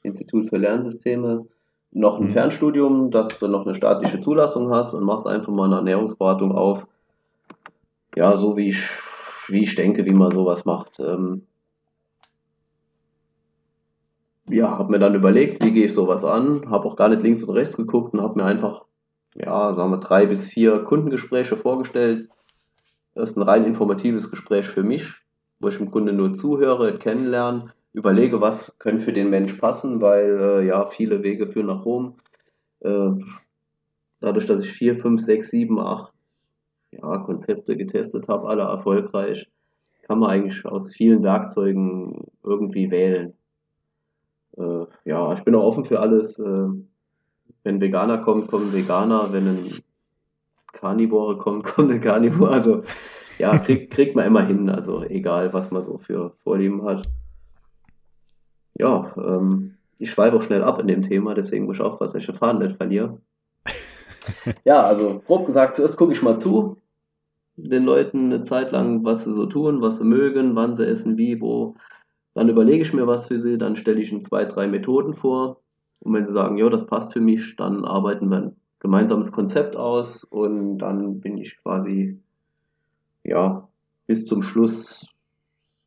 [0.02, 1.46] Institut für Lernsysteme,
[1.92, 2.30] noch ein Mhm.
[2.30, 6.86] Fernstudium, dass du noch eine staatliche Zulassung hast und machst einfach mal eine Ernährungsberatung auf.
[8.16, 8.88] Ja, so wie ich,
[9.48, 10.98] wie ich denke, wie man sowas macht.
[11.00, 11.46] Ähm,
[14.48, 17.42] ja, habe mir dann überlegt, wie gehe ich sowas an, habe auch gar nicht links
[17.42, 18.84] und rechts geguckt und habe mir einfach,
[19.34, 22.28] ja, sagen wir, drei bis vier Kundengespräche vorgestellt.
[23.14, 25.14] Das ist ein rein informatives Gespräch für mich,
[25.60, 30.38] wo ich dem Kunde nur zuhöre, kennenlerne, überlege, was könnte für den Mensch passen, weil
[30.38, 32.16] äh, ja, viele Wege führen nach Rom.
[32.80, 33.10] Äh,
[34.20, 36.12] dadurch, dass ich vier, fünf, sechs, sieben, acht
[36.90, 39.48] ja, Konzepte getestet habe, alle erfolgreich,
[40.02, 43.34] kann man eigentlich aus vielen Werkzeugen irgendwie wählen.
[44.56, 46.38] Äh, ja, ich bin auch offen für alles.
[46.38, 46.68] Äh,
[47.64, 49.32] wenn Veganer kommt, kommen Veganer.
[49.32, 49.74] Wenn ein
[50.72, 52.50] Karnivore kommt, kommt ein Karnivore.
[52.50, 52.82] Also
[53.38, 54.68] ja, krieg, kriegt man immer hin.
[54.68, 57.06] Also egal, was man so für Vorlieben hat.
[58.74, 62.22] Ja, ähm, ich schweife auch schnell ab in dem Thema, deswegen muss ich aufpassen, dass
[62.22, 63.20] ich den Faden nicht verliere.
[64.64, 66.76] ja, also grob gesagt, zuerst gucke ich mal zu,
[67.56, 71.16] den Leuten eine Zeit lang, was sie so tun, was sie mögen, wann sie essen,
[71.16, 71.76] wie, wo.
[72.34, 75.60] Dann überlege ich mir was für sie, dann stelle ich ihnen zwei, drei Methoden vor.
[76.00, 79.76] Und wenn sie sagen, ja, das passt für mich, dann arbeiten wir ein gemeinsames Konzept
[79.76, 82.20] aus und dann bin ich quasi,
[83.22, 83.66] ja,
[84.06, 85.06] bis zum Schluss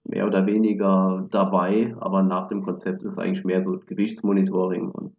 [0.06, 5.15] mehr oder weniger dabei, aber nach dem Konzept ist eigentlich mehr so Gewichtsmonitoring und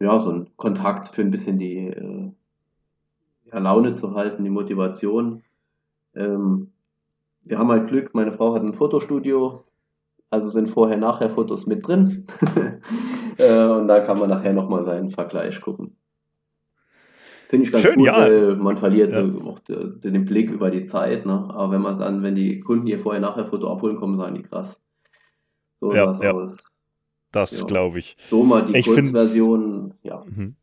[0.00, 2.32] ja, so ein Kontakt für ein bisschen die äh,
[3.52, 5.42] ja, Laune zu halten, die Motivation.
[6.14, 6.72] Ähm,
[7.44, 9.64] wir haben halt Glück, meine Frau hat ein Fotostudio,
[10.30, 12.26] also sind Vorher-Nachher-Fotos mit drin.
[13.38, 15.96] äh, und da kann man nachher nochmal seinen Vergleich gucken.
[17.48, 18.16] Finde ich ganz Schön, gut, ja.
[18.16, 19.24] weil man verliert Ja.
[19.44, 21.26] auch de- den Blick über die Zeit.
[21.26, 21.32] Ne?
[21.52, 24.80] Aber wenn man dann, wenn die Kunden hier Vorher-Nachher-Foto abholen kommen, sagen die krass.
[25.80, 26.32] So Ja, sah's ja.
[26.32, 26.58] aus.
[27.32, 28.16] Das glaube ich.
[28.24, 30.24] So mal die Ich Kurzversion, ja.
[30.24, 30.54] Mhm.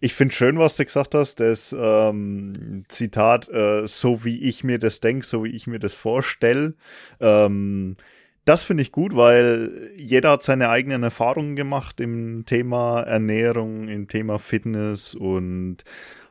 [0.00, 4.78] Ich finde schön, was du gesagt hast, das ähm, Zitat, äh, so wie ich mir
[4.78, 6.74] das denke, so wie ich mir das vorstelle.
[7.20, 7.96] Ähm,
[8.44, 14.06] das finde ich gut, weil jeder hat seine eigenen Erfahrungen gemacht im Thema Ernährung, im
[14.08, 15.78] Thema Fitness und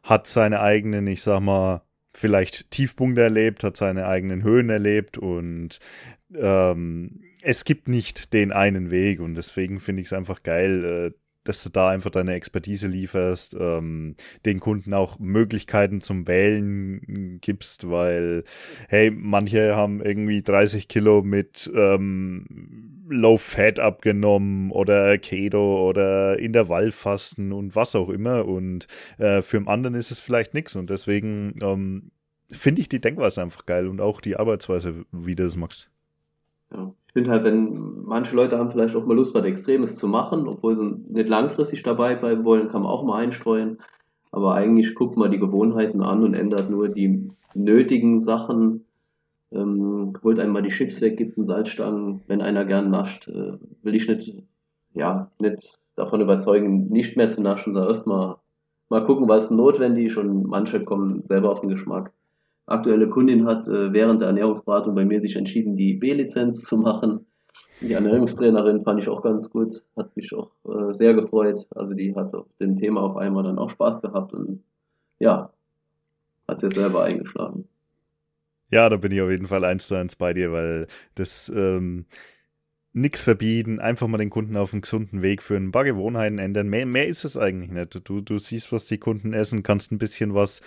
[0.03, 1.81] hat seine eigenen, ich sag mal,
[2.13, 5.79] vielleicht Tiefpunkte erlebt, hat seine eigenen Höhen erlebt und
[6.35, 11.22] ähm, es gibt nicht den einen Weg und deswegen finde ich es einfach geil, äh,
[11.43, 14.15] dass du da einfach deine Expertise lieferst, ähm,
[14.45, 18.43] den Kunden auch Möglichkeiten zum Wählen gibst, weil,
[18.89, 27.51] hey, manche haben irgendwie 30 Kilo mit ähm, Low Fat abgenommen oder Keto oder Intervallfasten
[27.51, 28.87] und was auch immer und
[29.17, 32.11] äh, für den anderen ist es vielleicht nichts und deswegen ähm,
[32.51, 35.89] finde ich die Denkweise einfach geil und auch die Arbeitsweise, wie du das machst.
[36.71, 36.93] Ja.
[37.13, 40.47] Ich finde halt, wenn manche Leute haben vielleicht auch mal Lust, was Extremes zu machen,
[40.47, 43.77] obwohl sie nicht langfristig dabei bleiben wollen, kann man auch mal einstreuen.
[44.31, 48.85] Aber eigentlich guckt man die Gewohnheiten an und ändert nur die nötigen Sachen.
[49.51, 53.93] Ähm, holt einmal die Chips weg, gibt einen Salzstangen, wenn einer gern nascht, äh, will
[53.93, 54.35] ich nicht,
[54.95, 58.37] ja, nicht davon überzeugen, nicht mehr zu naschen, sondern erstmal
[58.89, 62.11] mal gucken, was ist notwendig und manche kommen selber auf den Geschmack
[62.65, 67.25] aktuelle Kundin hat äh, während der Ernährungsberatung bei mir sich entschieden, die B-Lizenz zu machen.
[67.81, 71.67] Die Ernährungstrainerin fand ich auch ganz gut, hat mich auch äh, sehr gefreut.
[71.75, 74.63] Also die hat auf dem Thema auf einmal dann auch Spaß gehabt und
[75.19, 75.51] ja,
[76.47, 77.67] hat sie selber eingeschlagen.
[78.71, 82.05] Ja, da bin ich auf jeden Fall eins zu eins bei dir, weil das ähm,
[82.93, 86.69] nix verbieten, einfach mal den Kunden auf einen gesunden Weg führen, ein paar Gewohnheiten ändern.
[86.69, 88.07] Mehr, mehr ist es eigentlich nicht.
[88.07, 90.61] Du, du siehst, was die Kunden essen, kannst ein bisschen was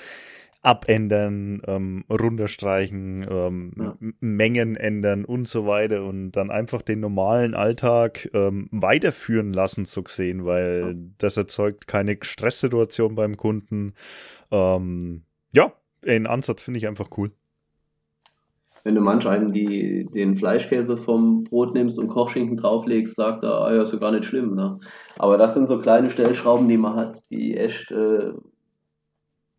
[0.67, 3.97] abändern, ähm, runterstreichen, ähm, Ja.
[4.19, 10.03] Mengen ändern und so weiter und dann einfach den normalen Alltag ähm, weiterführen lassen, so
[10.03, 11.09] gesehen, weil Ja.
[11.19, 13.95] das erzeugt keine Stresssituation beim Kunden.
[14.51, 15.23] Ähm,
[15.53, 15.73] ja,
[16.05, 17.31] den Ansatz finde ich einfach cool.
[18.83, 23.55] Wenn du manch einen die, den Fleischkäse vom Brot nimmst und Kochschinken drauflegst, sagt er,
[23.55, 24.55] ah ja, ist ja gar nicht schlimm.
[24.55, 24.81] Ne?
[25.19, 28.33] Aber das sind so kleine Stellschrauben, die man hat, die echt äh,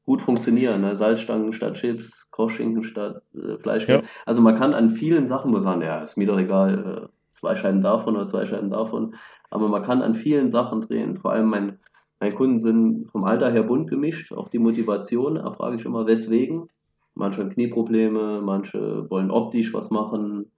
[0.08, 0.82] gut funktionieren.
[0.82, 0.96] Ne?
[0.96, 4.00] Salzstangen statt Chips, Kochschinken statt äh, Fleischkäse.
[4.00, 4.08] Ja.
[4.26, 7.56] Also man kann an vielen Sachen nur sagen, ja, ist mir doch egal, äh, zwei
[7.56, 9.16] Scheiben davon oder zwei Scheiben davon.
[9.50, 11.18] Aber man kann an vielen Sachen drehen.
[11.18, 11.80] Vor allem mein,
[12.22, 16.08] meine Kunden sind vom Alter her bunt gemischt, auch die Motivation, da frage ich immer,
[16.08, 16.70] weswegen.
[17.14, 20.52] Manche haben Knieprobleme, manche wollen optisch was machen.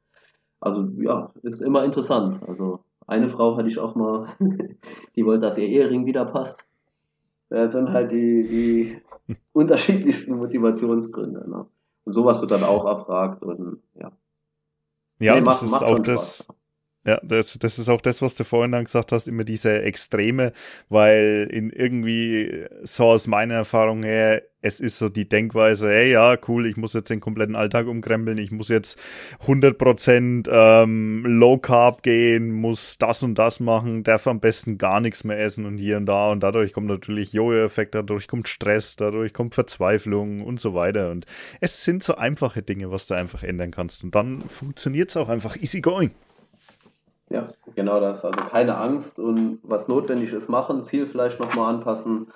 [0.62, 2.40] Also ja, ist immer interessant.
[2.46, 4.28] Also eine Frau hatte ich auch mal,
[5.16, 6.68] die wollte, dass ihr Ehering wieder passt.
[7.50, 9.02] Das sind halt die, die
[9.54, 11.50] unterschiedlichsten Motivationsgründe.
[11.50, 11.66] Ne?
[12.06, 14.12] Und sowas wird dann auch erfragt und ja.
[15.20, 16.44] Ja, Nee, das macht- ist macht auch das.
[16.44, 16.59] Spaß.
[17.06, 20.52] Ja, das, das ist auch das, was du vorhin dann gesagt hast, immer diese Extreme,
[20.90, 26.38] weil in irgendwie, so aus meiner Erfahrung her, es ist so die Denkweise, hey, ja,
[26.50, 29.00] cool, ich muss jetzt den kompletten Alltag umkrempeln, ich muss jetzt
[29.46, 35.24] 100% ähm, Low Carb gehen, muss das und das machen, darf am besten gar nichts
[35.24, 39.32] mehr essen und hier und da und dadurch kommt natürlich Jojo-Effekt, dadurch kommt Stress, dadurch
[39.34, 41.26] kommt Verzweiflung und so weiter und
[41.62, 45.30] es sind so einfache Dinge, was du einfach ändern kannst und dann funktioniert es auch
[45.30, 46.12] einfach easy going.
[47.30, 48.26] Ja, genau das.
[48.26, 52.28] Also keine Angst und was notwendig ist, machen, Ziel vielleicht nochmal anpassen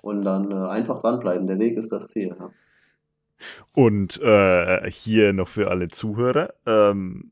[0.00, 1.46] und dann äh, einfach dranbleiben.
[1.46, 2.34] Der Weg ist das Ziel.
[2.38, 2.50] Ja.
[3.74, 7.30] Und äh, hier noch für alle Zuhörer, ähm,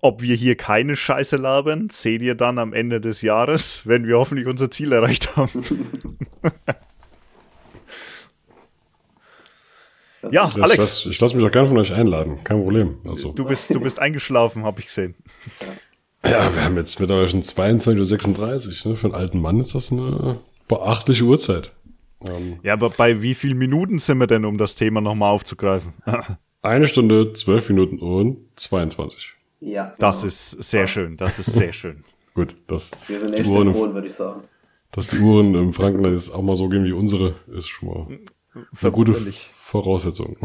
[0.00, 4.18] ob wir hier keine Scheiße labern, seht ihr dann am Ende des Jahres, wenn wir
[4.18, 5.64] hoffentlich unser Ziel erreicht haben.
[10.30, 10.76] Ja, Alex.
[10.76, 12.42] lass, ich lasse mich auch gerne von euch einladen.
[12.42, 12.98] Kein Problem.
[13.04, 15.14] Also, Du bist, du bist eingeschlafen, habe ich gesehen.
[16.30, 18.90] Ja, wir haben jetzt mittlerweile schon 22.36 Uhr.
[18.92, 18.96] Ne?
[18.96, 20.38] Für einen alten Mann ist das eine
[20.68, 21.72] beachtliche Uhrzeit.
[22.26, 25.92] Ähm, Ja, aber bei wie vielen Minuten sind wir denn, um das Thema nochmal aufzugreifen?
[26.62, 29.32] eine Stunde, zwölf Minuten und 22.
[29.60, 30.28] Ja, Das genau.
[30.28, 32.04] ist sehr schön, das ist sehr schön.
[32.34, 34.42] Gut, das, Wir sind echt Uhren, synchron, würde ich sagen.
[34.92, 38.06] dass die Uhren im Franken jetzt auch mal so gehen wie unsere, ist schon mal
[38.80, 39.14] eine gute.
[39.60, 40.36] Voraussetzung.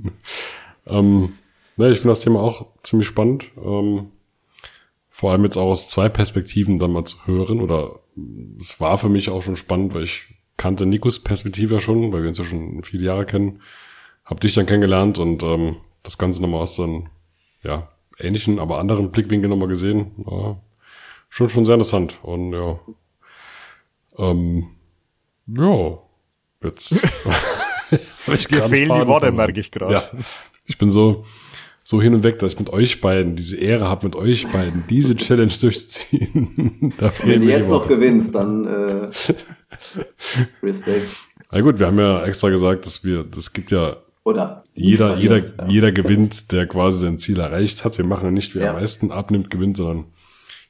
[0.86, 1.32] ähm,
[1.76, 3.46] ne, ich finde das Thema auch ziemlich spannend.
[3.62, 4.10] Ähm,
[5.16, 7.62] vor allem jetzt auch aus zwei Perspektiven dann mal zu hören.
[7.62, 8.00] Oder
[8.60, 10.24] es war für mich auch schon spannend, weil ich
[10.58, 13.60] kannte Nikos Perspektive ja schon, weil wir uns ja schon viele Jahre kennen.
[14.26, 17.08] Hab dich dann kennengelernt und ähm, das Ganze nochmal aus einem
[17.62, 17.88] ja,
[18.18, 20.10] ähnlichen, aber anderen Blickwinkel nochmal gesehen.
[20.30, 20.58] Ja,
[21.30, 22.18] schon, schon sehr interessant.
[22.22, 22.78] Und ja.
[24.18, 24.66] Ähm,
[25.46, 25.98] ja,
[26.62, 26.90] jetzt.
[28.50, 29.94] Dir fehlen die Worte, merke ich gerade.
[29.94, 30.02] Ja,
[30.66, 31.24] ich bin so,
[31.88, 34.82] so hin und weg, dass ich mit euch beiden diese Ehre habe, mit euch beiden
[34.90, 36.92] diese Challenge durchzuziehen.
[37.22, 39.06] Wenn du jetzt noch gewinnst, dann äh,
[40.66, 41.06] Respekt.
[41.52, 45.38] Na gut, wir haben ja extra gesagt, dass wir, das gibt ja oder jeder, jeder,
[45.38, 45.68] ja.
[45.68, 47.98] jeder gewinnt, der quasi sein Ziel erreicht hat.
[47.98, 48.70] Wir machen ja nicht, wer ja.
[48.70, 50.06] am meisten abnimmt, gewinnt, sondern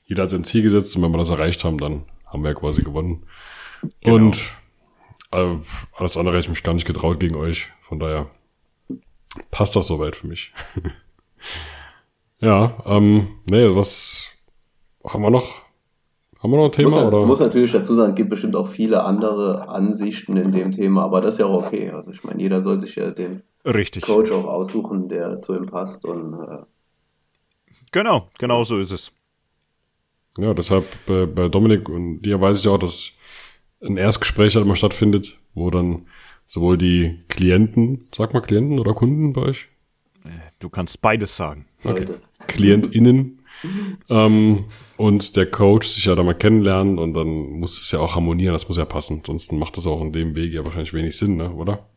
[0.05, 2.55] jeder hat sein Ziel gesetzt und wenn wir das erreicht haben, dann haben wir ja
[2.55, 3.24] quasi gewonnen.
[4.02, 4.16] Genau.
[4.16, 4.38] Und
[5.32, 5.56] äh,
[5.97, 7.70] alles andere hätte ich mich gar nicht getraut gegen euch.
[7.80, 8.28] Von daher
[9.51, 10.52] passt das soweit für mich.
[12.40, 14.28] Ja, ähm, nee, was
[15.05, 15.62] haben wir noch?
[16.43, 16.90] Haben wir noch ein Thema?
[16.90, 17.27] Muss, oder?
[17.27, 21.20] muss natürlich dazu sagen, es gibt bestimmt auch viele andere Ansichten in dem Thema, aber
[21.20, 21.90] das ist ja auch okay.
[21.90, 24.05] Also ich meine, jeder soll sich ja den Richtig.
[24.05, 26.59] Coach auch aussuchen, der zu ihm passt und äh,
[27.93, 29.16] Genau, genau so ist es.
[30.39, 33.14] Ja, deshalb bei, bei Dominik und dir weiß ich auch, dass
[33.81, 36.06] ein Erstgespräch halt immer stattfindet, wo dann
[36.47, 39.68] sowohl die Klienten, sag mal Klienten oder Kunden bei euch?
[40.59, 41.66] Du kannst beides sagen.
[41.85, 42.07] Okay.
[42.47, 43.40] KlientInnen
[44.11, 44.65] ähm,
[44.97, 48.53] und der Coach sich ja da mal kennenlernen und dann muss es ja auch harmonieren,
[48.53, 49.23] das muss ja passen.
[49.24, 51.53] Sonst macht das auch in dem Weg ja wahrscheinlich wenig Sinn, ne?
[51.53, 51.89] oder?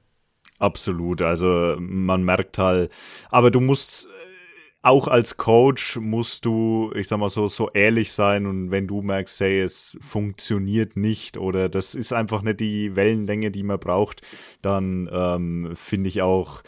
[0.60, 1.22] Absolut.
[1.22, 2.91] Also man merkt halt,
[3.30, 4.07] aber du musst
[4.81, 9.01] auch als Coach musst du, ich sag mal so, so ehrlich sein und wenn du
[9.01, 14.22] merkst, hey, es funktioniert nicht oder das ist einfach nicht die Wellenlänge, die man braucht,
[14.61, 16.61] dann ähm, finde ich auch,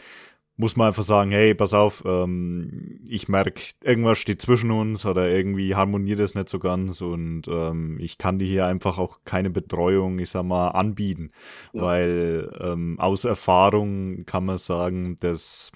[0.62, 5.28] muss man einfach sagen, hey, pass auf, ähm, ich merke, irgendwas steht zwischen uns oder
[5.28, 9.50] irgendwie harmoniert es nicht so ganz und ähm, ich kann dir hier einfach auch keine
[9.50, 11.32] Betreuung, ich sag mal, anbieten,
[11.72, 11.82] ja.
[11.82, 15.72] weil ähm, aus Erfahrung kann man sagen, dass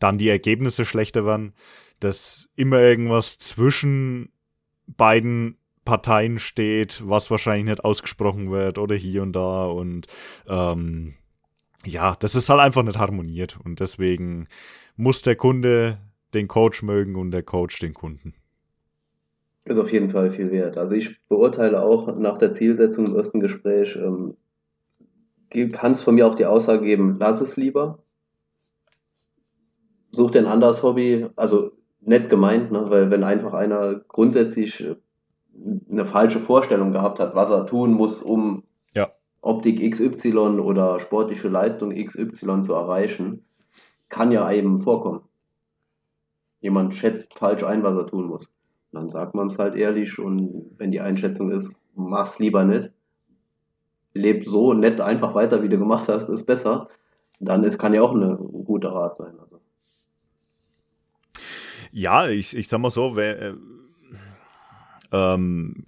[0.00, 1.54] dann die Ergebnisse schlechter werden,
[2.00, 4.30] dass immer irgendwas zwischen
[4.88, 10.08] beiden Parteien steht, was wahrscheinlich nicht ausgesprochen wird oder hier und da und
[10.48, 11.14] ähm,
[11.86, 14.48] ja, das ist halt einfach nicht harmoniert und deswegen
[14.96, 15.98] muss der Kunde
[16.34, 18.34] den Coach mögen und der Coach den Kunden.
[19.64, 20.76] Ist auf jeden Fall viel wert.
[20.76, 24.36] Also ich beurteile auch nach der Zielsetzung im ersten Gespräch, ähm,
[25.72, 28.00] kann es von mir auch die Aussage geben, lass es lieber,
[30.10, 32.86] such dir ein anderes Hobby, also nett gemeint, ne?
[32.90, 34.96] weil wenn einfach einer grundsätzlich äh,
[35.90, 38.64] eine falsche Vorstellung gehabt hat, was er tun muss, um.
[39.44, 43.44] Optik XY oder sportliche Leistung XY zu erreichen,
[44.08, 45.20] kann ja eben vorkommen.
[46.60, 48.48] Jemand schätzt falsch ein, was er tun muss.
[48.92, 52.90] dann sagt man es halt ehrlich und wenn die Einschätzung ist, mach's lieber nicht,
[54.14, 56.88] leb so nett einfach weiter, wie du gemacht hast, ist besser,
[57.38, 59.38] dann ist, kann ja auch eine gute Rat sein.
[59.40, 59.60] Also.
[61.92, 63.54] Ja, ich, ich sag mal so, wer, äh,
[65.12, 65.84] ähm,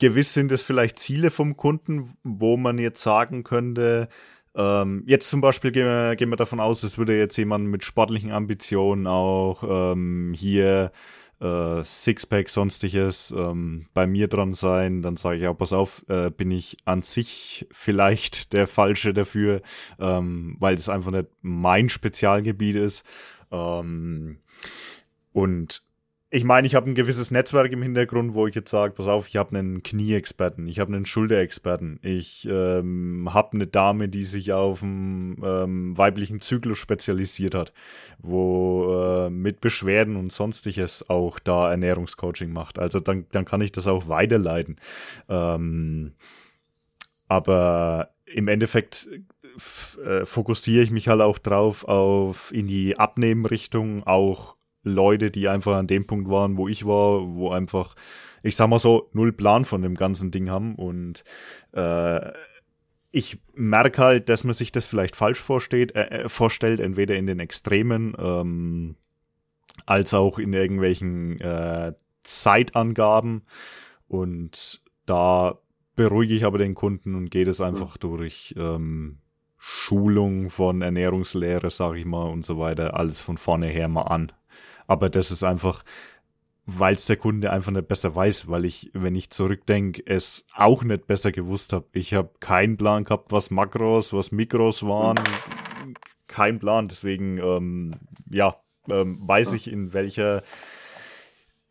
[0.00, 4.08] gewiss sind es vielleicht Ziele vom Kunden, wo man jetzt sagen könnte,
[4.56, 7.84] ähm, jetzt zum Beispiel gehen wir, gehen wir davon aus, es würde jetzt jemand mit
[7.84, 10.90] sportlichen Ambitionen auch ähm, hier
[11.40, 16.30] äh, Sixpack, sonstiges ähm, bei mir dran sein, dann sage ich auch, pass auf, äh,
[16.30, 19.62] bin ich an sich vielleicht der Falsche dafür,
[19.98, 23.04] ähm, weil das einfach nicht mein Spezialgebiet ist.
[23.52, 24.38] Ähm,
[25.32, 25.82] und
[26.32, 29.26] ich meine, ich habe ein gewisses Netzwerk im Hintergrund, wo ich jetzt sage, pass auf,
[29.26, 34.52] ich habe einen Knieexperten, ich habe einen Schulterexperten, ich ähm, habe eine Dame, die sich
[34.52, 37.72] auf einen ähm, weiblichen Zyklus spezialisiert hat,
[38.18, 42.78] wo äh, mit Beschwerden und sonstiges auch da Ernährungscoaching macht.
[42.78, 44.76] Also dann, dann kann ich das auch weiterleiten.
[45.28, 46.12] Ähm,
[47.26, 49.08] aber im Endeffekt
[50.04, 55.76] äh, fokussiere ich mich halt auch drauf auf in die Abnehmrichtung auch Leute, die einfach
[55.76, 57.94] an dem Punkt waren, wo ich war, wo einfach,
[58.42, 61.24] ich sag mal so, null Plan von dem ganzen Ding haben und
[61.72, 62.32] äh,
[63.12, 67.26] ich merke halt, dass man sich das vielleicht falsch vorsteht, äh, äh, vorstellt, entweder in
[67.26, 68.96] den Extremen ähm,
[69.86, 73.42] als auch in irgendwelchen äh, Zeitangaben
[74.08, 75.58] und da
[75.96, 79.18] beruhige ich aber den Kunden und gehe das einfach durch ähm,
[79.58, 84.32] Schulung von Ernährungslehre, sag ich mal, und so weiter, alles von vorne her mal an.
[84.90, 85.84] Aber das ist einfach,
[86.66, 90.82] weil es der Kunde einfach nicht besser weiß, weil ich, wenn ich zurückdenke, es auch
[90.82, 91.86] nicht besser gewusst habe.
[91.92, 95.20] Ich habe keinen Plan gehabt, was Makros, was Mikros waren.
[96.26, 96.88] Kein Plan.
[96.88, 98.00] Deswegen, ähm,
[98.32, 98.56] ja,
[98.90, 100.42] ähm, weiß ich, in welcher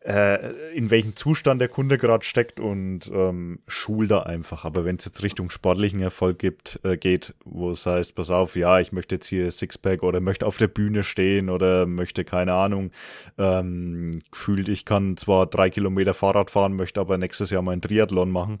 [0.02, 4.64] äh, in welchem Zustand der Kunde gerade steckt und ähm, schul da einfach.
[4.64, 8.56] Aber wenn es jetzt Richtung sportlichen Erfolg gibt, äh, geht, wo es heißt, pass auf,
[8.56, 12.54] ja, ich möchte jetzt hier Sixpack oder möchte auf der Bühne stehen oder möchte, keine
[12.54, 12.92] Ahnung,
[13.36, 17.82] ähm, gefühlt, ich kann zwar drei Kilometer Fahrrad fahren, möchte aber nächstes Jahr mal einen
[17.82, 18.58] Triathlon machen.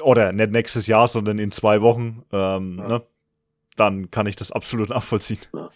[0.00, 2.88] Oder nicht nächstes Jahr, sondern in zwei Wochen, ähm, ja.
[2.88, 3.02] ne?
[3.74, 5.40] dann kann ich das absolut nachvollziehen.
[5.52, 5.68] Ja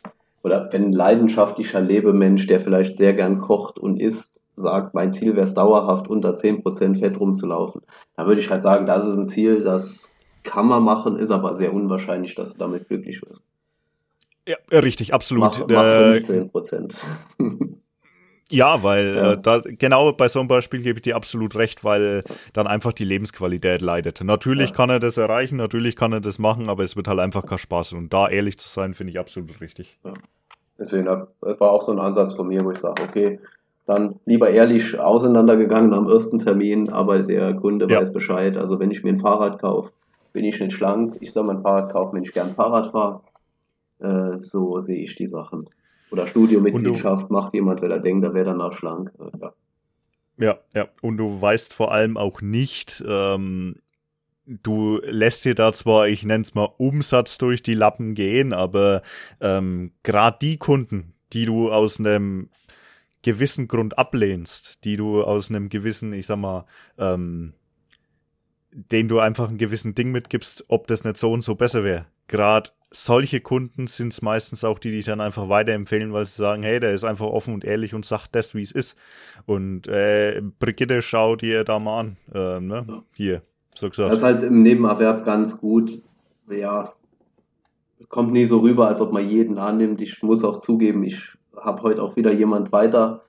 [0.43, 5.35] oder wenn ein leidenschaftlicher Lebemensch, der vielleicht sehr gern kocht und isst, sagt, mein Ziel
[5.35, 7.83] wäre es dauerhaft unter 10% Fett rumzulaufen,
[8.17, 10.13] dann würde ich halt sagen, das ist ein Ziel, das
[10.43, 13.45] kann man machen, ist aber sehr unwahrscheinlich, dass du damit glücklich wirst.
[14.47, 15.45] Ja, richtig, absolut.
[15.45, 16.51] Mach, mach 15
[18.53, 19.33] Ja, weil ja.
[19.33, 22.23] Äh, da genau bei so einem Beispiel gebe ich dir absolut recht, weil
[22.53, 24.23] dann einfach die Lebensqualität leidet.
[24.23, 24.77] Natürlich ja.
[24.77, 27.59] kann er das erreichen, natürlich kann er das machen, aber es wird halt einfach kein
[27.59, 27.95] Spaß.
[27.95, 29.99] Und da ehrlich zu sein, finde ich absolut richtig.
[30.05, 30.13] Ja.
[30.79, 33.39] Deswegen, war auch so ein Ansatz von mir, wo ich sage, okay,
[33.87, 38.01] dann lieber ehrlich auseinandergegangen am ersten Termin, aber der Kunde ja.
[38.01, 38.57] weiß Bescheid.
[38.57, 39.93] Also wenn ich mir ein Fahrrad kaufe,
[40.33, 41.17] bin ich nicht schlank.
[41.21, 43.21] Ich soll mein Fahrrad kaufen, wenn ich gern Fahrrad fahre.
[43.99, 45.69] Äh, so sehe ich die Sachen.
[46.13, 49.11] Oder Studiomitgliedschaft macht jemand, weil er denkt, er wäre danach schlank.
[49.41, 49.55] Ja.
[50.39, 50.89] Ja, ja.
[51.01, 53.77] Und du weißt vor allem auch nicht, ähm,
[54.47, 59.03] du lässt dir da zwar, ich nenne es mal, Umsatz durch die Lappen gehen, aber
[59.41, 62.51] ähm, gerade die Kunden, die du aus einem
[63.23, 66.67] gewissen Grund ablehnst, die du aus einem gewissen, ich sag mal,
[66.99, 67.55] ähm,
[68.73, 72.07] den du einfach einen gewissen Ding mitgibst, ob das nicht so und so besser wäre.
[72.27, 76.41] Gerade solche Kunden sind es meistens auch die, die ich dann einfach weiterempfehlen, weil sie
[76.41, 78.97] sagen, hey, der ist einfach offen und ehrlich und sagt das, wie es ist.
[79.47, 82.17] Und äh, Brigitte, schau dir da mal an.
[82.35, 82.85] Äh, ne?
[82.89, 83.03] Ja.
[83.15, 83.43] Hier,
[83.75, 84.11] so gesagt.
[84.11, 86.03] Das ist halt im Nebenerwerb ganz gut.
[86.51, 86.93] Ja,
[87.99, 90.01] es kommt nie so rüber, als ob man jeden annimmt.
[90.03, 93.23] Ich muss auch zugeben, ich habe heute auch wieder jemand weiter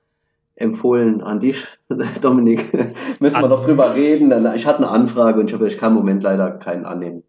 [0.56, 1.66] empfohlen an dich,
[2.20, 2.72] Dominik.
[3.20, 4.32] Müssen wir doch drüber reden.
[4.54, 7.24] Ich hatte eine Anfrage und ich habe ich kann im Moment leider keinen annehmen.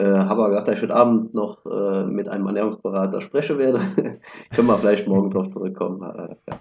[0.00, 3.80] Äh, habe aber gedacht, dass ich heute Abend noch äh, mit einem Ernährungsberater sprechen werde.
[4.54, 6.02] können wir vielleicht morgen drauf zurückkommen.
[6.02, 6.58] Äh, ja.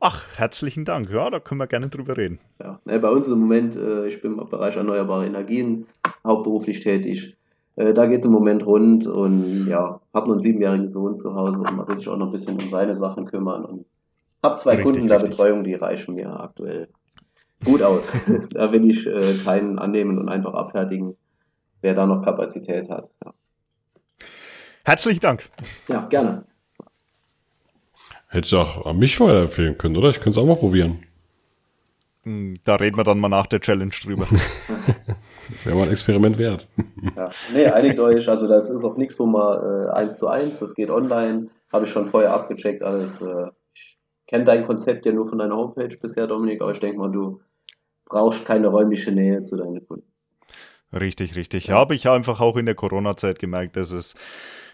[0.00, 1.10] Ach, herzlichen Dank.
[1.10, 2.40] Ja, da können wir gerne drüber reden.
[2.60, 5.86] Ja, äh, bei uns im Moment, äh, ich bin im Bereich erneuerbare Energien
[6.26, 7.36] hauptberuflich tätig.
[7.76, 11.32] Äh, da geht es im Moment rund und ja, habe noch einen siebenjährigen Sohn zu
[11.36, 13.84] Hause und man will sich auch noch ein bisschen um seine Sachen kümmern und
[14.42, 15.36] habe zwei richtig, Kunden der richtig.
[15.36, 16.88] Betreuung, die reichen mir aktuell
[17.64, 18.10] gut aus.
[18.50, 21.14] da will ich äh, keinen annehmen und einfach abfertigen
[21.80, 23.10] wer da noch Kapazität hat.
[23.24, 23.32] Ja.
[24.84, 25.50] Herzlichen Dank.
[25.88, 26.44] Ja, gerne.
[28.28, 30.10] Hättest du auch an mich weiterempfehlen können, oder?
[30.10, 31.04] Ich könnte es auch mal probieren.
[32.22, 34.26] Hm, da reden wir dann mal nach der Challenge drüber.
[35.64, 36.68] Wäre mal ein Experiment wert.
[37.16, 38.28] ja, nee, einigt euch.
[38.28, 41.48] Also das ist auch nichts, wo man äh, eins zu eins, das geht online.
[41.72, 43.20] Habe ich schon vorher abgecheckt alles.
[43.20, 46.98] Äh, ich kenne dein Konzept ja nur von deiner Homepage bisher, Dominik, aber ich denke
[46.98, 47.40] mal, du
[48.04, 50.09] brauchst keine räumliche Nähe zu deinen Kunden.
[50.92, 51.68] Richtig, richtig.
[51.68, 54.14] Ja, habe ich einfach auch in der Corona-Zeit gemerkt, dass es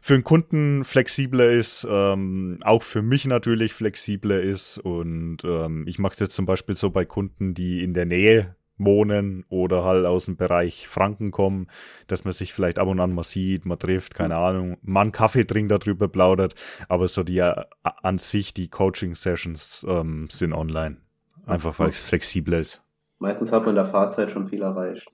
[0.00, 4.78] für einen Kunden flexibler ist, ähm, auch für mich natürlich flexibler ist.
[4.78, 8.56] Und ähm, ich mache es jetzt zum Beispiel so bei Kunden, die in der Nähe
[8.78, 11.66] wohnen oder halt aus dem Bereich Franken kommen,
[12.06, 15.44] dass man sich vielleicht ab und an mal sieht, man trifft, keine Ahnung, man Kaffee
[15.44, 16.54] trinkt, darüber plaudert,
[16.88, 20.98] aber so die äh, an sich, die Coaching-Sessions ähm, sind online.
[21.46, 22.82] Einfach weil es flexibler ist.
[23.18, 25.08] Meistens hat man in der Fahrzeit schon viel erreicht.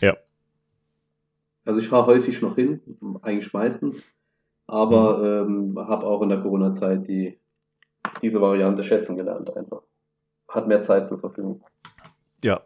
[0.00, 0.16] Ja.
[1.64, 2.80] Also ich fahre häufig noch hin,
[3.22, 4.02] eigentlich meistens,
[4.66, 5.76] aber mhm.
[5.76, 7.38] ähm, habe auch in der Corona-Zeit die,
[8.22, 9.82] diese Variante schätzen gelernt einfach.
[10.48, 11.62] Hat mehr Zeit zur Verfügung.
[12.42, 12.62] Ja.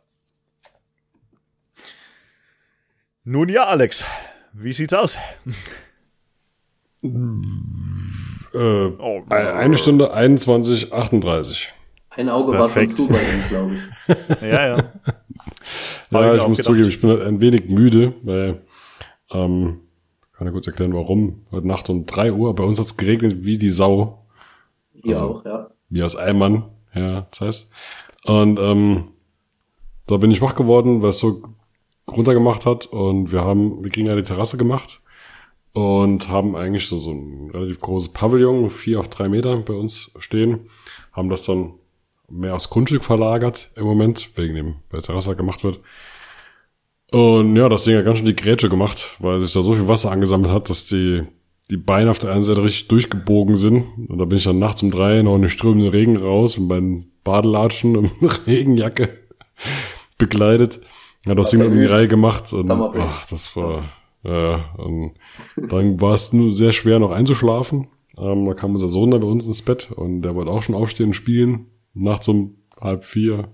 [3.24, 4.04] Nun ja, Alex,
[4.52, 5.16] wie sieht's aus?
[7.02, 7.08] äh,
[8.58, 11.72] oh, eine Stunde 21, 38.
[12.10, 12.92] Ein Auge Perfekt.
[12.92, 14.42] war schon zu bei ihm, glaube ich.
[14.42, 14.92] ja, ja.
[16.12, 16.74] Ja, ich muss gedacht.
[16.74, 18.62] zugeben, ich bin ein wenig müde, weil,
[19.30, 19.80] ähm,
[20.32, 21.46] kann ich kurz erklären, warum.
[21.50, 24.26] Heute Nacht um drei Uhr, bei uns hat's geregnet wie die Sau.
[24.92, 25.70] Hier also, auch, ja.
[25.88, 26.64] Wie aus Eimern,
[26.94, 27.70] ja, das heißt.
[28.24, 29.08] Und, ähm,
[30.06, 31.42] da bin ich wach geworden, weil es so
[32.10, 35.00] runtergemacht hat und wir haben, wir gingen an die Terrasse gemacht
[35.72, 40.12] und haben eigentlich so, so ein relativ großes Pavillon, vier auf drei Meter bei uns
[40.18, 40.68] stehen,
[41.12, 41.74] haben das dann
[42.32, 45.80] mehr aufs Grundstück verlagert im Moment, wegen dem, bei der Terrasse gemacht wird.
[47.12, 49.86] Und ja, das Ding hat ganz schön die Grätsche gemacht, weil sich da so viel
[49.86, 51.22] Wasser angesammelt hat, dass die,
[51.70, 53.84] die Beine auf der einen Seite richtig durchgebogen sind.
[54.08, 56.68] Und da bin ich dann nachts um drei noch in den strömenden Regen raus mit
[56.68, 58.10] meinen Badelatschen und
[58.46, 59.10] Regenjacke
[60.16, 60.80] bekleidet.
[61.26, 63.90] Hat das Ding in die Reihe gemacht und ach, das war,
[64.24, 65.12] ja, und
[65.56, 67.88] dann war es nur sehr schwer noch einzuschlafen.
[68.18, 70.74] Ähm, da kam unser Sohn da bei uns ins Bett und der wollte auch schon
[70.74, 71.66] aufstehen und spielen.
[71.94, 73.48] Nachts um halb vier,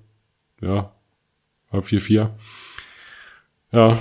[0.61, 0.93] ja,
[1.73, 2.37] halb vier, vier.
[3.73, 3.99] Ja,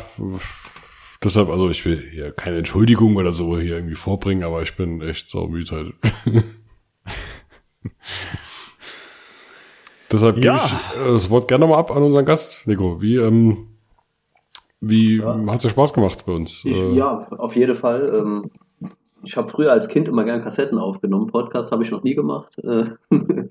[1.23, 5.01] deshalb, also ich will hier keine Entschuldigung oder so hier irgendwie vorbringen, aber ich bin
[5.01, 5.93] echt saumüde heute.
[10.11, 10.55] deshalb Ja.
[10.57, 10.73] gebe ich
[11.07, 13.01] äh, das Wort gerne mal ab an unseren Gast, Nico.
[13.01, 13.67] Wie, ähm,
[14.79, 15.37] wie Ja.
[15.47, 16.63] hat's dir Spaß gemacht bei uns?
[16.65, 18.13] Ich, Äh, ja, auf jeden Fall.
[18.13, 18.51] Ähm,
[19.23, 21.27] ich habe früher als Kind immer gern Kassetten aufgenommen.
[21.27, 22.57] Podcast habe ich noch nie gemacht.
[22.59, 22.85] Äh,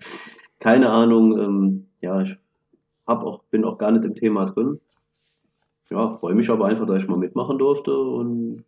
[0.61, 1.39] keine Ahnung.
[1.39, 2.37] Ähm, ja, ich
[3.07, 4.81] hab auch, bin auch gar nicht im Thema drin.
[5.91, 8.65] Ja, freue mich aber einfach, dass ich mal mitmachen durfte und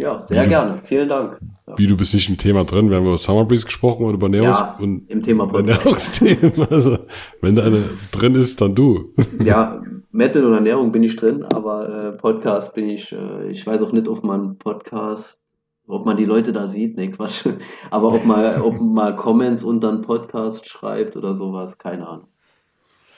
[0.00, 0.78] ja, sehr Wie du- gerne.
[0.82, 1.38] Vielen Dank.
[1.68, 2.88] Ja, Wie du bist nicht im Thema drin.
[2.90, 5.52] Wir haben über Summer Breeze gesprochen oder über Ernährungs Ja, und im Thema.
[5.54, 6.52] Ernährungsthemen.
[6.70, 6.98] Also,
[7.42, 9.12] wenn da eine drin ist, dann du.
[9.44, 13.82] Ja, Metal und Ernährung bin ich drin, aber äh, Podcast bin ich, äh, ich weiß
[13.82, 15.41] auch nicht, ob man Podcast,
[15.86, 17.46] ob man die Leute da sieht, ne Quatsch,
[17.90, 22.28] aber ob man, ob mal Comments unter einen Podcast schreibt oder sowas, keine Ahnung.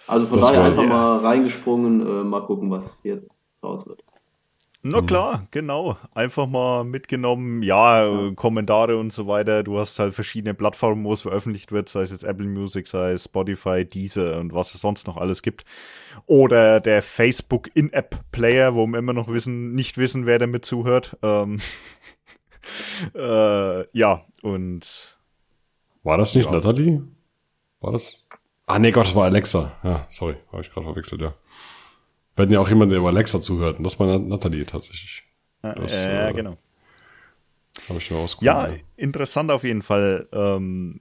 [0.07, 0.89] Also von Das daher einfach ja.
[0.89, 4.03] mal reingesprungen, äh, mal gucken, was jetzt raus wird.
[4.87, 5.97] Na klar, genau.
[6.13, 9.63] Einfach mal mitgenommen, ja, äh, Kommentare und so weiter.
[9.63, 13.13] Du hast halt verschiedene Plattformen, wo es veröffentlicht wird, sei es jetzt Apple Music, sei
[13.13, 15.65] es Spotify, Deezer und was es sonst noch alles gibt.
[16.27, 21.17] Oder der Facebook In-App-Player, wo wir immer noch wissen, nicht wissen, wer damit zuhört.
[21.23, 21.61] Ähm,
[23.15, 25.17] äh, ja, und
[26.03, 26.53] War das nicht Ja.
[26.53, 27.03] Natalie?
[27.81, 28.27] War das?
[28.67, 29.77] Ah, nee, Gott, das war Alexa.
[29.83, 31.35] Ja, sorry, habe ich gerade verwechselt, ja.
[32.37, 33.79] Wir hatten ja auch jemanden, der über Alexa zuhört.
[33.79, 35.23] Und das war Nat- Natalie tatsächlich.
[35.63, 36.57] äh, Das, äh, äh, genau.
[37.89, 38.81] Habe ich mir Ja, ausgefunden.
[38.97, 40.29] interessant auf jeden Fall.
[40.33, 41.01] Ähm,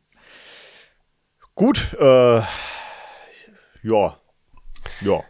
[1.56, 2.42] gut, äh,
[3.84, 4.18] ja,
[5.02, 5.24] ja.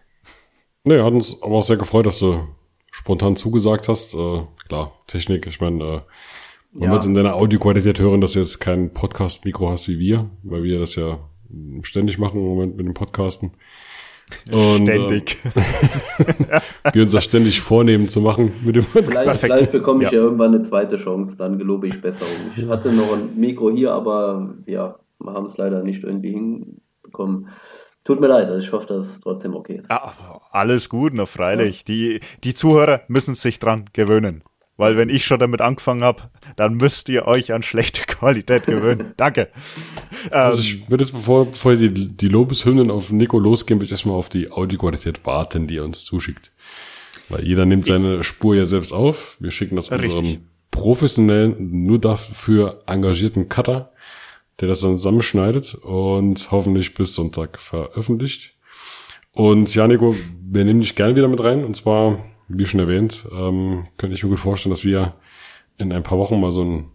[0.83, 2.47] Nee, hat uns aber auch sehr gefreut, dass du
[2.91, 4.13] spontan zugesagt hast.
[4.13, 6.01] Äh, klar, Technik, ich meine, äh,
[6.73, 6.91] man Ja.
[6.91, 10.79] wird in deiner Audioqualität hören, dass du jetzt kein Podcast-Mikro hast wie wir, weil wir
[10.79, 11.19] das ja
[11.83, 13.51] ständig machen im Moment mit dem Podcasten.
[14.51, 15.37] Und, Ständig.
[15.45, 16.61] Äh,
[16.93, 19.11] wir uns das ständig vornehmen zu machen mit dem Podcast.
[19.41, 20.17] Vielleicht, vielleicht bekomme ich Ja.
[20.19, 20.23] ja.
[20.23, 22.31] irgendwann eine zweite Chance, dann gelobe ich Besserung.
[22.55, 27.49] Ich hatte noch ein Mikro hier, aber ja, wir haben es leider nicht irgendwie hinbekommen.
[28.05, 29.91] Tut mir leid, also ich hoffe, dass es trotzdem okay ist.
[29.91, 31.85] Ah, alles gut, na freilich.
[31.85, 34.43] Die, die Zuhörer müssen sich dran gewöhnen.
[34.83, 36.23] Weil wenn ich schon damit angefangen habe,
[36.57, 39.13] dann müsst ihr euch an schlechte Qualität gewöhnen.
[39.15, 39.47] Danke.
[40.29, 43.91] Also Ähm, ich würde jetzt, bevor, bevor die, die Lobeshymnen auf Nico losgehen, würde ich
[43.91, 46.51] erstmal auf die Audioqualität warten, die er uns zuschickt.
[47.29, 49.37] Weil jeder nimmt seine Spur ja selbst auf.
[49.39, 50.15] Wir schicken das Richtig.
[50.15, 53.93] unserem professionellen, nur dafür engagierten Cutter,
[54.59, 58.53] der das dann zusammenschneidet und hoffentlich bis Sonntag veröffentlicht.
[59.31, 61.63] Und ja, Nico, wir nehmen dich gerne wieder mit rein.
[61.63, 62.19] Und zwar,
[62.57, 65.15] wie schon erwähnt, ähm, könnte ich mir gut vorstellen, dass wir
[65.77, 66.85] in ein paar Wochen mal so ein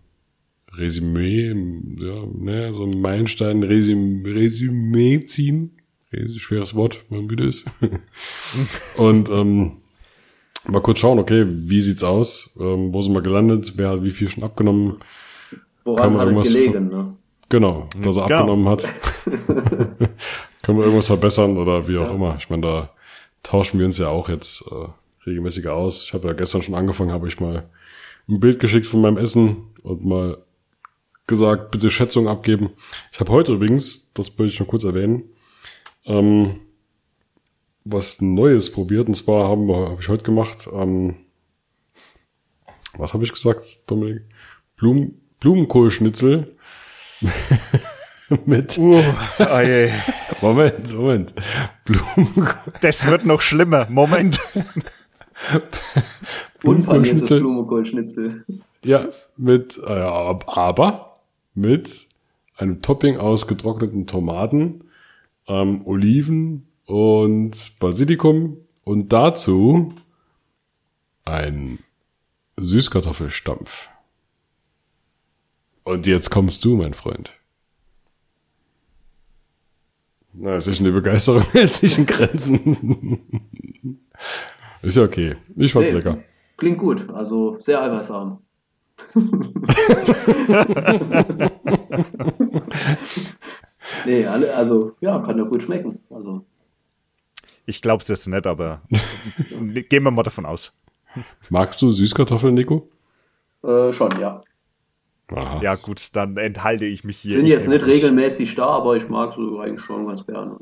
[0.73, 5.73] Resümee, ja, ne, so ein Meilenstein Resümee, Resümee ziehen.
[6.13, 7.65] Res- Schweres Wort, wenn man müde ist.
[8.97, 9.79] Und ähm,
[10.69, 12.57] mal kurz schauen, okay, wie sieht's aus?
[12.61, 13.75] Ähm, wo sind wir gelandet?
[13.77, 14.99] Wer hat wie viel schon abgenommen?
[15.51, 17.15] kann Woran man hat irgendwas gelegen, ne?
[17.51, 18.39] Genau, dass er Genau.
[18.41, 18.85] abgenommen hat.
[20.63, 22.37] Können wir irgendwas verbessern oder wie auch immer.
[22.39, 22.91] Ich meine, da
[23.43, 24.89] tauschen wir uns ja auch jetzt äh,
[25.29, 26.05] regelmäßiger aus.
[26.05, 27.69] Ich habe ja gestern schon angefangen, habe ich mal
[28.29, 30.39] ein Bild geschickt von meinem Essen und mal
[31.27, 32.71] gesagt, bitte Schätzung abgeben.
[33.13, 35.25] Ich habe heute übrigens, das wollte ich noch kurz erwähnen,
[36.07, 36.61] ähm,
[37.85, 39.09] was Neues probiert.
[39.09, 41.17] Und zwar haben wir, habe ich heute gemacht, ähm,
[42.97, 44.23] was habe ich gesagt, Dominik?
[44.77, 46.57] Blumen, Blumenkohlschnitzel
[48.47, 49.03] mit uh,
[49.39, 49.91] ah, je.
[50.41, 51.35] Moment, Moment.
[51.85, 53.87] Blumenkohl, das wird noch schlimmer.
[53.89, 54.41] Moment.
[56.63, 58.45] Unpaniertes Blumenkohlschnitzel.
[58.85, 61.15] Ja, mit äh, aber
[61.55, 62.07] mit
[62.57, 64.85] einem Topping aus getrockneten Tomaten,
[65.47, 69.95] ähm, Oliven und Basilikum und dazu
[71.25, 71.79] ein
[72.57, 73.89] Süßkartoffelstampf.
[75.85, 77.33] Und jetzt kommst du, mein Freund.
[80.33, 83.19] Na, es ist eine Begeisterung hält sich in Grenzen.
[84.83, 85.37] Ist ja okay.
[85.57, 86.19] Ich fand's Nee, lecker.
[86.57, 88.39] Klingt gut, also sehr eiweißarm.
[94.07, 96.01] nee, alle, also ja, kann ja gut schmecken.
[96.11, 96.45] Also
[97.67, 98.83] Ich glaub's jetzt nicht, aber
[99.51, 100.81] gehen wir mal davon aus.
[101.49, 102.89] Magst du Süßkartoffeln, Nico?
[103.65, 104.41] äh, schon, ja.
[105.29, 105.61] Aha.
[105.63, 107.37] Ja, gut, dann enthalte ich mich hier.
[107.37, 110.57] Sind Ich jetzt nehme nicht regelmäßig da, aber ich mag so eigentlich schon ganz gerne.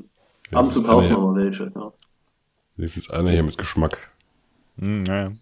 [0.50, 1.72] Ja, Ab und zu kaufen wir mal welche.
[1.74, 1.92] Ja.
[2.76, 3.98] Wenigstens einer hier mit Geschmack.
[4.78, 5.32] Hm, ja.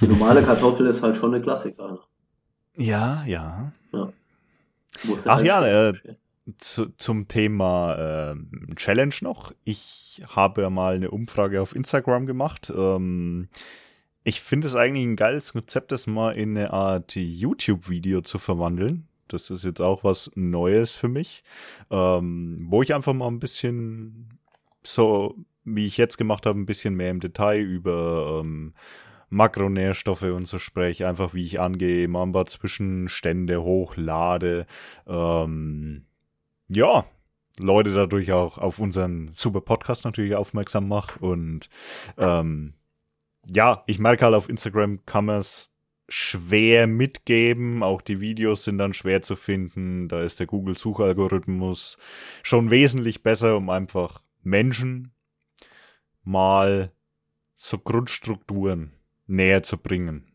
[0.00, 2.00] Die normale Kartoffel ist halt schon eine Klassiker.
[2.76, 3.72] ja, ja.
[3.92, 4.12] Ja.
[5.04, 5.92] Muss Ach ja, äh,
[6.56, 9.52] zu, zum Thema äh, Challenge noch.
[9.64, 12.72] Ich habe mal eine Umfrage auf Instagram gemacht.
[12.74, 13.48] Ähm,
[14.24, 19.06] ich finde es eigentlich ein geiles Konzept, das mal in eine Art YouTube-Video zu verwandeln.
[19.28, 21.44] Das ist jetzt auch was Neues für mich,
[21.90, 24.38] ähm, wo ich einfach mal ein bisschen
[24.82, 28.74] so, wie ich jetzt gemacht habe, ein bisschen mehr im Detail über ähm,
[29.28, 34.66] Makronährstoffe und so spreche, einfach wie ich angehe, paar Zwischenstände hochlade.
[35.06, 36.06] Ähm,
[36.68, 37.04] ja,
[37.58, 41.68] Leute dadurch auch auf unseren super Podcast natürlich aufmerksam mache und
[42.18, 42.74] ähm,
[43.46, 45.70] ja, ich merke halt auf Instagram kann man es
[46.08, 47.82] schwer mitgeben.
[47.82, 50.08] Auch die Videos sind dann schwer zu finden.
[50.08, 51.96] Da ist der Google-Suchalgorithmus
[52.42, 55.12] schon wesentlich besser, um einfach Menschen
[56.24, 56.92] mal
[57.54, 58.92] so Grundstrukturen
[59.26, 60.26] näher zu bringen.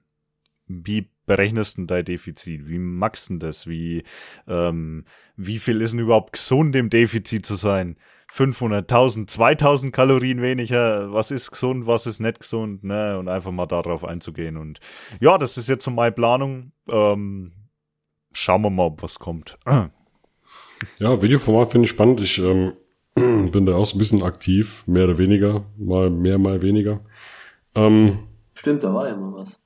[0.67, 2.67] Wie berechnest du dein Defizit?
[2.67, 3.67] Wie maxst du das?
[3.67, 4.03] Wie,
[4.47, 5.05] ähm,
[5.35, 7.97] wie viel ist denn überhaupt gesund im Defizit zu sein?
[8.31, 13.67] 500.000, 2000 Kalorien weniger, was ist gesund, was ist nicht gesund, ne, und einfach mal
[13.67, 14.57] darauf einzugehen.
[14.57, 14.79] Und
[15.19, 16.71] ja, das ist jetzt so meine Planung.
[16.89, 17.53] Ähm,
[18.31, 19.57] schauen wir mal, ob was kommt.
[20.99, 22.21] Ja, Videoformat finde ich spannend.
[22.21, 22.73] Ich ähm,
[23.51, 26.99] bin da auch so ein bisschen aktiv, mehr oder weniger, mal mehr, mal weniger.
[27.73, 28.19] Ähm,
[28.53, 29.59] Stimmt, da war ja mal was.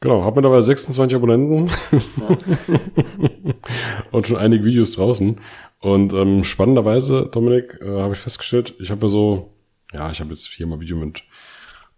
[0.00, 3.54] Genau, habe mittlerweile 26 Abonnenten ja.
[4.12, 5.36] und schon einige Videos draußen.
[5.80, 9.52] Und ähm, spannenderweise, Dominik, äh, habe ich festgestellt, ich habe ja so,
[9.92, 11.22] ja, ich habe jetzt hier mal Video mit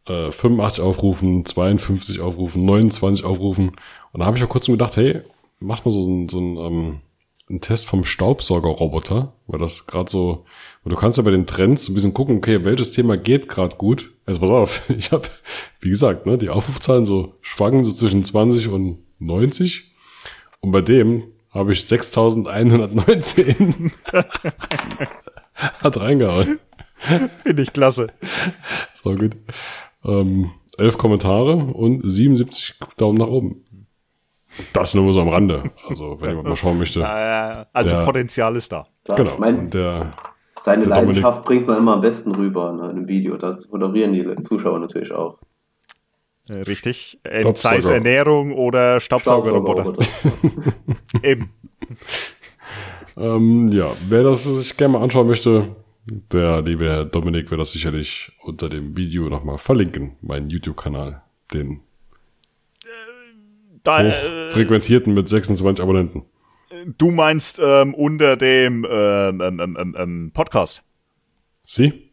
[0.09, 3.77] äh, 85 Aufrufen, 52 Aufrufen, 29 Aufrufen.
[4.13, 5.23] Und da habe ich auch kurz gedacht, hey,
[5.61, 7.01] mach mal so, so, so ein, ähm,
[7.49, 10.45] einen Test vom Staubsaugerroboter, weil das gerade so,
[10.85, 13.49] weil du kannst ja bei den Trends so ein bisschen gucken, okay, welches Thema geht
[13.49, 14.13] gerade gut.
[14.27, 15.29] Also pass auf, ich habe,
[15.81, 19.93] wie gesagt, ne, die Aufrufzahlen so schwanken so zwischen 20 und 90.
[20.61, 23.93] Und bei dem habe ich 6119.
[25.55, 26.59] Hat reingehauen.
[27.43, 28.09] Finde ich klasse.
[28.95, 29.37] So gut.
[30.05, 33.65] Ähm, elf Kommentare und 77 Daumen nach oben.
[34.73, 35.71] Das nur so am Rande.
[35.89, 37.07] Also, wenn jemand mal schauen möchte.
[37.73, 38.87] also der, Potenzial ist da.
[39.07, 39.37] Genau.
[39.39, 40.13] Mein, der,
[40.63, 43.37] seine der Leidenschaft bringt man immer am besten rüber ne, in einem Video.
[43.37, 45.39] Das moderieren die Zuschauer natürlich auch.
[46.49, 47.19] Äh, richtig.
[47.25, 50.03] Äh, sei es Ernährung oder Staubsaugerroboter.
[50.03, 50.73] Staubsauger
[51.23, 51.51] Eben.
[53.17, 55.75] ähm, ja, wer das sich gerne mal anschauen möchte,
[56.05, 61.23] der liebe Herr Dominik wird das sicherlich unter dem Video nochmal verlinken, meinen YouTube-Kanal,
[61.53, 61.81] den
[63.83, 66.25] da, äh, frequentierten mit 26 Abonnenten.
[66.99, 70.89] Du meinst ähm, unter dem ähm, ähm, ähm, ähm Podcast?
[71.67, 72.11] Sie?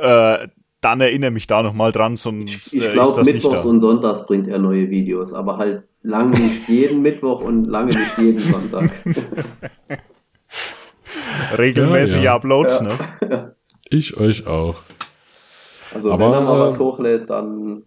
[0.00, 0.48] Äh,
[0.80, 4.58] dann erinnere mich da nochmal dran, sonst ich, ich glaube, Mittwochs und Sonntags bringt er
[4.58, 8.90] neue Videos, aber halt lange nicht jeden Mittwoch und lange nicht jeden Sonntag.
[11.58, 12.34] Regelmäßig ja, ja.
[12.36, 12.88] Uploads, ja.
[12.88, 13.54] ne?
[13.88, 14.76] Ich euch auch.
[15.94, 17.84] Also aber, wenn er mal was hochlädt, dann.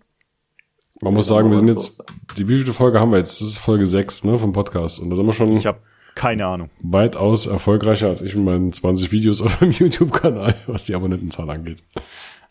[1.02, 2.04] Man muss sagen, wir sind jetzt,
[2.38, 3.40] die wievielte Folge haben wir jetzt?
[3.40, 5.00] Das ist Folge 6, ne, vom Podcast.
[5.00, 5.52] Und da sind wir schon.
[5.56, 5.80] Ich habe
[6.16, 6.72] keine Ahnung.
[6.82, 11.84] Weitaus erfolgreicher als ich mit meinen 20 Videos auf meinem YouTube-Kanal, was die Abonnentenzahl angeht.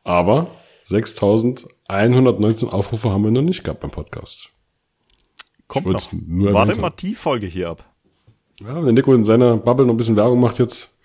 [0.05, 0.47] Aber
[0.85, 4.51] 6119 Aufrufe haben wir noch nicht gehabt beim Podcast.
[5.67, 6.13] Kommt noch.
[6.29, 7.85] Nur Warte mal die Folge hier ab.
[8.61, 10.97] Ja, wenn Nico in seiner Bubble noch ein bisschen Werbung macht jetzt.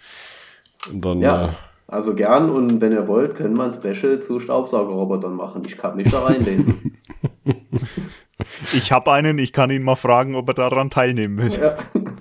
[0.91, 1.53] Und dann, ja, äh,
[1.87, 5.63] also gern und wenn ihr wollt, können wir ein Special zu Staubsaugerrobotern machen.
[5.65, 6.99] Ich kann mich da reinlesen.
[8.73, 11.59] ich habe einen, ich kann ihn mal fragen, ob er daran teilnehmen will.
[11.59, 11.77] Ja.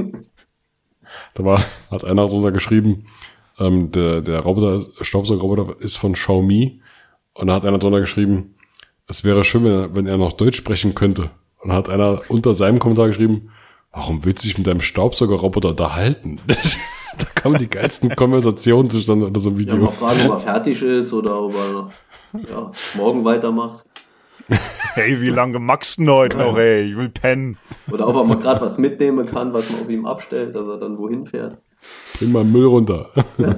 [1.34, 3.06] Da war, hat einer drunter geschrieben,
[3.58, 6.80] ähm, der, der Roboter, Staubsaugerroboter ist von Xiaomi.
[7.34, 8.56] Und da hat einer drunter geschrieben,
[9.06, 11.30] es wäre schön, wenn er, wenn er noch Deutsch sprechen könnte.
[11.58, 13.50] Und da hat einer unter seinem Kommentar geschrieben,
[13.92, 16.40] warum willst du dich mit deinem Staubsaugerroboter unterhalten?
[17.18, 19.76] da kamen die geilsten Konversationen zustande unter so einem Video.
[19.76, 21.90] Ja, mal fragen, ob er fertig ist oder ob er
[22.48, 23.84] ja, morgen weitermacht.
[24.94, 26.82] Hey, wie lange magst du denn heute noch, ey?
[26.82, 27.56] Ich will pennen.
[27.92, 30.78] Oder ob er mal gerade was mitnehmen kann, was man auf ihm abstellt, dass er
[30.78, 31.62] dann wohin fährt.
[32.18, 33.08] Bring mal Müll runter.
[33.38, 33.56] Ja.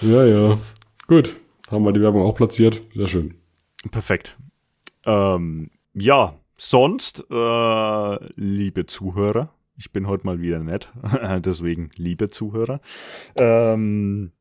[0.02, 0.58] ja, ja.
[1.06, 1.36] Gut.
[1.70, 2.82] Haben wir die Werbung auch platziert.
[2.94, 3.34] Sehr schön.
[3.90, 4.36] Perfekt.
[5.06, 10.92] Ähm, ja, sonst, äh, liebe Zuhörer, ich bin heute mal wieder nett,
[11.38, 12.80] deswegen liebe Zuhörer.
[13.36, 14.32] Ähm,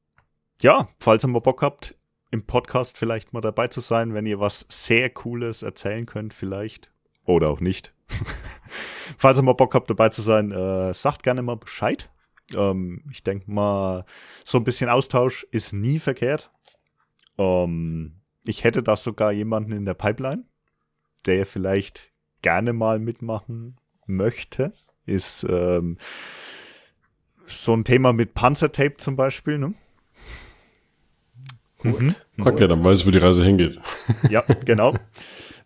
[0.62, 1.96] ja, falls ihr mal Bock habt,
[2.32, 6.90] im Podcast vielleicht mal dabei zu sein, wenn ihr was sehr Cooles erzählen könnt, vielleicht.
[7.26, 7.94] Oder auch nicht.
[9.18, 12.10] falls ihr mal Bock habt, dabei zu sein, äh, sagt gerne mal Bescheid.
[12.56, 14.06] Ähm, ich denke mal,
[14.46, 16.52] so ein bisschen Austausch ist nie verkehrt.
[17.38, 20.46] Ähm, ich hätte da sogar jemanden in der Pipeline,
[21.26, 23.78] der vielleicht gerne mal mitmachen
[24.08, 24.74] möchte.
[25.06, 25.98] Ist ähm,
[27.46, 29.74] so ein Thema mit Panzertape zum Beispiel, ne?
[31.84, 32.16] Mhm.
[32.40, 33.80] Okay, dann weiß ich, wo die Reise hingeht.
[34.30, 34.96] Ja, genau.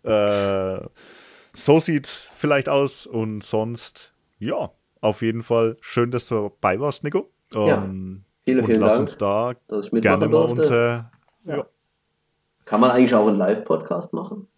[0.02, 0.80] äh,
[1.54, 4.70] so sieht's vielleicht aus und sonst, ja,
[5.00, 7.30] auf jeden Fall schön, dass du dabei warst, Nico.
[7.52, 11.10] Ja, ähm, vielen, und lass Dank, uns da dass ich gerne mal unser,
[11.44, 11.56] ja.
[11.56, 11.66] ja.
[12.64, 14.48] Kann man eigentlich auch einen Live-Podcast machen?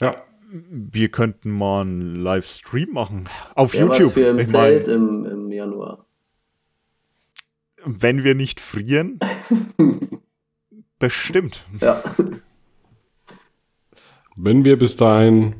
[0.00, 0.10] Ja.
[0.48, 3.28] Wir könnten mal einen Livestream machen.
[3.54, 4.06] Auf ja, YouTube.
[4.06, 6.06] Was für im ich Zelt mein, im, im Januar.
[7.84, 9.18] Wenn wir nicht frieren.
[10.98, 11.64] bestimmt.
[11.80, 12.02] Ja.
[14.36, 15.56] Wenn wir bis dahin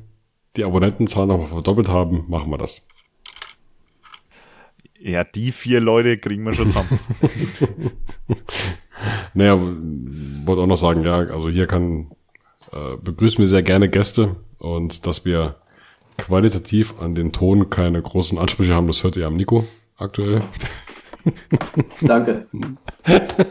[0.57, 2.83] die Abonnentenzahl noch verdoppelt haben, machen wir das.
[4.99, 6.99] Ja, die vier Leute kriegen wir schon zusammen.
[9.35, 12.11] naja, wollte auch noch sagen, ja, also hier kann,
[12.73, 15.57] äh, begrüßen wir sehr gerne Gäste und dass wir
[16.17, 19.65] qualitativ an den Ton keine großen Ansprüche haben, das hört ihr am Nico
[19.97, 20.43] aktuell.
[22.01, 22.47] Danke.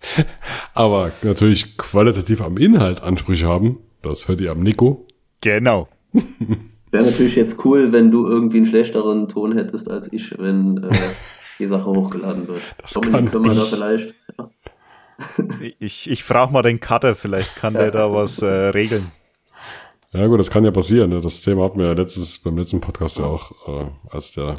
[0.74, 5.06] Aber natürlich qualitativ am Inhalt Ansprüche haben, das hört ihr am Nico.
[5.40, 5.88] Genau.
[6.90, 10.90] Wäre natürlich jetzt cool, wenn du irgendwie einen schlechteren Ton hättest als ich, wenn äh,
[11.58, 12.62] die Sache hochgeladen wird.
[12.78, 14.14] Das Dominik, können wir da vielleicht.
[14.38, 14.50] Ja.
[15.78, 17.80] Ich, ich frage mal den Cutter, vielleicht kann ja.
[17.80, 19.12] der da was äh, regeln.
[20.12, 21.10] Ja gut, das kann ja passieren.
[21.10, 21.20] Ne?
[21.20, 24.56] Das Thema hatten wir ja letztes, beim letzten Podcast ja auch, äh, als der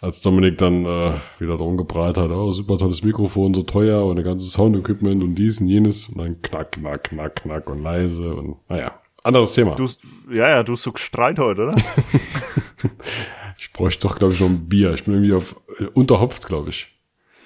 [0.00, 4.18] als Dominik dann äh, wieder darum gebreitet hat, oh, super tolles Mikrofon, so teuer und
[4.18, 8.34] ein ganzes Sound-Equipment und dies und jenes und dann knack, knack, knack, knack und leise
[8.34, 9.74] und naja, anderes Thema.
[9.74, 9.86] Du,
[10.30, 11.76] ja, ja, du suchst Streit heute, oder?
[13.58, 14.94] ich bräuchte doch, glaube ich, noch ein Bier.
[14.94, 16.88] Ich bin irgendwie auf äh, unterhopft, glaube ich.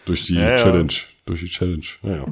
[0.06, 0.92] Durch die ja, Challenge.
[0.92, 1.00] Ja.
[1.26, 1.86] Durch die Challenge.
[2.02, 2.26] Naja.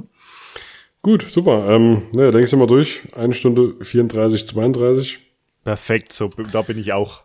[1.01, 1.69] Gut, super.
[1.69, 3.03] Ähm, ne, denkst du mal durch.
[3.17, 5.19] Eine Stunde 34, 32.
[5.65, 7.23] Perfekt, so da bin ich auch.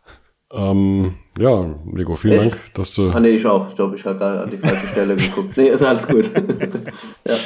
[0.51, 2.51] Ähm, ja, Nico, vielen Echt?
[2.53, 3.11] Dank, dass du.
[3.11, 3.69] Ah, nee, ich auch.
[3.69, 5.57] Ich glaube, ich habe gerade an die falsche Stelle geguckt.
[5.57, 6.29] Nee, ist alles gut.
[7.27, 7.37] ja.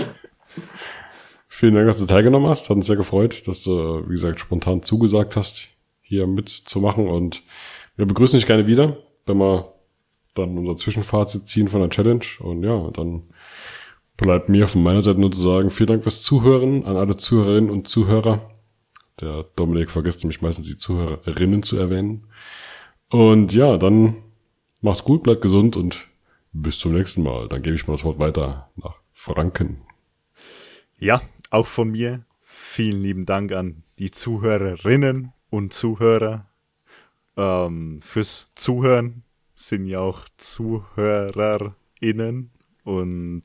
[1.48, 2.70] Vielen Dank, dass du teilgenommen hast.
[2.70, 5.70] Hat uns sehr gefreut, dass du, wie gesagt, spontan zugesagt hast,
[6.02, 7.08] hier mitzumachen.
[7.08, 7.44] Und
[7.96, 9.74] wir begrüßen dich gerne wieder, wenn wir
[10.36, 12.26] dann unser Zwischenfazit ziehen von der Challenge.
[12.40, 13.24] Und ja, dann
[14.18, 17.70] bleibt mir von meiner Seite nur zu sagen, vielen Dank fürs Zuhören an alle Zuhörerinnen
[17.70, 18.50] und Zuhörer.
[19.20, 22.28] Der Dominik vergisst nämlich meistens die Zuhörerinnen zu erwähnen.
[23.12, 24.16] Und ja, dann
[24.80, 26.08] macht's gut, bleibt gesund und
[26.54, 27.50] bis zum nächsten Mal.
[27.50, 29.82] Dann gebe ich mal das Wort weiter nach Franken.
[30.98, 36.48] Ja, auch von mir vielen lieben Dank an die Zuhörerinnen und Zuhörer
[37.36, 39.24] ähm, fürs Zuhören.
[39.56, 42.52] Sind ja auch ZuhörerInnen
[42.86, 43.44] und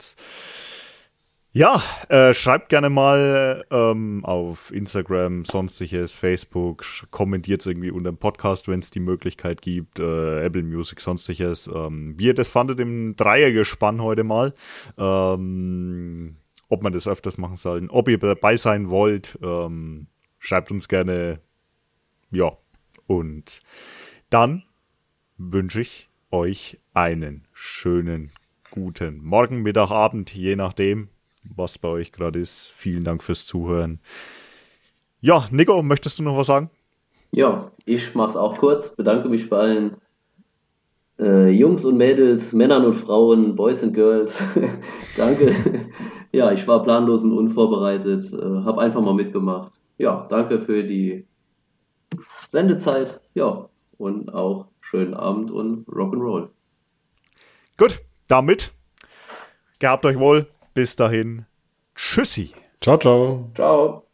[1.56, 8.68] ja, äh, schreibt gerne mal ähm, auf Instagram, sonstiges, Facebook, kommentiert irgendwie unter dem Podcast,
[8.68, 11.66] wenn es die Möglichkeit gibt, äh, Apple Music, sonstiges.
[11.66, 14.52] Ähm, wie das fandet im Dreiergespann heute mal.
[14.98, 16.36] Ähm,
[16.68, 20.08] ob man das öfters machen soll, ob ihr dabei sein wollt, ähm,
[20.38, 21.40] schreibt uns gerne.
[22.30, 22.52] Ja,
[23.06, 23.62] und
[24.28, 24.62] dann
[25.38, 28.32] wünsche ich euch einen schönen,
[28.70, 31.08] guten Morgen, Mittag, Abend, je nachdem
[31.54, 32.72] was bei euch gerade ist.
[32.76, 34.00] Vielen Dank fürs Zuhören.
[35.20, 36.70] Ja, Nico, möchtest du noch was sagen?
[37.32, 38.94] Ja, ich mache es auch kurz.
[38.94, 39.96] Bedanke mich bei allen
[41.18, 44.42] äh, Jungs und Mädels, Männern und Frauen, Boys and Girls.
[45.16, 45.54] danke.
[46.32, 49.80] ja, ich war planlos und unvorbereitet, äh, habe einfach mal mitgemacht.
[49.98, 51.26] Ja, danke für die
[52.48, 53.20] Sendezeit.
[53.34, 53.68] Ja,
[53.98, 56.48] und auch schönen Abend und Rock'n'Roll.
[57.76, 58.70] Gut, damit
[59.78, 60.46] gehabt euch wohl.
[60.76, 61.46] Bis dahin,
[61.94, 62.52] tschüssi.
[62.82, 63.50] Ciao, ciao.
[63.54, 64.05] Ciao.